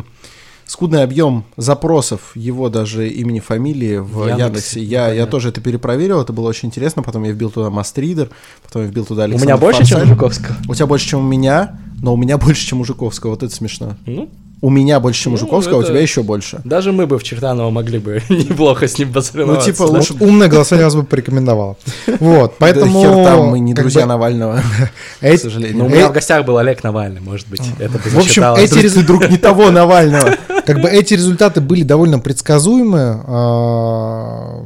скудный 0.68 1.02
объем 1.02 1.46
запросов 1.58 2.32
его 2.36 2.70
даже 2.70 3.10
имени, 3.10 3.40
фамилии 3.40 3.98
в 3.98 4.28
Яндексе, 4.28 4.44
Яндексе. 4.44 4.84
Я, 4.84 5.12
я 5.14 5.26
тоже 5.26 5.50
это 5.50 5.62
перепроверил, 5.62 6.22
это 6.22 6.32
было 6.32 6.48
очень 6.50 6.68
интересно. 6.70 7.02
Потом 7.02 7.24
я 7.24 7.32
вбил 7.32 7.50
туда 7.50 7.72
Мастридер, 7.72 8.30
потом 8.64 8.84
я 8.84 8.88
вбил 8.88 9.04
туда 9.06 9.24
У 9.24 9.26
Александр 9.26 9.46
меня 9.48 9.58
больше, 9.58 9.84
чем 9.86 10.02
у. 10.04 10.06
Жуковского. 10.06 10.56
У 10.68 10.76
тебя 10.76 10.86
больше, 10.86 11.08
чем 11.08 11.20
у 11.22 11.28
меня, 11.28 11.80
но 12.04 12.14
у 12.14 12.18
меня 12.18 12.38
больше, 12.38 12.68
чем 12.68 12.82
у 12.82 12.86
Жуковского. 12.86 13.32
Вот 13.32 13.42
это 13.42 13.54
смешно. 13.54 13.96
Ну, 14.06 14.30
У 14.62 14.70
меня 14.70 15.00
больше, 15.00 15.24
чем 15.24 15.34
у 15.34 15.36
Ну, 15.36 15.40
Жуковского, 15.40 15.76
а 15.76 15.78
у 15.80 15.82
это- 15.82 15.92
тебя 15.92 16.02
еще 16.02 16.22
больше. 16.24 16.60
даже 16.64 16.92
мы 16.92 17.08
бы 17.08 17.18
в 17.18 17.24
Чертаново 17.24 17.70
могли 17.70 18.00
бы 18.00 18.22
неплохо 18.30 18.88
с 18.88 18.98
ним 18.98 19.08
Ну, 19.10 19.14
посоревноваться. 19.14 19.72
типа, 19.72 19.86
да? 19.88 19.98
лучше 19.98 20.14
Вот 20.14 20.22
умное 20.28 20.48
голосование 20.50 20.86
вас 20.86 20.96
бы 20.96 21.04
порекомендовало. 21.04 21.78
Вот, 22.20 22.56
поэтому... 22.60 23.02
Да 23.02 23.08
хер 23.16 23.24
там, 23.26 23.46
мы 23.48 23.60
не 23.60 23.74
друзья 23.74 24.06
Навального, 24.06 24.62
к 25.22 25.38
сожалению. 25.38 25.78
Ну, 25.78 25.86
у 25.86 25.90
меня 25.90 26.10
в 26.10 26.14
гостях 26.14 26.46
был 26.46 26.58
Олег 26.58 26.84
Навальный, 26.84 27.22
может 27.22 27.48
быть, 27.48 27.62
это 27.80 27.94
бы 27.94 28.00
В 28.00 28.18
общем, 28.18 28.44
эти 28.56 28.90
Ты 28.90 29.04
друг 29.04 29.30
не 29.30 29.38
того 29.38 29.72
Навального. 29.72 30.36
Как 30.70 30.82
бы 30.82 30.88
эти 30.88 31.16
результаты 31.16 31.62
были 31.62 31.82
довольно 31.82 32.20
предсказуемы. 32.20 33.24
А, 33.26 34.64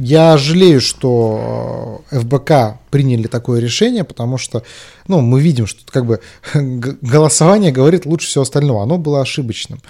Я 0.00 0.38
жалею, 0.38 0.80
что 0.80 2.00
э, 2.10 2.18
ФБК 2.20 2.78
приняли 2.90 3.26
такое 3.28 3.60
решение, 3.60 4.04
потому 4.04 4.38
что, 4.38 4.62
ну, 5.08 5.20
мы 5.20 5.42
видим, 5.42 5.66
что 5.66 5.80
как 5.92 6.06
бы 6.06 6.20
голосование 7.02 7.72
говорит 7.72 8.06
лучше 8.06 8.26
всего 8.26 8.42
остального. 8.42 8.82
Оно 8.82 8.96
было 8.96 9.20
ошибочным. 9.20 9.80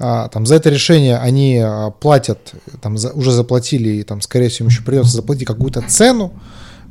А, 0.00 0.26
Там 0.28 0.46
за 0.46 0.56
это 0.56 0.68
решение 0.68 1.16
они 1.18 1.58
а, 1.64 1.90
платят, 1.90 2.38
там 2.80 2.98
за- 2.98 3.12
уже 3.12 3.30
заплатили, 3.30 3.88
и 3.88 4.02
там, 4.02 4.20
скорее 4.20 4.48
всего, 4.48 4.66
им 4.66 4.70
еще 4.70 4.82
придется 4.82 5.12
заплатить 5.12 5.46
какую-то 5.46 5.82
цену. 5.88 6.32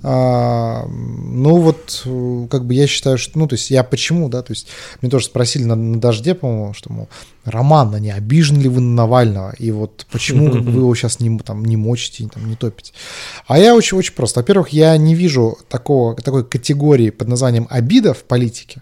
А, 0.03 0.87
ну 0.87 1.57
вот, 1.57 2.07
как 2.49 2.65
бы 2.65 2.73
я 2.73 2.87
считаю, 2.87 3.17
что, 3.17 3.37
ну, 3.37 3.47
то 3.47 3.53
есть 3.53 3.69
я 3.69 3.83
почему, 3.83 4.29
да, 4.29 4.41
то 4.41 4.51
есть 4.51 4.67
мне 5.01 5.11
тоже 5.11 5.25
спросили 5.25 5.63
на, 5.63 5.75
на 5.75 5.99
дожде, 5.99 6.33
по-моему, 6.33 6.73
что, 6.73 6.91
мол, 6.91 7.09
Роман, 7.45 7.93
а 7.93 7.99
не 7.99 8.11
обижены 8.11 8.61
ли 8.61 8.69
вы 8.69 8.81
на 8.81 8.95
Навального, 8.95 9.53
и 9.57 9.71
вот 9.71 10.05
почему 10.11 10.51
как 10.51 10.61
бы, 10.63 10.71
вы 10.71 10.79
его 10.81 10.95
сейчас 10.95 11.19
не, 11.19 11.37
там, 11.39 11.65
не 11.65 11.77
мочите, 11.77 12.27
там, 12.33 12.47
не 12.47 12.55
топите. 12.55 12.93
А 13.47 13.59
я 13.59 13.75
очень-очень 13.75 14.13
просто. 14.13 14.39
Во-первых, 14.39 14.69
я 14.69 14.95
не 14.97 15.15
вижу 15.15 15.57
такого, 15.67 16.15
такой 16.15 16.45
категории 16.45 17.09
под 17.09 17.27
названием 17.27 17.67
обида 17.69 18.13
в 18.13 18.23
политике, 18.23 18.81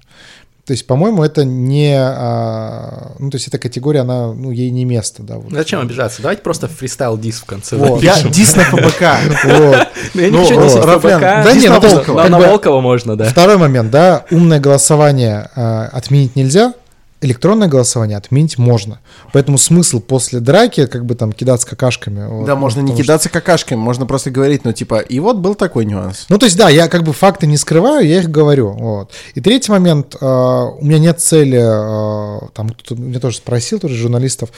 То 0.70 0.74
есть, 0.74 0.86
по-моему, 0.86 1.24
это 1.24 1.46
не... 1.46 1.96
а, 2.00 3.14
ну, 3.18 3.32
то 3.32 3.38
есть, 3.38 3.48
эта 3.48 3.58
категория, 3.58 4.02
она, 4.02 4.34
ну, 4.34 4.52
ей 4.52 4.70
не 4.70 4.86
место, 4.86 5.24
да. 5.24 5.38
вот. 5.38 5.52
Зачем 5.52 5.80
обижаться? 5.80 6.22
Давайте 6.22 6.44
просто 6.44 6.68
фристайл 6.68 7.18
дис 7.18 7.40
в 7.40 7.46
конце 7.46 7.76
Вот. 7.76 8.04
Я 8.04 8.22
дис 8.22 8.56
на 8.56 8.66
ФБК. 8.66 9.04
Ну, 9.46 10.22
я 10.22 10.30
не 10.30 10.30
Ну, 10.30 10.44
хочу 10.46 10.62
дисить 10.62 10.86
Рафлян, 10.86 11.20
ФБК. 11.20 11.44
да 11.44 11.54
не, 11.56 11.70
на 11.70 11.80
Волкова. 11.80 12.28
На 12.30 12.38
Волкова 12.38 12.82
можно, 12.82 13.16
да. 13.16 13.26
Второй 13.26 13.58
момент, 13.58 13.90
да, 13.90 14.26
умное 14.30 14.60
голосование 14.60 15.50
а, 15.56 15.90
отменить 15.92 16.36
нельзя, 16.36 16.74
электронное 17.22 17.68
голосование 17.68 18.18
отменить 18.18 18.58
можно. 18.58 19.00
Поэтому 19.34 19.58
смысл 19.58 20.00
после 20.00 20.40
драки 20.40 20.86
как 20.86 21.06
бы 21.06 21.16
там 21.16 21.34
кидаться 21.34 21.68
какашками. 21.68 22.26
вот, 22.28 22.46
Да, 22.46 22.56
ну, 22.56 22.62
можно 22.62 22.80
не 22.80 22.86
потому 22.88 22.96
что- 22.98 23.04
кидаться 23.04 23.30
какашками, 23.30 23.78
можно 23.80 24.06
просто 24.06 24.32
говорить, 24.32 24.64
ну, 24.64 24.72
типа, 24.72 25.00
и 25.00 25.20
вот 25.20 25.38
был 25.38 25.56
такой 25.56 25.86
нюанс. 25.86 26.26
Ну, 26.30 26.38
то 26.38 26.46
есть, 26.46 26.58
да, 26.58 26.70
я 26.70 26.88
как 26.88 27.04
бы 27.04 27.12
факты 27.12 27.46
не 27.48 27.58
скрываю, 27.58 28.08
я 28.08 28.20
их 28.20 28.30
говорю. 28.30 28.70
Вот. 28.72 29.12
И 29.36 29.42
третий 29.42 29.72
момент, 29.72 30.16
э, 30.20 30.26
у 30.26 30.80
меня 30.86 31.00
нет 31.00 31.20
цели, 31.20 31.60
э, 31.60 32.48
там 32.54 32.70
кто-то 32.70 33.02
меня 33.02 33.20
тоже 33.20 33.38
спросил, 33.38 33.80
тоже 33.80 33.96
журналистов, 33.96 34.50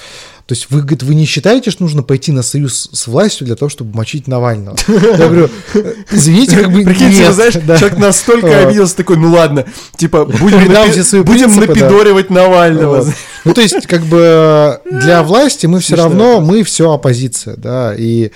то 0.46 0.54
есть 0.54 0.70
вы, 0.70 0.82
говорит, 0.82 1.04
вы 1.04 1.16
не 1.16 1.26
считаете, 1.26 1.72
что 1.72 1.84
нужно 1.84 2.04
пойти 2.04 2.32
на 2.32 2.44
союз 2.44 2.90
с 2.92 3.08
властью 3.08 3.48
для 3.48 3.56
того, 3.56 3.70
чтобы 3.70 3.96
мочить 3.96 4.28
Навального? 4.28 4.76
Я 4.88 5.28
говорю, 5.28 5.50
«Э, 5.76 5.94
извините, 6.12 6.58
как 6.58 6.72
бы 6.74 6.84
Прикинь, 6.86 7.10
нет. 7.10 7.28
ты 7.28 7.34
знаешь, 7.34 7.54
человек 7.54 7.98
настолько 7.98 8.48
Вот. 8.48 8.56
обиделся, 8.68 8.98
такой, 8.98 9.18
ну 9.18 9.32
ладно, 9.32 9.66
типа, 9.96 10.26
будем, 10.42 11.56
напидоривать 11.60 12.30
Навального. 12.30 12.51
Вот. 12.88 13.08
Ну, 13.46 13.54
то 13.54 13.62
есть, 13.62 13.88
как 13.88 14.02
бы 14.04 14.80
для 14.90 15.24
власти 15.24 15.66
мы 15.66 15.80
все 15.80 15.96
равно, 15.96 16.42
мы 16.42 16.64
все 16.64 16.92
оппозиция, 16.92 17.56
да, 17.58 17.96
и 17.98 18.32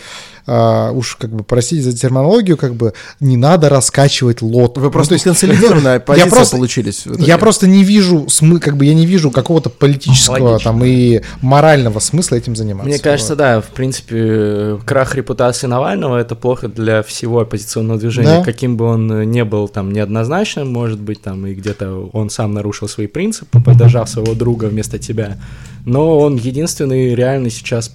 а, 0.47 0.91
уж 0.91 1.15
как 1.15 1.31
бы, 1.31 1.43
простите 1.43 1.81
за 1.81 1.97
терминологию, 1.97 2.57
как 2.57 2.75
бы 2.75 2.93
не 3.19 3.37
надо 3.37 3.69
раскачивать 3.69 4.41
лот. 4.41 4.77
Вы 4.77 4.83
Ну, 4.85 4.91
просто 4.91 5.09
то 5.09 5.15
есть, 5.15 5.23
консолидированная 5.25 5.99
позиция 6.01 6.29
просто- 6.31 6.55
получились. 6.57 7.05
Я 7.19 7.37
просто 7.37 7.67
не 7.67 7.83
вижу 7.83 8.27
смы, 8.29 8.59
как 8.59 8.77
бы 8.77 8.85
я 8.85 8.93
не 8.93 9.05
вижу 9.05 9.31
какого-то 9.31 9.69
политического 9.69 10.49
Логично. 10.51 10.71
там 10.71 10.83
и 10.85 11.21
морального 11.41 11.99
смысла 11.99 12.35
этим 12.35 12.55
заниматься. 12.55 12.87
Мне 12.89 12.99
кажется, 12.99 13.33
Вот. 13.33 13.37
да, 13.39 13.61
в 13.61 13.65
принципе, 13.67 14.77
крах 14.85 15.15
репутации 15.15 15.67
Навального 15.67 16.17
это 16.17 16.35
плохо 16.35 16.67
для 16.67 17.01
всего 17.03 17.39
оппозиционного 17.41 17.99
движения, 17.99 18.39
Да. 18.39 18.43
каким 18.43 18.77
бы 18.77 18.85
он 18.85 19.29
не 19.31 19.43
был 19.43 19.67
там 19.67 19.91
неоднозначным, 19.91 20.71
может 20.71 20.99
быть, 20.99 21.21
там 21.21 21.45
и 21.47 21.53
где-то 21.53 22.09
он 22.13 22.29
сам 22.29 22.53
нарушил 22.53 22.87
свои 22.87 23.07
принципы, 23.07 23.59
поддержав 23.61 24.09
своего 24.09 24.33
друга 24.33 24.65
вместо 24.65 24.99
тебя. 24.99 25.37
Но 25.85 26.17
он 26.19 26.35
единственный 26.35 27.13
реальный 27.15 27.49
сейчас 27.51 27.91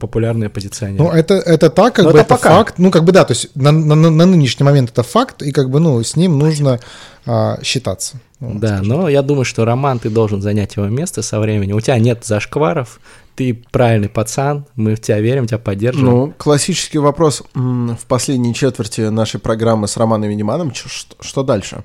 популярный 0.00 0.46
оппозиционер. 0.46 0.98
Ну, 0.98 1.10
это, 1.10 1.34
это 1.34 1.70
так, 1.70 1.94
как 1.94 2.04
Но 2.06 2.10
бы 2.12 2.18
это 2.18 2.26
это, 2.26 2.34
пока. 2.34 2.48
факт. 2.56 2.74
Ну, 2.78 2.90
как 2.90 3.04
бы 3.04 3.12
да, 3.12 3.24
то 3.24 3.32
есть 3.32 3.50
на, 3.54 3.72
на- 3.72 3.94
на- 3.94 4.10
на 4.10 4.26
нынешний 4.26 4.64
момент 4.64 4.90
это 4.90 5.02
факт, 5.02 5.42
и 5.42 5.52
как 5.52 5.70
бы, 5.70 5.78
ну, 5.78 6.02
с 6.02 6.16
ним 6.16 6.38
нужно 6.38 6.80
а, 7.26 7.58
считаться. 7.62 8.16
Вот. 8.40 8.58
Да, 8.60 8.80
но 8.82 9.08
я 9.08 9.22
думаю, 9.22 9.44
что 9.44 9.64
Роман, 9.64 9.98
ты 9.98 10.08
должен 10.10 10.40
занять 10.42 10.76
его 10.76 10.86
место 10.86 11.22
со 11.22 11.38
временем. 11.40 11.76
У 11.76 11.80
тебя 11.80 11.98
нет 11.98 12.24
зашкваров, 12.24 13.00
ты 13.34 13.52
правильный 13.70 14.08
пацан, 14.08 14.64
мы 14.76 14.94
в 14.94 15.00
тебя 15.00 15.20
верим, 15.20 15.46
тебя 15.46 15.58
поддерживаем. 15.58 16.14
Ну, 16.28 16.34
классический 16.38 16.98
вопрос 16.98 17.42
в 17.54 17.98
последней 18.08 18.54
четверти 18.54 19.02
нашей 19.02 19.40
программы 19.40 19.88
с 19.88 19.96
Романом 19.98 20.30
Вениманом. 20.30 20.70
Чё- 20.70 20.88
Что, 20.88 21.16
что 21.20 21.42
дальше? 21.42 21.84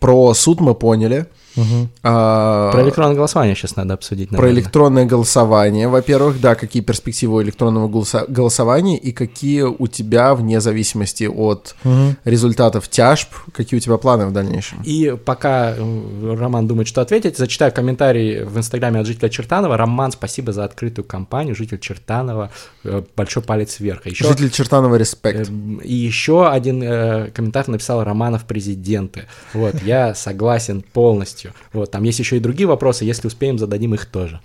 Про 0.00 0.32
суд 0.34 0.60
мы 0.60 0.74
поняли. 0.74 1.26
Мгм. 1.56 1.88
А, 2.02 2.70
Про 2.70 2.82
электронное 2.82 3.16
голосование 3.16 3.54
сейчас 3.56 3.76
надо 3.76 3.94
обсудить. 3.94 4.28
про 4.28 4.36
наверное. 4.38 4.60
электронное 4.60 5.04
голосование, 5.06 5.88
во-первых, 5.88 6.40
да, 6.40 6.54
какие 6.54 6.82
перспективы 6.82 7.36
у 7.36 7.42
электронного 7.42 7.88
голоса- 7.88 8.26
голосования 8.28 8.98
и 8.98 9.12
какие 9.12 9.62
у 9.62 9.86
тебя, 9.86 10.34
вне 10.34 10.60
зависимости 10.60 11.24
от 11.24 11.74
Мгм. 11.84 12.16
результатов 12.24 12.88
тяжб, 12.88 13.28
какие 13.52 13.78
у 13.78 13.80
тебя 13.80 13.96
планы 13.96 14.26
в 14.26 14.32
дальнейшем? 14.32 14.82
И 14.84 15.16
пока 15.24 15.74
Роман 15.76 16.66
думает, 16.68 16.88
что 16.88 17.00
ответить, 17.00 17.36
зачитаю 17.38 17.72
комментарий 17.72 18.44
в 18.44 18.56
инстаграме 18.58 19.00
от 19.00 19.06
жителя 19.06 19.28
Чертанова. 19.28 19.76
Роман, 19.76 20.12
спасибо 20.12 20.52
за 20.52 20.64
открытую 20.64 21.04
кампанию. 21.04 21.54
Житель 21.54 21.78
Чертанова, 21.78 22.50
э, 22.84 23.02
большой 23.16 23.42
палец 23.42 23.80
вверх. 23.80 24.02
А 24.04 24.08
еще, 24.10 24.26
Житель 24.28 24.50
Чертанова, 24.50 24.96
респект. 24.96 25.48
э, 25.48 25.52
и 25.82 25.94
еще 25.94 26.48
один 26.48 26.82
э, 26.82 27.30
комментарий 27.34 27.72
написал 27.72 28.04
Романов 28.04 28.44
президенты. 28.44 29.24
Вот, 29.54 29.82
я 29.82 30.14
согласен 30.14 30.82
полностью. 30.92 31.45
Вот, 31.72 31.90
там 31.90 32.02
есть 32.04 32.18
еще 32.18 32.36
и 32.36 32.40
другие 32.40 32.66
вопросы, 32.66 33.04
если 33.04 33.26
успеем, 33.26 33.58
зададим 33.58 33.94
их 33.94 34.06
тоже. 34.06 34.40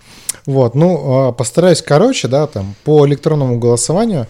Вот, 0.46 0.74
ну, 0.74 1.28
а, 1.28 1.32
постараюсь 1.32 1.82
короче, 1.82 2.28
да, 2.28 2.46
там, 2.46 2.74
по 2.84 3.06
электронному 3.06 3.58
голосованию 3.58 4.26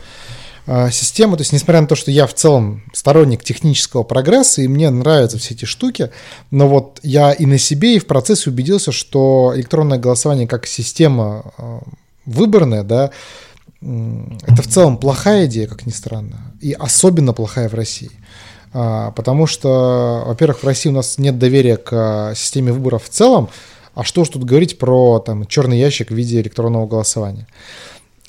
а, 0.67 0.91
система, 0.91 1.37
то 1.37 1.43
есть, 1.43 1.53
несмотря 1.53 1.81
на 1.81 1.87
то, 1.87 1.97
что 1.97 2.11
я 2.11 2.27
в 2.27 2.35
целом 2.35 2.83
сторонник 2.93 3.43
технического 3.43 4.05
прогресса, 4.05 4.63
и 4.63 4.69
мне 4.69 4.91
нравятся 4.91 5.39
все 5.39 5.55
эти 5.55 5.65
штуки, 5.65 6.11
но 6.51 6.69
вот 6.69 7.01
я 7.03 7.33
и 7.33 7.47
на 7.47 7.59
себе, 7.59 7.97
и 7.97 7.99
в 7.99 8.07
процессе 8.07 8.51
убедился, 8.51 8.93
что 8.93 9.53
электронное 9.57 9.99
голосование 9.99 10.47
как 10.47 10.67
система 10.67 11.53
а, 11.59 11.81
выборная, 12.27 12.85
да, 12.85 13.11
это 13.81 14.63
в 14.63 14.69
целом 14.69 14.97
плохая 14.97 15.47
идея, 15.47 15.67
как 15.67 15.87
ни 15.87 15.91
странно, 15.91 16.53
и 16.61 16.73
особенно 16.73 17.33
плохая 17.33 17.69
в 17.69 17.75
России. 17.75 18.13
А, 18.73 19.11
Потому 19.13 19.47
что, 19.47 20.25
во-первых, 20.27 20.63
в 20.63 20.67
России 20.67 20.89
у 20.89 20.93
нас 20.93 21.19
нет 21.19 21.39
доверия 21.39 21.77
к 21.77 21.91
а, 21.93 22.35
системе 22.35 22.73
выборов 22.73 23.05
в 23.05 23.09
целом, 23.09 23.51
а 23.95 24.05
что 24.05 24.25
ж 24.25 24.31
тут 24.31 24.45
говорить 24.45 24.79
про 24.79 25.19
там, 25.19 25.47
черный 25.47 25.79
ящик 25.79 26.11
в 26.11 26.15
виде 26.15 26.41
электронного 26.41 26.87
голосования. 26.87 27.47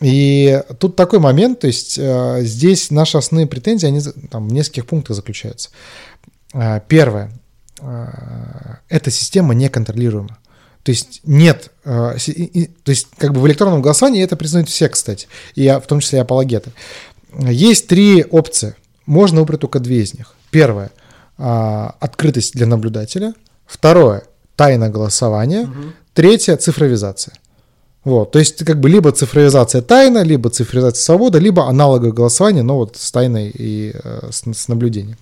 И 0.01 0.61
тут 0.79 0.97
такой 0.97 1.19
момент, 1.19 1.61
то 1.61 1.67
есть 1.67 1.97
э, 1.97 2.39
здесь 2.41 2.91
наши 2.91 3.17
основные 3.17 3.47
претензии, 3.47 3.87
они 3.87 4.01
там, 4.29 4.49
в 4.49 4.51
нескольких 4.51 4.85
пунктах 4.85 5.15
заключаются. 5.15 5.69
Первое. 6.89 7.31
Эта 8.89 9.11
система 9.11 9.53
неконтролируема. 9.53 10.37
То 10.83 10.91
есть 10.91 11.21
нет, 11.23 11.71
то 11.83 12.17
есть 12.17 13.07
как 13.17 13.31
бы 13.31 13.39
в 13.39 13.47
электронном 13.47 13.81
голосовании 13.81 14.21
это 14.21 14.35
признают 14.35 14.67
все, 14.67 14.89
кстати, 14.89 15.27
и 15.55 15.69
в 15.69 15.87
том 15.87 16.01
числе 16.01 16.19
и 16.19 16.21
апологеты. 16.21 16.73
Есть 17.39 17.87
три 17.87 18.25
опции, 18.25 18.75
можно 19.05 19.39
выбрать 19.41 19.61
только 19.61 19.79
две 19.79 20.01
из 20.01 20.13
них. 20.13 20.33
Первое 20.51 20.91
а, 21.37 21.95
открытость 21.99 22.53
для 22.53 22.65
наблюдателя, 22.65 23.33
второе 23.65 24.23
тайна 24.55 24.89
голосования, 24.89 25.69
третье 26.13 26.57
цифровизация. 26.57 27.33
Вот, 28.03 28.31
то 28.31 28.39
есть 28.39 28.65
как 28.65 28.81
бы 28.81 28.89
либо 28.89 29.13
цифровизация 29.13 29.81
тайна, 29.81 30.23
либо 30.23 30.49
цифровизация 30.49 31.01
свобода, 31.01 31.39
либо 31.39 31.69
аналоговое 31.69 32.11
голосование, 32.11 32.61
но 32.61 32.75
вот 32.75 32.97
с 32.97 33.11
тайной 33.11 33.49
и 33.49 33.93
э, 33.93 34.29
с, 34.29 34.43
с 34.45 34.67
наблюдением. 34.67 35.17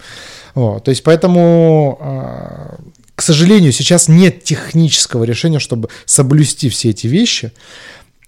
Вот, 0.55 0.83
то 0.83 0.89
есть 0.89 1.03
поэтому, 1.03 1.99
а, 2.01 2.77
к 3.13 3.21
сожалению, 3.21 3.71
сейчас 3.71 4.07
нет 4.07 4.43
технического 4.43 5.23
решения, 5.25 5.59
чтобы 5.59 5.89
соблюсти 6.05 6.69
все 6.69 6.89
эти 6.89 7.05
вещи. 7.05 7.51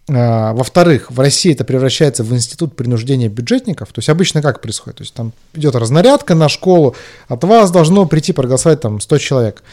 А, 0.10 0.54
Во-вторых, 0.54 1.12
в 1.12 1.20
России 1.20 1.54
это 1.54 1.64
превращается 1.64 2.24
в 2.24 2.34
институт 2.34 2.76
принуждения 2.76 3.30
бюджетников. 3.30 3.90
То 3.94 4.00
есть 4.00 4.10
обычно 4.10 4.42
как 4.42 4.62
происходит? 4.62 4.98
То 4.98 5.04
есть 5.04 5.14
там 5.14 5.32
идет 5.54 5.76
разнарядка 5.76 6.36
на 6.36 6.50
школу, 6.50 6.96
от 7.28 7.44
вас 7.44 7.72
должно 7.72 8.06
прийти 8.06 8.34
проголосовать 8.34 8.82
там 8.82 9.00
100 9.00 9.18
человек. 9.20 9.64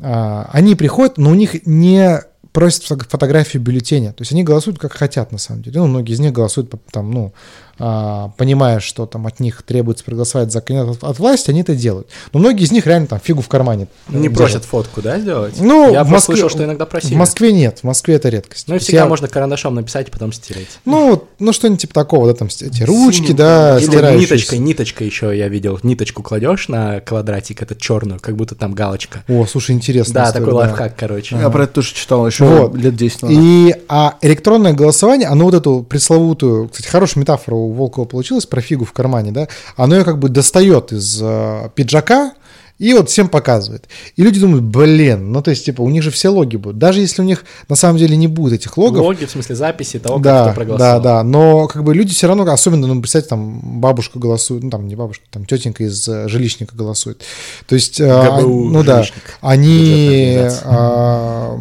А, 0.00 0.48
Они 0.52 0.74
приходят, 0.74 1.18
но 1.18 1.30
у 1.30 1.34
них 1.34 1.66
не 1.66 2.20
просят 2.52 2.84
фото- 2.84 3.08
фотографию 3.08 3.60
бюллетеня. 3.62 4.12
То 4.12 4.22
есть 4.22 4.32
они 4.32 4.44
голосуют 4.44 4.78
как 4.78 4.92
хотят 4.92 5.32
на 5.32 5.38
самом 5.38 5.62
деле. 5.62 5.80
Ну, 5.80 5.86
многие 5.88 6.12
из 6.12 6.20
них 6.20 6.32
голосуют 6.32 6.72
там, 6.92 7.10
ну, 7.10 7.34
понимая, 7.78 8.80
что 8.80 9.06
там 9.06 9.26
от 9.26 9.40
них 9.40 9.62
требуется 9.62 10.04
проголосовать 10.04 10.52
за 10.52 10.60
кандидата 10.60 11.06
от, 11.06 11.18
власти, 11.18 11.50
они 11.50 11.62
это 11.62 11.74
делают. 11.74 12.08
Но 12.32 12.40
многие 12.40 12.64
из 12.64 12.72
них 12.72 12.86
реально 12.86 13.06
там 13.08 13.20
фигу 13.22 13.42
в 13.42 13.48
кармане. 13.48 13.88
э, 14.08 14.12
Не 14.16 14.22
держат. 14.28 14.36
просят 14.36 14.64
фотку, 14.64 15.02
да, 15.02 15.18
сделать? 15.18 15.54
Ну, 15.60 15.92
Я 15.92 16.04
в 16.04 16.08
Москве- 16.10 16.34
слышал, 16.36 16.48
что 16.50 16.64
иногда 16.64 16.86
просили. 16.86 17.14
В 17.14 17.18
Москве 17.18 17.52
нет, 17.52 17.80
в 17.80 17.84
Москве 17.84 18.14
это 18.16 18.28
редкость. 18.28 18.68
Ну 18.68 18.76
и 18.76 18.78
всегда 18.78 19.00
я- 19.02 19.06
можно 19.06 19.28
карандашом 19.28 19.74
написать 19.74 20.08
и 20.08 20.10
потом 20.10 20.32
стереть. 20.32 20.68
Ну, 20.84 21.10
вот, 21.10 21.28
ну 21.38 21.52
что-нибудь 21.52 21.80
типа 21.80 21.94
такого, 21.94 22.26
да, 22.28 22.34
там 22.34 22.48
эти 22.48 22.82
ручки, 22.82 23.32
да, 23.32 23.78
Или 23.78 24.18
ниточкой, 24.18 24.58
ниточкой 24.58 25.06
еще 25.06 25.36
я 25.36 25.48
видел. 25.48 25.78
Ниточку 25.82 26.22
кладешь 26.22 26.68
на 26.68 27.00
квадратик, 27.00 27.62
этот 27.62 27.78
черную, 27.78 28.20
как 28.20 28.36
будто 28.36 28.54
там 28.54 28.72
галочка. 28.74 29.24
О, 29.28 29.46
слушай, 29.46 29.72
интересно. 29.72 30.14
Да, 30.14 30.32
такой 30.32 30.52
лайфхак, 30.52 30.94
короче. 30.96 31.36
Я 31.36 31.50
про 31.50 31.64
это 31.64 31.74
тоже 31.74 31.94
читал 31.94 32.26
еще 32.26 32.44
Вот. 32.44 32.74
лет 32.76 32.96
10 32.96 33.22
назад. 33.22 33.38
И 33.40 33.74
а 33.88 34.14
электронное 34.22 34.72
голосование, 34.72 35.28
оно 35.28 35.44
вот 35.46 35.54
эту 35.54 35.82
пресловутую, 35.82 36.68
кстати, 36.68 36.88
хорошая 36.88 37.20
метафора 37.22 37.56
у 37.64 37.72
Волкова 37.72 38.04
получилась 38.06 38.46
про 38.46 38.60
фигу 38.60 38.84
в 38.84 38.92
кармане, 38.92 39.32
да, 39.32 39.48
оно 39.76 39.96
ее 39.96 40.04
как 40.04 40.18
бы 40.18 40.28
достает 40.28 40.92
из 40.92 41.18
э, 41.22 41.70
пиджака 41.74 42.32
и 42.76 42.92
вот 42.92 43.08
всем 43.08 43.28
показывает. 43.28 43.84
И 44.16 44.22
люди 44.24 44.40
думают, 44.40 44.64
блин, 44.64 45.30
ну 45.30 45.42
то 45.42 45.50
есть 45.50 45.64
типа 45.64 45.80
у 45.82 45.88
них 45.90 46.02
же 46.02 46.10
все 46.10 46.28
логи 46.28 46.56
будут, 46.56 46.78
даже 46.78 47.00
если 47.00 47.22
у 47.22 47.24
них 47.24 47.44
на 47.68 47.76
самом 47.76 47.98
деле 47.98 48.16
не 48.16 48.26
будет 48.26 48.54
этих 48.54 48.76
логов, 48.76 49.02
Логи, 49.02 49.26
в 49.26 49.30
смысле 49.30 49.54
записи 49.54 50.00
того, 50.00 50.16
как 50.16 50.24
да, 50.24 50.40
кто 50.40 50.48
да, 50.48 50.54
проголосовал. 50.54 51.00
да, 51.02 51.22
но 51.22 51.68
как 51.68 51.84
бы 51.84 51.94
люди 51.94 52.12
все 52.12 52.26
равно, 52.26 52.42
особенно, 52.50 52.88
ну, 52.88 53.00
представьте, 53.00 53.28
там 53.28 53.60
бабушка 53.80 54.18
голосует, 54.18 54.64
ну, 54.64 54.70
там 54.70 54.88
не 54.88 54.96
бабушка, 54.96 55.24
там 55.30 55.44
тетенька 55.46 55.84
из 55.84 56.06
э, 56.08 56.26
жилищника 56.28 56.74
голосует. 56.74 57.22
То 57.68 57.76
есть, 57.76 58.00
э, 58.00 58.06
ГБУ 58.06 58.38
они- 58.38 58.68
ну 58.70 58.82
да, 58.82 58.96
жилищник. 59.04 59.22
они, 59.40 59.78
Бюджетная 59.78 60.34
организация. 60.34 60.62
а, 60.66 61.58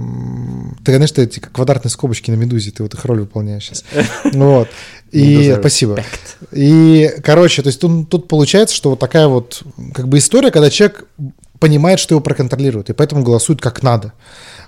ты, 0.84 0.92
конечно, 0.94 1.22
эти 1.22 1.40
как 1.40 1.52
квадратные 1.52 1.92
скобочки 1.92 2.32
на 2.32 2.36
медузе, 2.36 2.72
ты 2.72 2.82
вот 2.82 2.94
их 2.96 3.06
роль 3.06 3.20
выполняешь 3.20 3.66
сейчас. 3.66 3.84
Вот. 4.34 4.68
И 5.14 5.56
спасибо. 5.60 5.96
respect. 5.96 6.54
И, 6.54 7.12
короче, 7.24 7.62
то 7.62 7.68
есть 7.68 7.80
тут, 7.80 8.10
тут 8.10 8.28
получается, 8.28 8.76
что 8.76 8.92
вот 8.92 9.00
такая 9.00 9.28
вот 9.28 9.62
как 9.94 10.08
бы 10.08 10.18
история, 10.18 10.52
когда 10.52 10.70
человек 10.70 11.06
понимает, 11.64 11.98
что 11.98 12.14
его 12.14 12.22
проконтролируют, 12.22 12.90
и 12.90 12.94
поэтому 12.94 13.24
голосует 13.24 13.62
как 13.62 13.84
надо. 13.84 14.12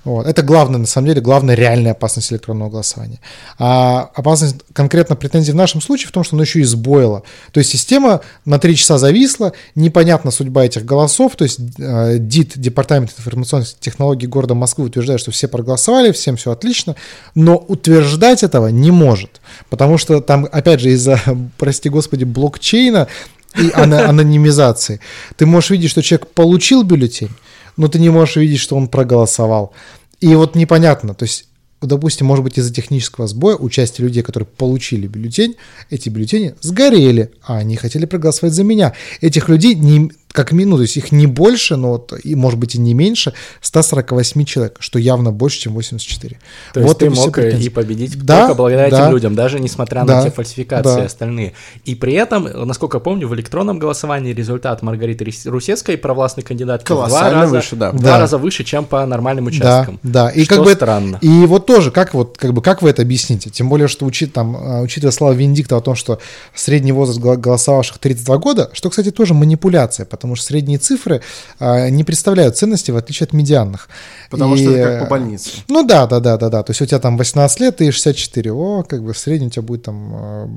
Вот. 0.05 0.27
Это 0.27 0.43
главное, 0.43 0.79
на 0.79 0.85
самом 0.85 1.07
деле, 1.07 1.19
главная 1.19 1.55
реальная 1.55 1.91
опасность 1.91 2.31
электронного 2.31 2.69
голосования. 2.69 3.19
А 3.59 4.11
опасность 4.13 4.57
конкретно 4.71 5.17
претензий 5.17 5.51
в 5.51 5.55
нашем 5.55 5.81
случае 5.81 6.07
в 6.07 6.11
том, 6.11 6.23
что 6.23 6.37
оно 6.37 6.43
еще 6.43 6.61
и 6.61 6.63
сбоило. 6.63 7.23
То 7.51 7.59
есть 7.59 7.71
система 7.71 8.21
на 8.45 8.59
три 8.59 8.77
часа 8.77 8.97
зависла, 8.97 9.51
непонятна 9.73 10.31
судьба 10.31 10.63
этих 10.63 10.85
голосов, 10.85 11.35
то 11.35 11.43
есть 11.43 11.59
э, 11.79 12.17
ДИТ, 12.17 12.53
Департамент 12.55 13.11
информационных 13.17 13.67
технологий 13.77 14.27
города 14.27 14.53
Москвы, 14.53 14.85
утверждает, 14.85 15.19
что 15.19 15.31
все 15.31 15.49
проголосовали, 15.49 16.13
всем 16.13 16.37
все 16.37 16.51
отлично, 16.51 16.95
но 17.33 17.57
утверждать 17.57 18.43
этого 18.43 18.67
не 18.67 18.91
может, 18.91 19.41
потому 19.69 19.97
что 19.97 20.21
там, 20.21 20.47
опять 20.49 20.79
же, 20.79 20.91
из-за, 20.91 21.19
прости 21.57 21.89
господи, 21.89 22.23
блокчейна 22.23 23.09
и 23.57 23.71
анонимизации, 23.71 24.99
ты 25.35 25.45
можешь 25.45 25.69
видеть, 25.69 25.91
что 25.91 26.01
человек 26.01 26.27
получил 26.27 26.83
бюллетень, 26.83 27.31
но 27.77 27.87
ты 27.87 27.99
не 27.99 28.09
можешь 28.09 28.37
видеть, 28.37 28.59
что 28.59 28.75
он 28.75 28.87
проголосовал. 28.87 29.73
И 30.21 30.33
вот 30.35 30.55
непонятно, 30.55 31.13
то 31.13 31.23
есть 31.23 31.47
допустим, 31.81 32.27
может 32.27 32.43
быть, 32.43 32.57
из-за 32.57 32.73
технического 32.73 33.27
сбоя 33.27 33.55
у 33.55 33.69
части 33.69 34.01
людей, 34.01 34.23
которые 34.23 34.47
получили 34.47 35.07
бюллетень, 35.07 35.55
эти 35.89 36.09
бюллетени 36.09 36.55
сгорели, 36.61 37.31
а 37.43 37.57
они 37.57 37.75
хотели 37.75 38.05
проголосовать 38.05 38.53
за 38.53 38.63
меня. 38.63 38.93
Этих 39.21 39.49
людей 39.49 39.75
не, 39.75 40.11
как 40.35 40.51
минимум, 40.51 40.79
то 40.79 40.83
есть 40.83 40.97
их 40.97 41.11
не 41.11 41.27
больше, 41.27 41.75
но 41.77 41.91
вот, 41.91 42.13
и 42.23 42.35
может 42.35 42.59
быть 42.59 42.75
и 42.75 42.79
не 42.79 42.93
меньше 42.93 43.33
148 43.61 44.45
человек, 44.45 44.77
что 44.79 44.99
явно 44.99 45.31
больше, 45.31 45.59
чем 45.61 45.73
84. 45.73 46.37
То 46.73 46.81
вот 46.81 46.87
есть 46.87 46.97
ты 46.99 47.09
мог 47.09 47.37
и 47.37 47.69
победить 47.69 48.21
да, 48.23 48.41
только 48.41 48.55
благодаря 48.55 48.89
да, 48.89 49.03
этим 49.03 49.11
людям, 49.13 49.35
даже 49.35 49.59
несмотря 49.59 50.03
да, 50.03 50.17
на 50.17 50.23
те 50.23 50.31
фальсификации 50.31 50.99
да. 50.99 51.05
остальные. 51.05 51.53
И 51.85 51.95
при 51.95 52.13
этом, 52.13 52.43
насколько 52.67 52.99
помню, 52.99 53.27
в 53.27 53.35
электронном 53.35 53.79
голосовании 53.79 54.33
результат 54.33 54.81
Маргариты 54.81 55.25
Русецкой, 55.45 55.97
провластной 55.97 56.43
кандидатки, 56.43 56.91
в 56.91 57.07
два 57.07 57.31
раза, 57.31 57.55
выше, 57.55 57.75
да. 57.75 57.91
В 57.91 57.99
два 57.99 58.11
да. 58.11 58.19
раза 58.19 58.37
выше, 58.37 58.63
чем 58.63 58.85
по 58.85 59.05
нормальным 59.05 59.47
участкам. 59.47 59.99
Да, 60.03 60.25
да. 60.25 60.29
И 60.29 60.43
что 60.43 60.55
как 60.55 60.65
бы 60.65 60.73
странно. 60.73 61.17
И 61.21 61.45
вот 61.45 61.65
тоже, 61.65 61.91
как 61.91 62.13
вот, 62.13 62.37
как 62.37 62.53
бы, 62.53 62.61
как 62.61 62.81
вы 62.81 62.89
это 62.89 63.01
объясните? 63.01 63.49
Тем 63.49 63.69
более, 63.69 63.87
что 63.87 64.05
учит, 64.05 64.33
там, 64.33 64.55
а, 64.55 64.81
учитывая 64.81 65.11
слова 65.11 65.33
Венедикта 65.33 65.77
о 65.77 65.81
том, 65.81 65.95
что 65.95 66.19
средний 66.53 66.91
возраст 66.91 67.19
голосовавших 67.19 67.99
32 67.99 68.37
года, 68.37 68.69
что, 68.73 68.89
кстати, 68.89 69.11
тоже 69.11 69.33
манипуляция, 69.33 70.05
потому 70.05 70.24
потому 70.25 70.35
что 70.35 70.47
средние 70.47 70.79
цифры 70.79 71.21
а, 71.59 71.89
не 71.89 72.03
представляют 72.03 72.57
ценности, 72.57 72.89
в 72.91 72.97
отличие 72.97 73.25
от 73.25 73.33
медианных. 73.33 73.89
Потому 74.31 74.55
и, 74.55 74.57
что 74.57 74.71
это 74.71 74.89
как 74.89 75.03
по 75.03 75.09
больнице. 75.11 75.51
Ну 75.67 75.85
да, 75.85 76.07
да, 76.07 76.19
да, 76.19 76.37
да, 76.37 76.49
да. 76.49 76.63
То 76.63 76.71
есть 76.71 76.81
у 76.81 76.85
тебя 76.85 76.99
там 76.99 77.15
18 77.15 77.59
лет, 77.59 77.81
и 77.81 77.91
64. 77.91 78.51
О, 78.51 78.83
как 78.83 79.03
бы 79.03 79.13
в 79.13 79.17
среднем 79.17 79.47
у 79.47 79.49
тебя 79.51 79.61
будет 79.61 79.83
там 79.83 80.15
э, 80.15 80.47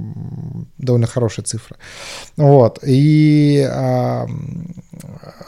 довольно 0.79 1.07
хорошая 1.07 1.45
цифра. 1.45 1.77
Вот. 2.37 2.79
И 2.83 3.69
э, 3.71 4.27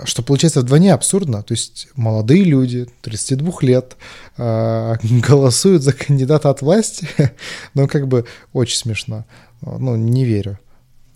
что 0.05 0.23
получается 0.23 0.61
вдвойне 0.61 0.93
абсурдно. 0.93 1.43
То 1.43 1.53
есть 1.53 1.89
молодые 1.97 2.45
люди, 2.45 2.89
32 3.01 3.53
лет, 3.63 3.97
голосуют 4.37 5.83
за 5.83 5.93
кандидата 5.93 6.51
от 6.51 6.63
власти. 6.63 7.09
ну, 7.75 7.89
как 7.89 8.07
бы 8.07 8.27
очень 8.53 8.77
смешно. 8.77 9.25
Ну, 9.63 9.97
не 9.97 10.25
верю. 10.25 10.59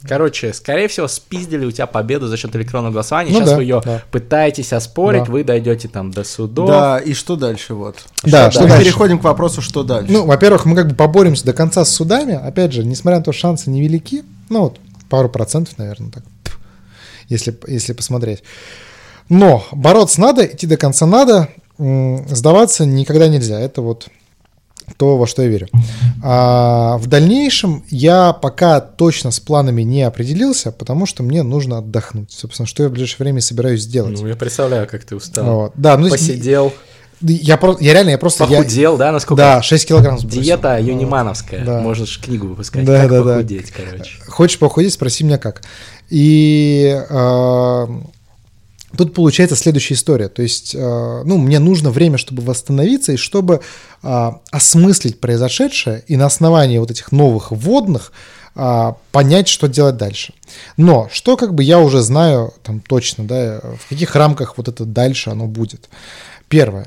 Короче, 0.07 0.52
скорее 0.52 0.88
всего, 0.88 1.09
спиздили 1.09 1.64
у 1.64 1.70
тебя 1.70 1.86
победу 1.86 2.26
за 2.28 2.36
счет 2.36 2.55
электронного 2.57 2.92
голосования. 2.92 3.30
Ну, 3.32 3.38
Сейчас 3.38 3.50
да, 3.50 3.57
вы 3.57 3.62
ее 3.62 3.80
да. 3.82 4.02
пытаетесь 4.11 4.72
оспорить, 4.74 5.24
да. 5.24 5.32
вы 5.32 5.44
дойдете 5.44 5.88
там 5.88 6.11
до 6.11 6.24
судов. 6.24 6.68
Да, 6.68 6.98
и 6.98 7.14
что 7.14 7.36
дальше 7.36 7.74
вот? 7.74 7.96
Да, 8.22 8.50
что, 8.50 8.61
что 8.61 8.68
дальше? 8.68 8.84
Переходим 8.84 9.18
к 9.18 9.24
вопросу, 9.24 9.62
что 9.62 9.82
дальше. 9.82 10.12
Ну, 10.12 10.26
во-первых, 10.26 10.66
мы 10.66 10.76
как 10.76 10.88
бы 10.88 10.94
поборемся 10.94 11.46
до 11.46 11.55
конца 11.55 11.84
с 11.86 11.90
судами. 11.90 12.34
Опять 12.34 12.72
же, 12.72 12.84
несмотря 12.84 13.18
на 13.18 13.24
то, 13.24 13.32
шансы 13.32 13.70
невелики, 13.70 14.24
ну 14.50 14.64
вот 14.64 14.78
пару 15.09 15.30
процентов, 15.30 15.78
наверное, 15.78 16.11
так, 16.11 16.24
если, 17.28 17.59
если 17.66 17.94
посмотреть. 17.94 18.42
Но 19.30 19.64
бороться 19.72 20.20
надо, 20.20 20.44
идти 20.44 20.66
до 20.66 20.76
конца 20.76 21.07
надо, 21.07 21.48
сдаваться 21.78 22.84
никогда 22.84 23.28
нельзя. 23.28 23.59
Это 23.59 23.80
вот 23.80 24.09
то, 24.97 25.16
во 25.16 25.26
что 25.26 25.43
я 25.43 25.49
верю. 25.49 25.68
А, 26.22 26.97
в 26.99 27.07
дальнейшем 27.07 27.85
я 27.89 28.32
пока 28.32 28.80
точно 28.80 29.30
с 29.30 29.41
планами 29.41 29.82
не 29.82 30.03
определился, 30.03 30.72
потому 30.72 31.07
что 31.07 31.22
мне 31.22 31.43
нужно 31.43 31.78
отдохнуть. 31.78 32.30
Собственно, 32.32 32.66
что 32.66 32.82
я 32.82 32.89
в 32.89 32.93
ближайшее 32.93 33.18
время 33.24 33.41
собираюсь 33.41 33.82
сделать. 33.82 34.20
Ну, 34.20 34.26
я 34.26 34.37
представляю, 34.37 34.87
как 34.87 35.05
ты 35.05 35.16
устал. 35.16 35.45
Вот. 35.45 35.72
Да, 35.76 35.97
ну, 35.97 36.09
Посидел. 36.09 36.72
Я, 37.20 37.57
про, 37.57 37.76
я 37.80 37.95
реально, 37.95 38.11
я 38.11 38.18
просто... 38.18 38.47
Похудел, 38.47 38.93
я, 38.93 38.99
да, 38.99 39.12
насколько? 39.12 39.43
Да, 39.43 39.62
6 39.62 39.89
килограмм 39.89 40.18
сбросил. 40.18 40.43
Диета 40.43 40.78
юнимановская. 40.78 41.64
Да. 41.64 41.80
Можешь 41.80 42.20
книгу 42.20 42.49
выпускать, 42.49 42.85
да, 42.85 43.03
как 43.03 43.11
да, 43.11 43.22
похудеть, 43.22 43.72
да. 43.76 43.82
короче. 43.85 44.18
Хочешь 44.26 44.59
похудеть, 44.59 44.93
спроси 44.93 45.24
меня 45.24 45.39
как. 45.39 45.62
И 46.11 47.01
э, 47.09 47.87
Тут 48.97 49.14
получается 49.14 49.57
следующая 49.57 49.95
история. 49.95 50.28
То 50.28 50.42
есть, 50.42 50.74
э, 50.74 51.22
ну, 51.24 51.38
мне 51.38 51.59
нужно 51.59 51.90
время, 51.90 52.18
чтобы 52.18 52.42
восстановиться 52.42 53.12
и 53.12 53.16
чтобы 53.16 53.61
э, 54.03 54.30
осмыслить 54.51 55.20
произошедшее 55.20 56.05
и 56.07 56.16
на 56.16 56.26
основании 56.26 56.78
вот 56.78 56.90
этих 56.90 57.12
новых 57.12 57.51
вводных 57.51 58.12
э, 58.55 58.92
понять, 59.12 59.49
что 59.49 59.68
делать 59.68 59.97
дальше. 59.97 60.34
Но 60.76 61.09
что 61.12 61.36
как 61.36 61.55
бы 61.55 61.62
я 61.62 61.78
уже 61.78 62.01
знаю 62.03 62.55
там 62.62 62.80
точно, 62.80 63.24
да, 63.24 63.61
в 63.78 63.88
каких 63.88 64.14
рамках 64.16 64.57
вот 64.57 64.68
это 64.68 64.84
дальше 64.84 65.30
оно 65.30 65.47
будет. 65.47 65.88
Первое. 66.49 66.86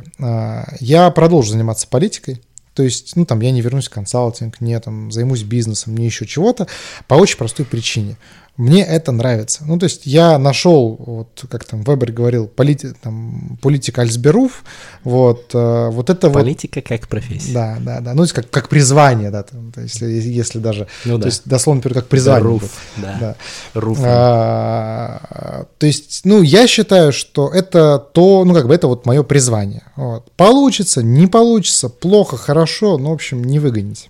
Я 0.79 1.09
продолжу 1.09 1.51
заниматься 1.51 1.87
политикой. 1.87 2.41
То 2.77 2.83
есть, 2.83 3.15
ну, 3.15 3.25
там, 3.25 3.41
я 3.41 3.49
не 3.49 3.61
вернусь 3.61 3.87
в 3.87 3.89
консалтинг, 3.89 4.61
не 4.61 4.79
там, 4.79 5.11
займусь 5.11 5.41
бизнесом, 5.41 5.97
не 5.97 6.05
еще 6.05 6.27
чего-то, 6.27 6.67
по 7.07 7.15
очень 7.15 7.37
простой 7.37 7.65
причине. 7.65 8.17
Мне 8.57 8.83
это 8.83 9.11
нравится. 9.11 9.63
Ну, 9.67 9.77
то 9.77 9.83
есть 9.83 10.07
я 10.07 10.39
нашел, 10.39 10.95
вот 10.99 11.45
как 11.47 11.63
там 11.63 11.83
Вебер 11.83 12.11
говорил, 12.11 12.47
полити, 12.47 12.89
там, 13.01 13.59
политика 13.61 14.01
Альсберуф, 14.01 14.63
вот, 15.03 15.51
э, 15.53 15.89
вот 15.91 16.09
это 16.09 16.31
Политика 16.31 16.79
вот... 16.79 16.87
как 16.87 17.07
профессия. 17.07 17.53
Да, 17.53 17.77
да, 17.79 17.99
да, 17.99 18.13
ну, 18.15 18.23
есть 18.23 18.33
как, 18.33 18.49
как 18.49 18.67
призвание, 18.67 19.29
да, 19.29 19.43
там, 19.43 19.71
то 19.71 19.81
есть, 19.81 20.01
если, 20.01 20.31
если 20.31 20.57
даже, 20.57 20.87
ну, 21.05 21.17
да. 21.17 21.23
то 21.23 21.27
есть 21.27 21.43
дословно, 21.45 21.77
например, 21.79 22.01
как 22.01 22.09
призвание. 22.09 22.43
Да, 22.43 22.49
руф, 22.49 22.71
да. 22.97 23.17
да. 23.19 23.35
Руф. 23.79 23.99
А, 24.01 25.67
то 25.77 25.85
есть, 25.85 26.21
ну, 26.23 26.41
я 26.41 26.65
считаю, 26.65 27.13
что 27.13 27.49
это 27.49 27.99
то, 27.99 28.43
ну, 28.43 28.55
как 28.55 28.67
бы 28.67 28.73
это 28.73 28.87
вот 28.87 29.05
мое 29.05 29.21
призвание. 29.21 29.83
Вот. 29.95 30.31
Получится, 30.31 31.03
не 31.03 31.27
получится, 31.27 31.89
плохо, 31.89 32.37
хорошо, 32.37 32.97
ну, 32.97 33.11
в 33.11 33.13
общем, 33.13 33.43
не 33.43 33.59
выгонить. 33.59 34.09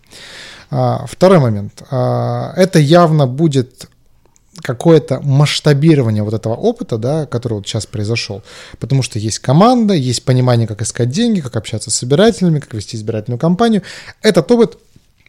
А, 0.69 1.05
второй 1.05 1.39
момент. 1.39 1.83
А, 1.91 2.53
это 2.55 2.79
явно 2.79 3.27
будет 3.27 3.89
какое-то 4.61 5.19
масштабирование 5.21 6.23
вот 6.23 6.33
этого 6.33 6.55
опыта, 6.55 6.97
да, 6.97 7.25
который 7.25 7.55
вот 7.55 7.67
сейчас 7.67 7.85
произошел. 7.85 8.43
Потому 8.79 9.03
что 9.03 9.19
есть 9.19 9.39
команда, 9.39 9.93
есть 9.93 10.23
понимание, 10.23 10.67
как 10.67 10.81
искать 10.81 11.09
деньги, 11.09 11.41
как 11.41 11.55
общаться 11.55 11.91
с 11.91 11.95
собирателями, 11.95 12.59
как 12.59 12.73
вести 12.73 12.97
избирательную 12.97 13.39
кампанию. 13.39 13.83
Этот 14.21 14.51
опыт 14.51 14.77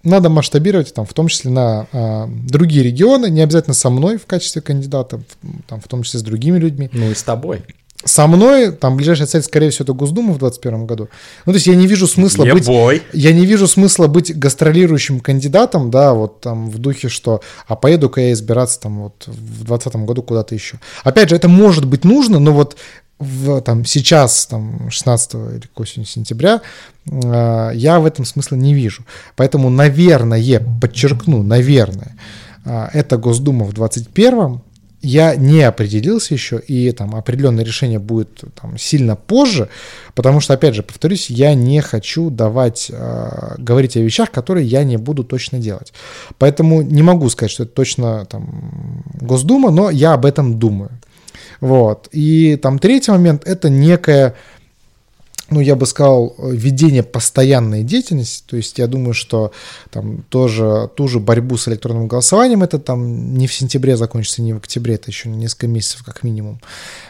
надо 0.02 0.28
масштабировать, 0.28 0.94
там, 0.94 1.04
в 1.04 1.12
том 1.12 1.28
числе 1.28 1.50
на 1.50 1.86
э, 1.92 2.26
другие 2.28 2.82
регионы, 2.84 3.30
не 3.30 3.40
обязательно 3.40 3.74
со 3.74 3.90
мной 3.90 4.16
в 4.16 4.26
качестве 4.26 4.62
кандидата, 4.62 5.20
там, 5.66 5.80
в 5.80 5.88
том 5.88 6.02
числе 6.02 6.20
с 6.20 6.22
другими 6.22 6.58
людьми. 6.58 6.88
Ну 6.92 7.10
и 7.10 7.14
с 7.14 7.22
тобой 7.22 7.64
со 8.04 8.26
мной, 8.28 8.70
там, 8.70 8.96
ближайшая 8.96 9.26
цель, 9.26 9.42
скорее 9.42 9.70
всего, 9.70 9.84
это 9.84 9.92
Госдума 9.92 10.32
в 10.32 10.38
2021 10.38 10.86
году. 10.86 11.08
Ну, 11.46 11.52
то 11.52 11.56
есть 11.56 11.66
я 11.66 11.74
не 11.74 11.86
вижу 11.86 12.06
смысла 12.06 12.44
yeah 12.44 12.52
быть... 12.52 12.68
Boy. 12.68 13.02
Я 13.12 13.32
не 13.32 13.44
вижу 13.44 13.66
смысла 13.66 14.06
быть 14.06 14.36
гастролирующим 14.38 15.18
кандидатом, 15.18 15.90
да, 15.90 16.14
вот 16.14 16.40
там 16.40 16.70
в 16.70 16.78
духе, 16.78 17.08
что, 17.08 17.40
а 17.66 17.74
поеду-ка 17.74 18.20
я 18.20 18.32
избираться 18.32 18.80
там 18.80 19.02
вот 19.02 19.24
в 19.26 19.64
2020 19.64 19.96
году 20.06 20.22
куда-то 20.22 20.54
еще. 20.54 20.78
Опять 21.02 21.30
же, 21.30 21.36
это 21.36 21.48
может 21.48 21.86
быть 21.86 22.04
нужно, 22.04 22.38
но 22.38 22.52
вот 22.52 22.76
в, 23.18 23.60
там, 23.62 23.84
сейчас, 23.84 24.46
там, 24.46 24.90
16 24.90 25.34
или 25.34 25.66
к 25.74 25.80
осени 25.80 26.04
сентября, 26.04 26.60
э, 27.04 27.70
я 27.74 27.98
в 27.98 28.06
этом 28.06 28.24
смысла 28.24 28.54
не 28.54 28.74
вижу. 28.74 29.04
Поэтому, 29.34 29.70
наверное, 29.70 30.62
подчеркну, 30.80 31.42
наверное, 31.42 32.16
э, 32.64 32.88
это 32.92 33.16
Госдума 33.16 33.64
в 33.64 33.72
2021 33.72 34.60
я 35.00 35.36
не 35.36 35.62
определился 35.62 36.34
еще, 36.34 36.58
и 36.58 36.90
там 36.92 37.14
определенное 37.14 37.64
решение 37.64 37.98
будет 37.98 38.42
там, 38.60 38.76
сильно 38.78 39.14
позже, 39.14 39.68
потому 40.14 40.40
что, 40.40 40.54
опять 40.54 40.74
же, 40.74 40.82
повторюсь, 40.82 41.30
я 41.30 41.54
не 41.54 41.80
хочу 41.80 42.30
давать, 42.30 42.90
э, 42.92 43.54
говорить 43.58 43.96
о 43.96 44.00
вещах, 44.00 44.30
которые 44.30 44.66
я 44.66 44.82
не 44.84 44.96
буду 44.96 45.22
точно 45.22 45.58
делать. 45.58 45.92
Поэтому 46.38 46.82
не 46.82 47.02
могу 47.02 47.28
сказать, 47.30 47.52
что 47.52 47.62
это 47.62 47.72
точно 47.72 48.26
там 48.26 49.04
Госдума, 49.20 49.70
но 49.70 49.90
я 49.90 50.14
об 50.14 50.24
этом 50.24 50.58
думаю. 50.58 50.90
Вот. 51.60 52.08
И 52.12 52.56
там 52.56 52.78
третий 52.78 53.10
момент— 53.10 53.42
это 53.46 53.68
некая 53.68 54.34
ну, 55.50 55.60
я 55.60 55.76
бы 55.76 55.86
сказал, 55.86 56.34
ведение 56.38 57.02
постоянной 57.02 57.82
деятельности, 57.82 58.44
то 58.46 58.56
есть 58.56 58.78
я 58.78 58.86
думаю, 58.86 59.14
что 59.14 59.52
там 59.90 60.22
тоже 60.28 60.90
ту 60.94 61.08
же 61.08 61.20
борьбу 61.20 61.56
с 61.56 61.68
электронным 61.68 62.06
голосованием, 62.06 62.62
это 62.62 62.78
там 62.78 63.34
не 63.34 63.46
в 63.46 63.54
сентябре 63.54 63.96
закончится, 63.96 64.42
не 64.42 64.52
в 64.52 64.58
октябре, 64.58 64.94
это 64.94 65.10
еще 65.10 65.28
несколько 65.28 65.66
месяцев 65.66 66.02
как 66.04 66.22
минимум. 66.22 66.60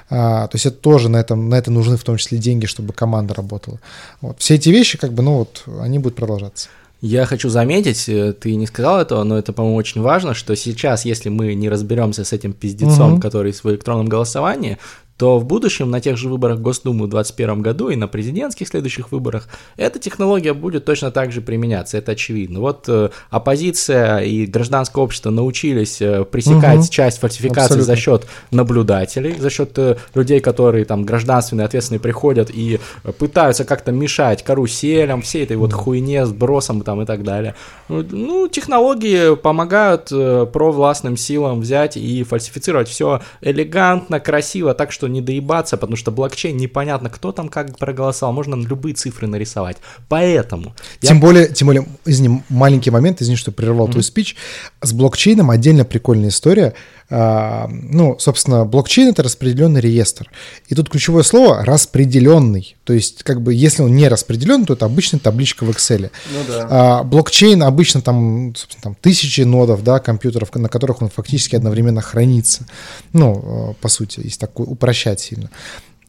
А, 0.09 0.47
то 0.47 0.57
есть 0.57 0.66
это 0.66 0.76
тоже 0.76 1.09
на, 1.09 1.18
этом, 1.18 1.49
на 1.49 1.57
это 1.57 1.70
нужны 1.70 1.97
в 1.97 2.05
том 2.05 2.16
числе 2.16 2.39
деньги, 2.39 2.66
чтобы 2.66 2.93
команда 2.93 3.34
работала. 3.34 3.80
Вот. 4.20 4.39
Все 4.39 4.55
эти 4.55 4.68
вещи, 4.68 4.99
как 4.99 5.12
бы, 5.12 5.22
ну 5.22 5.39
вот, 5.39 5.64
они 5.80 5.99
будут 5.99 6.16
продолжаться. 6.16 6.68
Я 7.01 7.26
хочу 7.26 7.49
заметить, 7.49 8.09
э, 8.09 8.32
ты 8.32 8.57
не 8.57 8.66
сказал 8.66 9.01
этого, 9.01 9.22
но 9.22 9.39
это, 9.39 9.53
по-моему, 9.53 9.76
очень 9.76 10.01
важно, 10.01 10.34
что 10.34 10.57
сейчас, 10.57 11.05
если 11.05 11.28
мы 11.28 11.55
не 11.55 11.68
разберемся 11.68 12.24
с 12.24 12.32
этим 12.32 12.53
пиздецом, 12.53 13.14
угу. 13.14 13.20
который 13.20 13.53
в 13.53 13.64
электронном 13.66 14.09
голосовании, 14.09 14.78
то 15.18 15.38
в 15.38 15.44
будущем 15.44 15.90
на 15.90 16.00
тех 16.00 16.16
же 16.16 16.28
выборах 16.28 16.60
Госдумы 16.60 17.06
в 17.06 17.10
2021 17.10 17.60
году 17.60 17.88
и 17.88 17.96
на 17.96 18.06
президентских 18.06 18.68
следующих 18.68 19.10
выборах 19.10 19.48
эта 19.76 19.98
технология 19.98 20.54
будет 20.54 20.84
точно 20.84 21.10
так 21.10 21.32
же 21.32 21.40
применяться, 21.40 21.98
это 21.98 22.12
очевидно. 22.12 22.60
Вот 22.60 22.84
э, 22.88 23.10
оппозиция 23.28 24.20
и 24.20 24.46
гражданское 24.46 25.02
общество 25.02 25.30
научились 25.30 26.00
э, 26.00 26.24
пресекать 26.24 26.78
угу. 26.78 26.88
часть 26.88 27.18
фальсификаций 27.18 27.62
Абсолютно. 27.62 27.84
за 27.84 27.96
счет 27.96 28.26
наблюдателей, 28.52 29.34
за 29.36 29.50
счет 29.50 29.76
э, 29.76 29.96
людей, 30.14 30.38
которые 30.38 30.84
там 30.84 31.04
гражданственные, 31.04 31.64
ответственные 31.64 32.00
приходят 32.00 32.50
и 32.54 32.78
пытаются 33.18 33.64
как-то 33.64 33.90
мешать 33.90 34.44
каруселям, 34.44 35.22
всей 35.22 35.42
этой 35.42 35.56
вот 35.56 35.72
хуйне 35.72 36.26
с 36.26 36.30
бросом 36.30 36.82
там 36.82 37.02
и 37.02 37.06
так 37.06 37.24
далее. 37.24 37.56
Ну, 37.88 38.46
технологии 38.46 39.34
помогают 39.34 40.10
провластным 40.52 41.16
силам 41.16 41.60
взять 41.60 41.96
и 41.96 42.22
фальсифицировать 42.22 42.88
все 42.88 43.20
элегантно, 43.40 44.20
красиво, 44.20 44.74
так 44.74 44.92
что 44.92 45.07
не 45.09 45.20
доебаться, 45.20 45.76
потому 45.76 45.96
что 45.96 46.11
блокчейн 46.11 46.56
непонятно, 46.56 47.11
кто 47.11 47.32
там 47.32 47.48
как 47.48 47.76
проголосовал, 47.78 48.32
можно 48.32 48.54
любые 48.54 48.94
цифры 48.94 49.26
нарисовать. 49.26 49.78
Поэтому... 50.09 50.74
Тем 51.00 51.16
я... 51.16 51.22
более, 51.22 51.48
тем 51.48 51.66
более, 51.66 51.86
извини, 52.04 52.42
маленький 52.48 52.90
момент, 52.90 53.20
извини, 53.20 53.36
что 53.36 53.52
прервал 53.52 53.88
mm-hmm. 53.88 53.92
твой 53.92 54.02
спич. 54.04 54.36
С 54.82 54.92
блокчейном 54.92 55.50
отдельно 55.50 55.84
прикольная 55.84 56.28
история. 56.28 56.74
А, 57.11 57.68
ну, 57.70 58.18
собственно, 58.18 58.64
блокчейн— 58.64 59.09
это 59.11 59.22
распределенный 59.22 59.80
реестр. 59.80 60.30
И 60.68 60.74
тут 60.74 60.90
ключевое 60.90 61.22
слово— 61.22 61.64
распределенный. 61.66 62.76
То 62.84 62.92
есть, 62.92 63.22
как 63.22 63.40
бы, 63.40 63.54
если 63.54 63.82
он 63.82 63.94
не 63.96 64.09
распределен, 64.09 64.66
то 64.66 64.74
это 64.74 64.84
обычная 64.84 65.18
табличка 65.18 65.64
в 65.64 65.70
Excel. 65.70 66.11
Ну, 66.32 66.38
да. 66.46 66.66
а, 66.70 67.04
блокчейн 67.04 67.62
обычно 67.62 68.02
там, 68.02 68.54
собственно, 68.54 68.82
там 68.82 68.96
тысячи 69.00 69.40
нодов, 69.40 69.82
да, 69.82 70.00
компьютеров, 70.00 70.54
на 70.54 70.68
которых 70.68 71.00
он 71.00 71.09
фактически 71.09 71.56
одновременно 71.56 72.02
хранится. 72.02 72.66
Ну, 73.12 73.76
по 73.80 73.88
сути, 73.88 74.20
если 74.24 74.40
так 74.40 74.59
упрощать 74.61 75.20
сильно. 75.20 75.50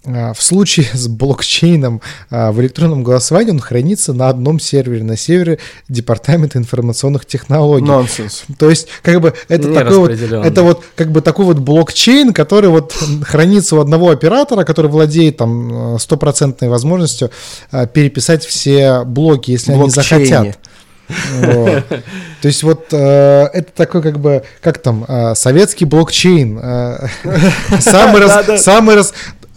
А, 0.06 0.34
в 0.34 0.42
случае 0.42 0.88
с 0.94 1.08
блокчейном 1.08 2.02
а, 2.30 2.52
в 2.52 2.62
электронном 2.62 3.04
голосовании 3.04 3.52
он 3.52 3.60
хранится 3.60 4.14
на 4.14 4.30
одном 4.30 4.60
сервере, 4.60 5.04
на 5.04 5.18
сервере 5.18 5.60
Департамента 5.90 6.58
информационных 6.58 7.26
технологий. 7.26 7.86
Нонсенс. 7.86 8.44
То 8.58 8.70
есть, 8.70 8.88
как 9.02 9.20
бы, 9.20 9.34
это 9.50 9.68
Не 9.68 9.76
такой 9.76 9.98
вот, 9.98 10.12
это 10.12 10.64
вот, 10.64 10.84
как 10.96 11.12
бы, 11.12 11.22
такой 11.22 11.46
вот 11.46 11.60
блокчейн, 11.60 12.34
который 12.34 12.70
вот 12.70 12.96
хранится 13.24 13.76
у 13.76 13.80
одного 13.80 14.12
оператора, 14.12 14.64
который 14.64 14.90
владеет 14.90 15.38
там 15.38 16.00
стопроцентной 16.00 16.70
возможностью 16.70 17.30
а, 17.72 17.86
переписать 17.86 18.46
все 18.46 19.04
блоки, 19.04 19.52
если 19.52 19.74
Блокчейне. 19.74 20.26
они 20.26 20.30
захотят. 20.50 20.60
Вот. 21.40 21.84
То 22.42 22.48
есть 22.48 22.64
вот 22.64 22.88
э, 22.92 23.50
это 23.54 23.72
такой 23.74 24.02
как 24.02 24.20
бы, 24.20 24.44
как 24.62 24.78
там, 24.78 25.06
э, 25.08 25.34
советский 25.36 25.86
блокчейн. 25.86 26.60
Э, 26.62 27.08
самый, 27.80 28.22
раз, 28.22 28.64
самый 28.64 28.96
раз, 28.96 29.14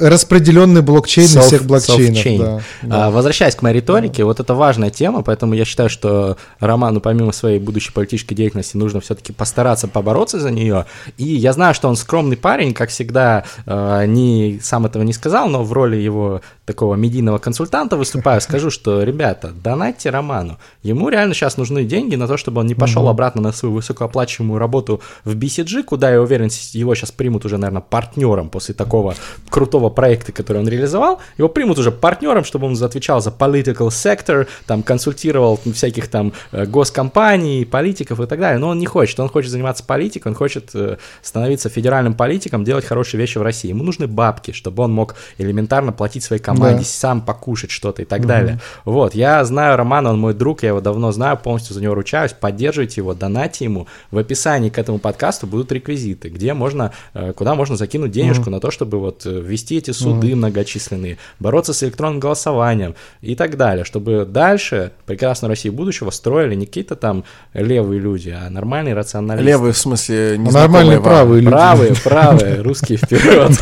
распределенный 0.08 0.82
блокчейн 0.82 1.26
Self, 1.26 1.40
всех 1.42 1.64
блокчейнов. 1.64 2.38
Да, 2.38 2.60
да. 2.82 3.06
А, 3.06 3.10
возвращаясь 3.10 3.54
к 3.54 3.62
моей 3.62 3.76
риторике, 3.76 4.22
да. 4.22 4.26
вот 4.26 4.40
это 4.40 4.54
важная 4.54 4.90
тема, 4.90 5.22
поэтому 5.22 5.54
я 5.54 5.64
считаю, 5.64 5.88
что 5.88 6.36
Роману 6.60 7.00
помимо 7.00 7.32
своей 7.32 7.58
будущей 7.58 7.92
политической 7.92 8.34
деятельности 8.34 8.76
нужно 8.76 9.00
все-таки 9.00 9.32
постараться 9.32 9.88
побороться 9.88 10.40
за 10.40 10.50
нее. 10.50 10.86
И 11.16 11.24
я 11.24 11.52
знаю, 11.52 11.74
что 11.74 11.88
он 11.88 11.96
скромный 11.96 12.36
парень, 12.36 12.74
как 12.74 12.90
всегда, 12.90 13.44
э, 13.66 14.06
не 14.06 14.60
сам 14.62 14.86
этого 14.86 15.02
не 15.02 15.12
сказал, 15.12 15.48
но 15.48 15.62
в 15.62 15.72
роли 15.72 15.96
его 15.96 16.40
такого 16.64 16.94
медийного 16.94 17.38
консультанта 17.38 17.96
выступаю, 17.96 18.40
скажу, 18.42 18.70
что, 18.70 19.02
ребята, 19.02 19.52
донатьте 19.52 20.10
Роману. 20.10 20.58
Ему 20.82 21.08
реально 21.08 21.34
сейчас 21.34 21.56
нужны 21.56 21.84
деньги 21.84 22.16
на 22.16 22.26
то, 22.26 22.36
чтобы 22.36 22.60
он 22.60 22.66
не 22.66 22.74
пошел 22.74 23.08
обратно 23.08 23.42
на 23.42 23.52
свою 23.52 23.74
высокооплачиваемую 23.74 24.58
работу 24.58 25.00
в 25.24 25.36
BCG, 25.36 25.82
куда, 25.84 26.10
я 26.10 26.20
уверен, 26.20 26.48
его 26.72 26.94
сейчас 26.94 27.10
примут 27.10 27.44
уже, 27.44 27.58
наверное, 27.58 27.82
партнером 27.82 28.48
после 28.48 28.74
такого 28.74 29.14
крутого 29.48 29.90
проекта, 29.92 30.32
который 30.32 30.58
он 30.58 30.68
реализовал. 30.68 31.20
Его 31.38 31.48
примут 31.48 31.78
уже 31.78 31.92
партнером, 31.92 32.44
чтобы 32.44 32.66
он 32.66 32.82
отвечал 32.82 33.20
за 33.20 33.30
political 33.30 33.88
sector, 33.88 34.48
там, 34.66 34.82
консультировал 34.82 35.60
всяких 35.72 36.08
там 36.08 36.32
э, 36.50 36.66
госкомпаний, 36.66 37.64
политиков 37.64 38.20
и 38.20 38.26
так 38.26 38.40
далее. 38.40 38.58
Но 38.58 38.68
он 38.68 38.78
не 38.78 38.86
хочет. 38.86 39.18
Он 39.20 39.28
хочет 39.28 39.50
заниматься 39.50 39.84
политикой, 39.84 40.28
он 40.28 40.34
хочет 40.34 40.70
э, 40.74 40.96
становиться 41.22 41.68
федеральным 41.68 42.14
политиком, 42.14 42.64
делать 42.64 42.84
хорошие 42.84 43.20
вещи 43.20 43.38
в 43.38 43.42
России. 43.42 43.68
Ему 43.68 43.84
нужны 43.84 44.06
бабки, 44.06 44.52
чтобы 44.52 44.82
он 44.82 44.92
мог 44.92 45.14
элементарно 45.38 45.92
платить 45.92 46.24
своей 46.24 46.42
команде, 46.42 46.78
да. 46.78 46.84
сам 46.84 47.20
покушать 47.20 47.70
что-то 47.70 48.02
и 48.02 48.04
так 48.04 48.20
угу. 48.20 48.28
далее. 48.28 48.60
Вот, 48.84 49.14
я 49.14 49.44
знаю 49.44 49.76
Романа, 49.76 50.10
он 50.10 50.18
мой 50.18 50.34
друг, 50.34 50.62
я 50.62 50.70
его 50.70 50.80
давно 50.80 51.12
знаю, 51.12 51.36
полностью 51.36 51.74
за 51.74 51.82
него 51.82 51.94
ручаюсь, 51.94 52.32
поддерживайте 52.32 53.00
его, 53.00 53.14
донайте 53.14 53.64
ему. 53.64 53.86
В 54.10 54.18
описании 54.18 54.70
к 54.70 54.78
этому 54.78 54.98
подкасту 54.98 55.46
будут 55.46 55.72
реквизиты, 55.72 56.28
где 56.28 56.54
можно, 56.54 56.92
э, 57.14 57.32
куда 57.32 57.54
можно 57.54 57.76
закинуть 57.76 58.10
денежку 58.10 58.44
угу. 58.44 58.50
на 58.50 58.60
то, 58.60 58.70
чтобы 58.70 58.98
вот 58.98 59.24
ввести 59.24 59.76
эти 59.82 59.90
суды 59.90 60.28
угу. 60.28 60.36
многочисленные, 60.36 61.18
бороться 61.38 61.72
с 61.72 61.82
электронным 61.82 62.20
голосованием 62.20 62.94
и 63.20 63.34
так 63.34 63.56
далее, 63.56 63.84
чтобы 63.84 64.24
дальше 64.24 64.92
прекрасную 65.06 65.50
Россию 65.50 65.74
будущего 65.74 66.10
строили 66.10 66.54
не 66.54 66.66
какие-то 66.66 66.96
там 66.96 67.24
левые 67.52 68.00
люди, 68.00 68.30
а 68.30 68.48
нормальные 68.48 68.94
рационалисты. 68.94 69.46
Левые 69.46 69.72
в 69.72 69.78
смысле 69.78 70.36
не 70.38 70.50
Нормальные 70.50 71.00
правые 71.00 71.40
люди. 71.40 71.50
Правые, 71.50 71.94
правые, 72.02 72.62
русские 72.62 72.98
вперед. 72.98 73.52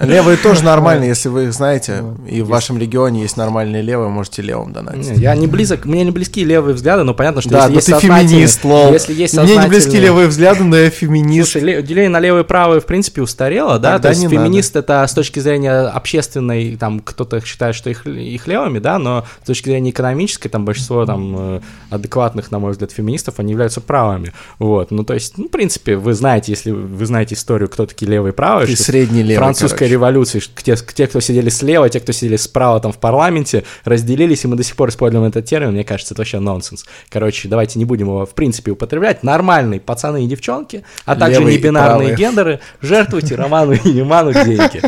Левые 0.02 0.36
тоже 0.36 0.64
нормальные, 0.64 1.08
если 1.08 1.28
вы 1.28 1.50
знаете, 1.52 2.04
и 2.28 2.42
в 2.42 2.48
вашем 2.48 2.78
регионе 2.78 3.22
есть 3.22 3.36
нормальные 3.36 3.82
левые, 3.82 4.08
можете 4.08 4.42
левым 4.42 4.72
донатить. 4.72 5.18
Я 5.18 5.34
не 5.34 5.46
близок, 5.46 5.84
мне 5.84 6.04
не 6.04 6.10
близки 6.10 6.44
левые 6.44 6.74
взгляды, 6.74 7.04
но 7.04 7.14
понятно, 7.14 7.40
что 7.40 7.50
да, 7.50 7.66
если 7.66 7.92
есть 7.92 8.02
ты 8.02 8.08
феминист, 8.08 8.64
лол. 8.64 8.92
Если 8.92 9.14
есть 9.14 9.38
Мне 9.38 9.56
не 9.56 9.68
близки 9.68 9.98
левые 9.98 10.28
взгляды, 10.28 10.64
но 10.64 10.76
я 10.76 10.90
феминист. 10.90 11.52
Слушай, 11.52 11.82
деление 11.82 12.10
на 12.10 12.20
левые 12.20 12.44
и 12.44 12.46
правые 12.46 12.80
в 12.80 12.86
принципе 12.86 13.22
устарело, 13.22 13.78
да? 13.78 13.98
То 13.98 14.08
есть 14.08 14.28
феминист 14.28 14.76
это 14.76 15.06
с 15.06 15.12
точки 15.12 15.38
зрения 15.38 15.49
общественной, 15.56 16.76
там 16.76 17.00
кто-то 17.00 17.44
считает, 17.44 17.74
что 17.74 17.90
их, 17.90 18.06
их 18.06 18.46
левыми, 18.46 18.78
да, 18.78 18.98
но 18.98 19.24
с 19.42 19.46
точки 19.46 19.68
зрения 19.68 19.90
экономической, 19.90 20.48
там 20.48 20.64
большинство 20.64 21.06
там 21.06 21.34
э, 21.36 21.60
адекватных, 21.90 22.50
на 22.50 22.58
мой 22.58 22.72
взгляд, 22.72 22.92
феминистов, 22.92 23.38
они 23.38 23.52
являются 23.52 23.80
правыми, 23.80 24.32
вот, 24.58 24.90
ну, 24.90 25.04
то 25.04 25.14
есть, 25.14 25.38
ну, 25.38 25.46
в 25.46 25.50
принципе, 25.50 25.96
вы 25.96 26.14
знаете, 26.14 26.52
если 26.52 26.70
вы 26.70 27.06
знаете 27.06 27.34
историю, 27.34 27.68
кто 27.68 27.86
такие 27.86 28.10
левые 28.10 28.32
и 28.32 28.34
правые, 28.34 28.66
Ты 28.66 28.76
средний 28.76 29.22
левый, 29.22 29.36
французская 29.36 29.78
короче. 29.78 29.92
революция, 29.92 30.42
те, 30.62 30.76
те, 30.76 31.06
кто 31.06 31.20
сидели 31.20 31.48
слева, 31.48 31.88
те, 31.88 32.00
кто 32.00 32.12
сидели 32.12 32.36
справа 32.36 32.80
там 32.80 32.92
в 32.92 32.98
парламенте, 32.98 33.64
разделились, 33.84 34.44
и 34.44 34.48
мы 34.48 34.56
до 34.56 34.62
сих 34.62 34.76
пор 34.76 34.90
используем 34.90 35.24
этот 35.24 35.44
термин, 35.44 35.72
мне 35.72 35.84
кажется, 35.84 36.14
это 36.14 36.20
вообще 36.20 36.38
нонсенс. 36.40 36.84
Короче, 37.08 37.48
давайте 37.48 37.78
не 37.78 37.84
будем 37.84 38.06
его, 38.06 38.26
в 38.26 38.34
принципе, 38.34 38.70
употреблять. 38.70 39.22
Нормальные 39.22 39.80
пацаны 39.80 40.24
и 40.24 40.26
девчонки, 40.26 40.84
а 41.04 41.16
также 41.16 41.42
небинарные 41.44 42.14
гендеры, 42.14 42.60
жертвуйте 42.80 43.34
Роману 43.34 43.72
и 43.72 43.88
Неману 43.92 44.32
деньги. 44.32 44.82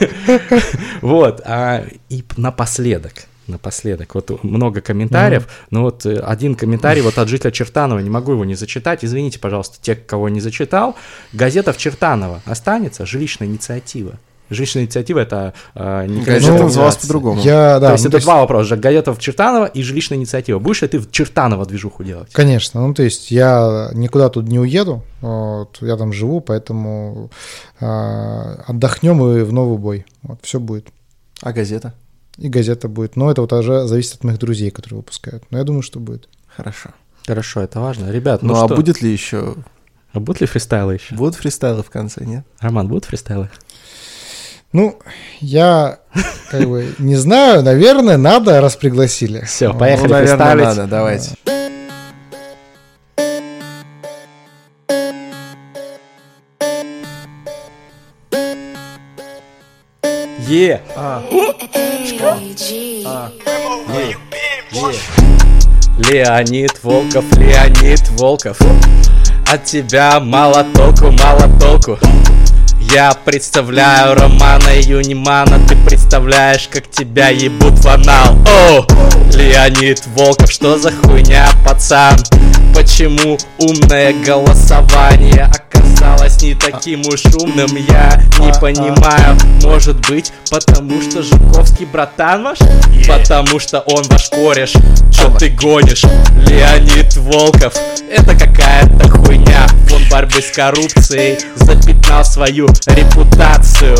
Вот, 1.00 1.40
а, 1.44 1.84
и 2.08 2.24
напоследок, 2.36 3.12
напоследок. 3.46 4.14
Вот 4.14 4.42
много 4.42 4.80
комментариев, 4.80 5.44
mm-hmm. 5.44 5.66
но 5.70 5.82
вот 5.82 6.06
э, 6.06 6.18
один 6.18 6.54
комментарий 6.54 7.02
вот 7.02 7.18
от 7.18 7.28
жителя 7.28 7.50
Чертанова, 7.50 8.00
не 8.00 8.10
могу 8.10 8.32
его 8.32 8.44
не 8.44 8.54
зачитать. 8.54 9.04
Извините, 9.04 9.38
пожалуйста, 9.38 9.78
те, 9.80 9.94
кого 9.94 10.28
не 10.28 10.40
зачитал. 10.40 10.96
Газета 11.32 11.72
в 11.72 11.76
Чертаново 11.76 12.42
останется, 12.46 13.06
жилищная 13.06 13.48
инициатива. 13.48 14.18
Жилищная 14.50 14.84
инициатива 14.84 15.20
это 15.20 15.54
э, 15.74 16.06
не 16.06 16.22
Газета 16.22 16.52
ну, 16.54 16.64
называлась 16.64 16.96
по-другому. 16.96 17.40
Я, 17.40 17.78
да, 17.80 17.88
то 17.88 17.92
есть 17.92 18.04
ну, 18.04 18.08
это 18.08 18.10
то 18.12 18.16
есть... 18.18 18.26
два 18.26 18.40
вопроса. 18.40 18.76
Газета 18.76 19.12
в 19.12 19.18
Чертаново 19.18 19.66
и 19.66 19.82
жилищная 19.82 20.18
инициатива. 20.18 20.58
Будешь 20.58 20.82
ли 20.82 20.88
ты 20.88 20.98
в 20.98 21.10
Чертаново 21.10 21.66
движуху 21.66 22.04
делать? 22.04 22.32
Конечно. 22.32 22.86
Ну, 22.86 22.94
то 22.94 23.02
есть 23.02 23.30
я 23.30 23.90
никуда 23.92 24.28
тут 24.28 24.46
не 24.48 24.58
уеду. 24.58 25.02
Вот, 25.20 25.78
я 25.80 25.96
там 25.96 26.12
живу, 26.12 26.40
поэтому 26.40 27.30
э, 27.80 27.86
отдохнем 28.66 29.22
и 29.24 29.42
в 29.42 29.52
новый 29.52 29.78
бой. 29.78 30.06
Вот, 30.22 30.38
все 30.42 30.60
будет. 30.60 30.88
А 31.42 31.52
газета? 31.52 31.94
И 32.38 32.48
газета 32.48 32.88
будет. 32.88 33.16
Но 33.16 33.30
это 33.30 33.40
вот 33.40 33.52
уже 33.52 33.86
зависит 33.86 34.16
от 34.16 34.24
моих 34.24 34.38
друзей, 34.38 34.70
которые 34.70 34.98
выпускают. 34.98 35.44
Но 35.50 35.58
я 35.58 35.64
думаю, 35.64 35.82
что 35.82 36.00
будет. 36.00 36.28
Хорошо. 36.46 36.90
Хорошо, 37.26 37.60
это 37.60 37.80
важно. 37.80 38.10
Ребят, 38.10 38.42
ну, 38.42 38.54
ну 38.54 38.54
а 38.54 38.66
что? 38.66 38.74
а 38.74 38.76
будет 38.76 39.02
ли 39.02 39.10
еще... 39.10 39.56
А 40.12 40.20
будут 40.20 40.40
ли 40.40 40.46
фристайлы 40.46 40.94
еще? 40.94 41.14
Будут 41.14 41.34
фристайлы 41.34 41.82
в 41.82 41.90
конце, 41.90 42.24
нет? 42.24 42.46
Роман, 42.60 42.88
будут 42.88 43.04
фристайлы? 43.04 43.50
Ну, 44.76 44.98
я 45.40 46.00
как 46.50 46.68
бы 46.68 46.94
не 46.98 47.16
знаю, 47.16 47.62
наверное, 47.62 48.18
надо, 48.18 48.60
раз 48.60 48.76
пригласили. 48.76 49.40
Все, 49.46 49.72
поехали 49.72 50.08
ну, 50.08 50.12
наверное, 50.12 50.54
надо, 50.66 50.86
давайте. 50.86 51.30
Е. 60.46 60.82
А. 60.94 61.22
А. 63.06 63.30
Е. 63.94 64.16
Леонид 66.10 66.84
Волков, 66.84 67.24
Леонид 67.38 68.06
Волков. 68.10 68.58
От 69.50 69.64
тебя 69.64 70.20
мало 70.20 70.66
толку, 70.74 71.10
мало 71.12 71.48
толку. 71.58 71.98
Я 72.92 73.12
представляю 73.24 74.14
Романа 74.14 74.68
Юнимана. 74.80 75.58
Ты 75.66 75.76
представляешь, 75.76 76.68
как 76.72 76.90
тебя 76.90 77.28
ебут 77.28 77.78
в 77.78 77.86
анал. 77.86 78.36
О, 78.46 78.86
Леонид 79.32 80.06
Волков, 80.14 80.50
что 80.50 80.78
за 80.78 80.92
хуйня, 80.92 81.48
пацан? 81.64 82.16
Почему 82.74 83.38
умное 83.58 84.12
голосование 84.24 85.50
оказалось 86.06 86.32
сейчас 86.32 86.42
не 86.42 86.54
таким 86.54 87.00
уж 87.06 87.24
умным. 87.34 87.76
Я 87.76 88.22
не 88.38 88.52
понимаю, 88.60 89.36
может 89.62 89.96
быть, 90.08 90.32
потому 90.50 91.00
что 91.02 91.22
Жуковский 91.22 91.86
братан 91.86 92.44
ваш? 92.44 92.58
Потому 93.06 93.58
что 93.58 93.80
он 93.80 94.02
ваш 94.08 94.28
кореш 94.30 94.72
Чё 95.12 95.30
ты 95.38 95.50
гонишь? 95.50 96.04
Леонид 96.48 97.16
Волков 97.16 97.74
Это 98.10 98.34
какая-то 98.34 99.08
хуйня. 99.08 99.66
Фонд 99.88 100.08
борьбы 100.10 100.40
с 100.40 100.50
коррупцией 100.50 101.38
Запятнал 101.56 102.24
свою 102.24 102.68
репутацию. 102.86 103.96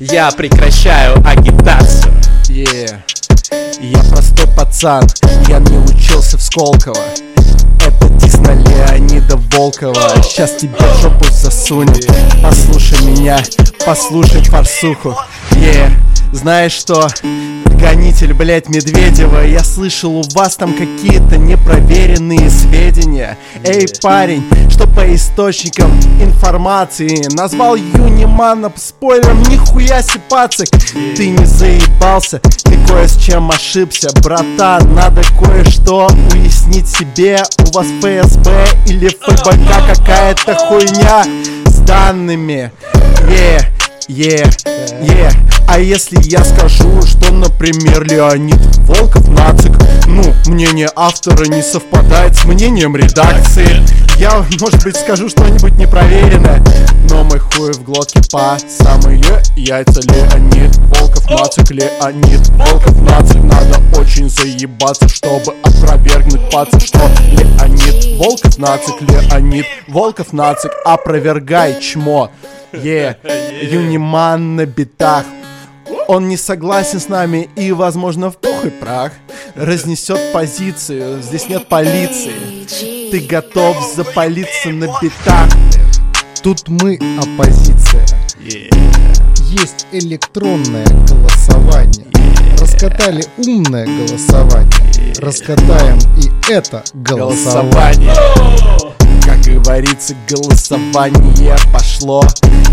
Я 0.00 0.30
прекращаю 0.30 1.16
агитацию. 1.26 2.12
Yeah. 2.48 3.00
Я 3.80 3.98
простой 4.10 4.46
пацан, 4.56 5.04
я 5.48 5.58
не 5.58 5.78
учился 5.78 6.38
в 6.38 6.42
Сколково. 6.42 6.96
Это 7.84 8.08
дис 8.14 8.34
на 8.38 8.54
Леонида 8.94 9.36
Волкова 9.52 10.22
Сейчас 10.22 10.56
тебя 10.56 10.76
в 10.78 11.02
жопу 11.02 11.24
засунет 11.30 12.06
Послушай 12.42 13.04
меня, 13.04 13.38
послушай 13.84 14.42
форсуху 14.44 15.16
Yeah. 15.52 15.90
Знаешь 16.32 16.72
что? 16.72 17.08
Гонитель, 17.64 18.34
блять, 18.34 18.68
Медведева 18.68 19.46
Я 19.46 19.62
слышал, 19.62 20.16
у 20.16 20.22
вас 20.34 20.56
там 20.56 20.74
какие-то 20.74 21.36
непроверенные 21.36 22.50
сведения 22.50 23.38
Эй, 23.64 23.86
парень, 24.02 24.44
что 24.70 24.83
по 25.04 25.14
источникам 25.14 25.90
информации. 26.20 27.26
Назвал 27.34 27.76
Юнимана 27.76 28.72
спойлером, 28.76 29.42
нихуя 29.42 30.02
сипацик 30.02 30.68
Ты 31.16 31.30
не 31.30 31.44
заебался, 31.44 32.40
ты 32.64 32.78
кое 32.86 33.06
с 33.06 33.16
чем 33.16 33.50
ошибся 33.50 34.10
Братан, 34.22 34.94
надо 34.94 35.22
кое-что 35.38 36.08
уяснить 36.32 36.88
себе. 36.88 37.42
У 37.58 37.76
вас 37.76 37.86
ФСБ 38.00 38.66
или 38.86 39.08
ФБК 39.08 39.96
какая-то 39.96 40.54
хуйня 40.54 41.24
С 41.66 41.78
данными? 41.80 42.72
Yeah, 43.28 43.62
yeah, 44.08 44.50
yeah 45.02 45.32
А 45.68 45.78
если 45.78 46.18
я 46.22 46.42
скажу, 46.44 47.02
что, 47.02 47.32
например, 47.32 48.04
Леонид 48.04 48.60
Волков 48.86 49.28
нацик? 49.28 49.72
Ну, 50.06 50.22
мнение 50.46 50.88
автора 50.94 51.44
не 51.46 51.62
совпадает 51.62 52.36
с 52.36 52.44
мнением 52.44 52.96
редакции 52.96 53.82
Я, 54.18 54.44
может 54.60 54.84
быть, 54.84 54.96
скажу 54.96 55.28
что-нибудь 55.28 55.76
непроверенное 55.76 56.62
Но 57.10 57.24
мой 57.24 57.38
хуй 57.38 57.72
в 57.72 57.82
глотке 57.82 58.20
по 58.30 58.56
самые 58.68 59.20
яйца. 59.56 60.00
Леонид 60.02 60.76
Волков 60.76 61.28
нацик, 61.30 61.70
Леонид 61.70 62.48
Волков 62.50 63.00
нацик 63.02 63.42
Надо 63.42 63.80
очень 63.98 64.30
заебаться, 64.30 65.08
чтобы 65.08 65.54
опровергнуть 65.62 66.50
пацан 66.50 66.80
Что 66.80 67.00
Леонид 67.32 68.18
Волков 68.18 68.58
нацик, 68.58 68.94
Леонид 69.00 69.66
Волков 69.88 70.32
нацик 70.32 70.72
Опровергай, 70.84 71.80
чмо. 71.80 72.30
Е, 72.72 73.16
Юниман 73.62 74.56
на 74.56 74.66
битах 74.66 75.24
он 76.08 76.28
не 76.28 76.36
согласен 76.36 77.00
с 77.00 77.08
нами 77.08 77.48
и, 77.56 77.72
возможно, 77.72 78.30
в 78.30 78.38
пух 78.38 78.64
и 78.64 78.70
прах 78.70 79.12
Разнесет 79.54 80.32
позицию, 80.32 81.22
здесь 81.22 81.48
нет 81.48 81.68
полиции 81.68 83.10
Ты 83.10 83.20
готов 83.20 83.76
запалиться 83.94 84.70
на 84.70 84.86
битах 85.00 85.48
Тут 86.44 86.68
мы 86.68 86.98
оппозиция. 87.18 88.04
Есть 88.38 89.86
электронное 89.92 90.84
голосование. 90.84 92.06
Раскатали 92.60 93.24
умное 93.38 93.86
голосование. 93.86 95.14
Раскатаем 95.20 95.98
и 96.18 96.52
это 96.52 96.84
голосование. 96.92 98.12
Как 99.24 99.40
говорится, 99.40 100.14
голосование 100.28 101.56
пошло 101.72 102.22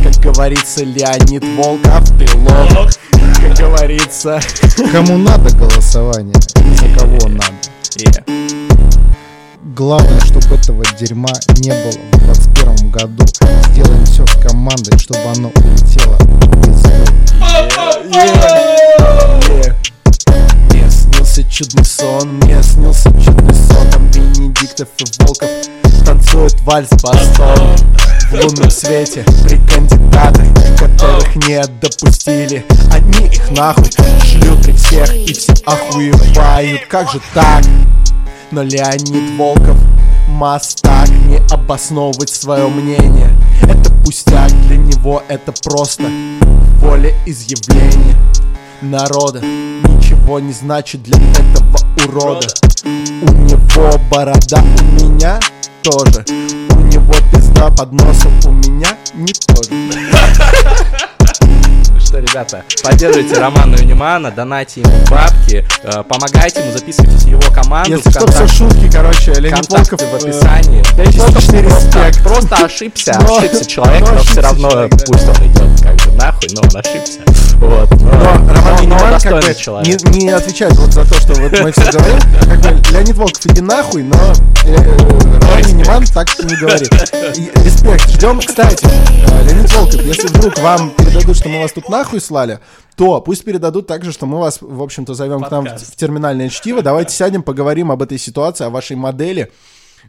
Как 0.04 0.16
говорится, 0.22 0.84
Леонид 0.84 1.44
Волков, 1.58 2.10
ты 2.18 2.28
лох 2.38 2.92
Как 3.40 3.58
говорится, 3.58 4.40
Кому 4.92 5.18
надо 5.18 5.56
голосование, 5.56 6.36
за 6.80 7.00
кого 7.00 7.28
надо. 7.30 7.54
yeah. 7.98 8.24
Главное, 9.76 10.20
чтобы 10.20 10.56
этого 10.56 10.84
дерьма 11.00 11.32
не 11.58 11.72
было 11.72 11.92
в 12.12 12.26
21 12.26 12.92
году. 12.92 13.26
Сделаем 13.72 14.06
все 14.06 14.26
с 14.28 14.36
командой, 14.36 14.98
чтобы 15.00 15.22
оно 15.36 15.50
улетело 15.50 16.18
в 16.20 16.62
пизду. 16.62 16.90
Yeah. 19.50 19.81
Чудный 21.62 21.86
сон, 21.86 22.28
мне 22.38 22.64
снился 22.64 23.12
чудный 23.24 23.54
сон. 23.54 23.88
Там 23.92 24.08
Бенедиктов 24.08 24.88
и 24.98 25.04
Волков 25.20 25.48
танцуют 26.04 26.56
вальс-бастон 26.62 27.78
В 28.32 28.34
лунном 28.34 28.72
свете 28.72 29.24
при 29.44 29.58
кандидатах, 29.68 30.48
которых 30.80 31.36
не 31.48 31.62
допустили. 31.80 32.66
Они 32.92 33.28
их 33.28 33.52
нахуй 33.52 33.92
шлют 34.26 34.64
при 34.64 34.72
всех 34.72 35.16
и 35.16 35.34
все 35.34 35.54
охуевают. 35.68 36.88
Как 36.88 37.12
же 37.12 37.22
так? 37.36 37.64
Но 38.50 38.64
Леонид 38.64 39.38
Волков 39.38 39.78
мастак 40.30 41.10
не 41.28 41.38
обосновывать 41.52 42.32
свое 42.32 42.68
мнение. 42.70 43.30
Это 43.62 43.94
пустяк, 44.04 44.50
для 44.66 44.78
него 44.78 45.22
это 45.28 45.54
просто 45.62 46.06
волеизъявление 46.82 48.18
народа 48.82 49.42
Ничего 49.42 50.40
не 50.40 50.54
значит 50.54 51.04
для 51.04 51.18
этого 51.18 51.78
урода 52.06 52.48
У 52.84 53.32
него 53.32 54.00
борода, 54.10 54.62
у 54.62 55.04
меня 55.04 55.40
тоже 55.84 56.26
У 56.76 56.80
него 56.80 57.14
пизда 57.32 57.70
под 57.70 57.92
носом, 57.94 58.32
у 58.46 58.52
меня 58.52 58.98
не 59.14 59.34
тоже 59.34 59.70
Что, 62.00 62.20
ребята, 62.20 62.64
поддерживайте 62.84 63.40
Романа 63.40 63.76
Юнимана, 63.76 64.32
донайте 64.32 64.82
ему 64.82 64.92
бабки, 65.10 65.66
э, 65.84 66.04
помогайте 66.04 66.60
ему, 66.62 66.74
записывайтесь 66.74 67.24
в 67.24 67.28
его 67.28 67.54
команду. 67.54 67.92
Если 67.92 68.10
что, 68.10 68.30
все 68.30 68.48
шутки, 68.48 68.92
короче, 68.92 69.34
Леонид 69.36 69.70
Волков 69.70 70.02
в 70.02 70.04
э, 70.04 70.18
описании. 70.18 70.84
Просто, 71.32 71.58
респект. 71.62 72.22
просто 72.22 72.56
ошибся, 72.66 73.12
ошибся 73.38 73.66
человек, 73.66 74.02
но 74.02 74.18
все 74.18 74.42
равно 74.42 74.90
пусть 75.06 75.30
он 75.30 75.48
идет 75.48 75.82
как 75.82 75.96
бы 75.96 76.12
нахуй, 76.18 76.50
но 76.52 76.62
он 76.64 76.78
ошибся. 76.78 77.22
Вот. 77.62 77.90
Но 78.02 78.10
Роман 78.10 78.76
но 78.76 78.82
Юниман 78.82 79.22
как 79.22 79.44
бы 79.44 79.54
человек. 79.54 80.04
не, 80.10 80.24
не 80.24 80.30
отвечает 80.30 80.74
вот 80.78 80.92
за 80.92 81.06
то, 81.06 81.14
что 81.22 81.34
вот 81.40 81.52
мы 81.60 81.72
все 81.72 81.92
говорим. 81.92 82.20
Как 82.50 82.60
бы 82.60 82.92
Леонид 82.92 83.16
Волков, 83.16 83.46
иди 83.46 83.62
нахуй, 83.62 84.02
но 84.02 84.16
э, 84.66 84.74
э, 84.74 84.98
Роман 85.40 85.60
Юниман 85.68 86.06
так 86.06 86.28
не 86.44 86.56
говорит. 86.56 86.92
И 87.38 87.52
респект. 87.64 88.10
Ждем, 88.10 88.40
кстати, 88.40 88.88
э, 88.88 89.44
Леонид 89.48 89.72
Волков, 89.74 90.02
если 90.02 90.28
вдруг 90.28 90.58
вам 90.58 90.90
передадут, 90.92 91.38
что 91.38 91.50
мы 91.50 91.62
вас 91.62 91.72
тут 91.72 91.88
нахуй 91.88 92.20
слали, 92.20 92.60
то 92.96 93.22
пусть 93.22 93.44
передадут 93.44 93.86
также, 93.86 94.12
что 94.12 94.26
мы 94.26 94.40
вас, 94.40 94.58
в 94.62 94.82
общем-то, 94.82 95.14
зовем 95.14 95.44
к 95.44 95.52
нам 95.52 95.66
в, 95.66 95.70
Подкаст. 95.70 95.94
в 95.94 95.96
терминальное 95.96 96.50
чтиво. 96.50 96.82
Давайте 96.82 97.14
сядем, 97.16 97.44
поговорим 97.44 97.92
об 97.92 98.02
этой 98.02 98.18
ситуации, 98.18 98.66
о 98.66 98.72
вашей 98.72 98.96
модели. 98.96 99.52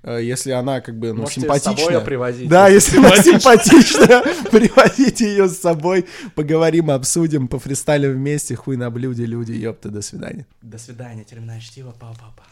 Э, 0.03 0.21
Если 0.23 0.51
она 0.51 0.81
как 0.81 0.99
бы 0.99 1.13
ну, 1.13 1.23
Можете 1.23 1.41
с 1.41 1.45
собой 1.45 1.59
симпатичная. 1.61 1.97
её 1.97 2.05
привозить. 2.05 2.49
Да, 2.49 2.69
если 2.69 2.99
она 2.99 3.17
симпатичная, 3.17 4.23
привозите 4.51 5.27
ее 5.27 5.49
с 5.49 5.59
собой, 5.59 6.07
поговорим, 6.35 6.91
обсудим, 6.91 7.49
пофристайлим 7.49 8.13
вместе, 8.13 8.55
хуй 8.57 8.77
на 8.77 8.91
блюде, 8.91 9.27
люди, 9.27 9.53
ёпта, 9.53 9.89
до 9.89 10.03
свидания. 10.03 10.47
До 10.63 10.79
свидания, 10.79 11.25
терминальное 11.25 11.61
чтиво, 11.63 11.95
папа-папа. 11.99 12.43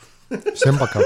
Всем 0.54 0.78
пока. 0.78 1.00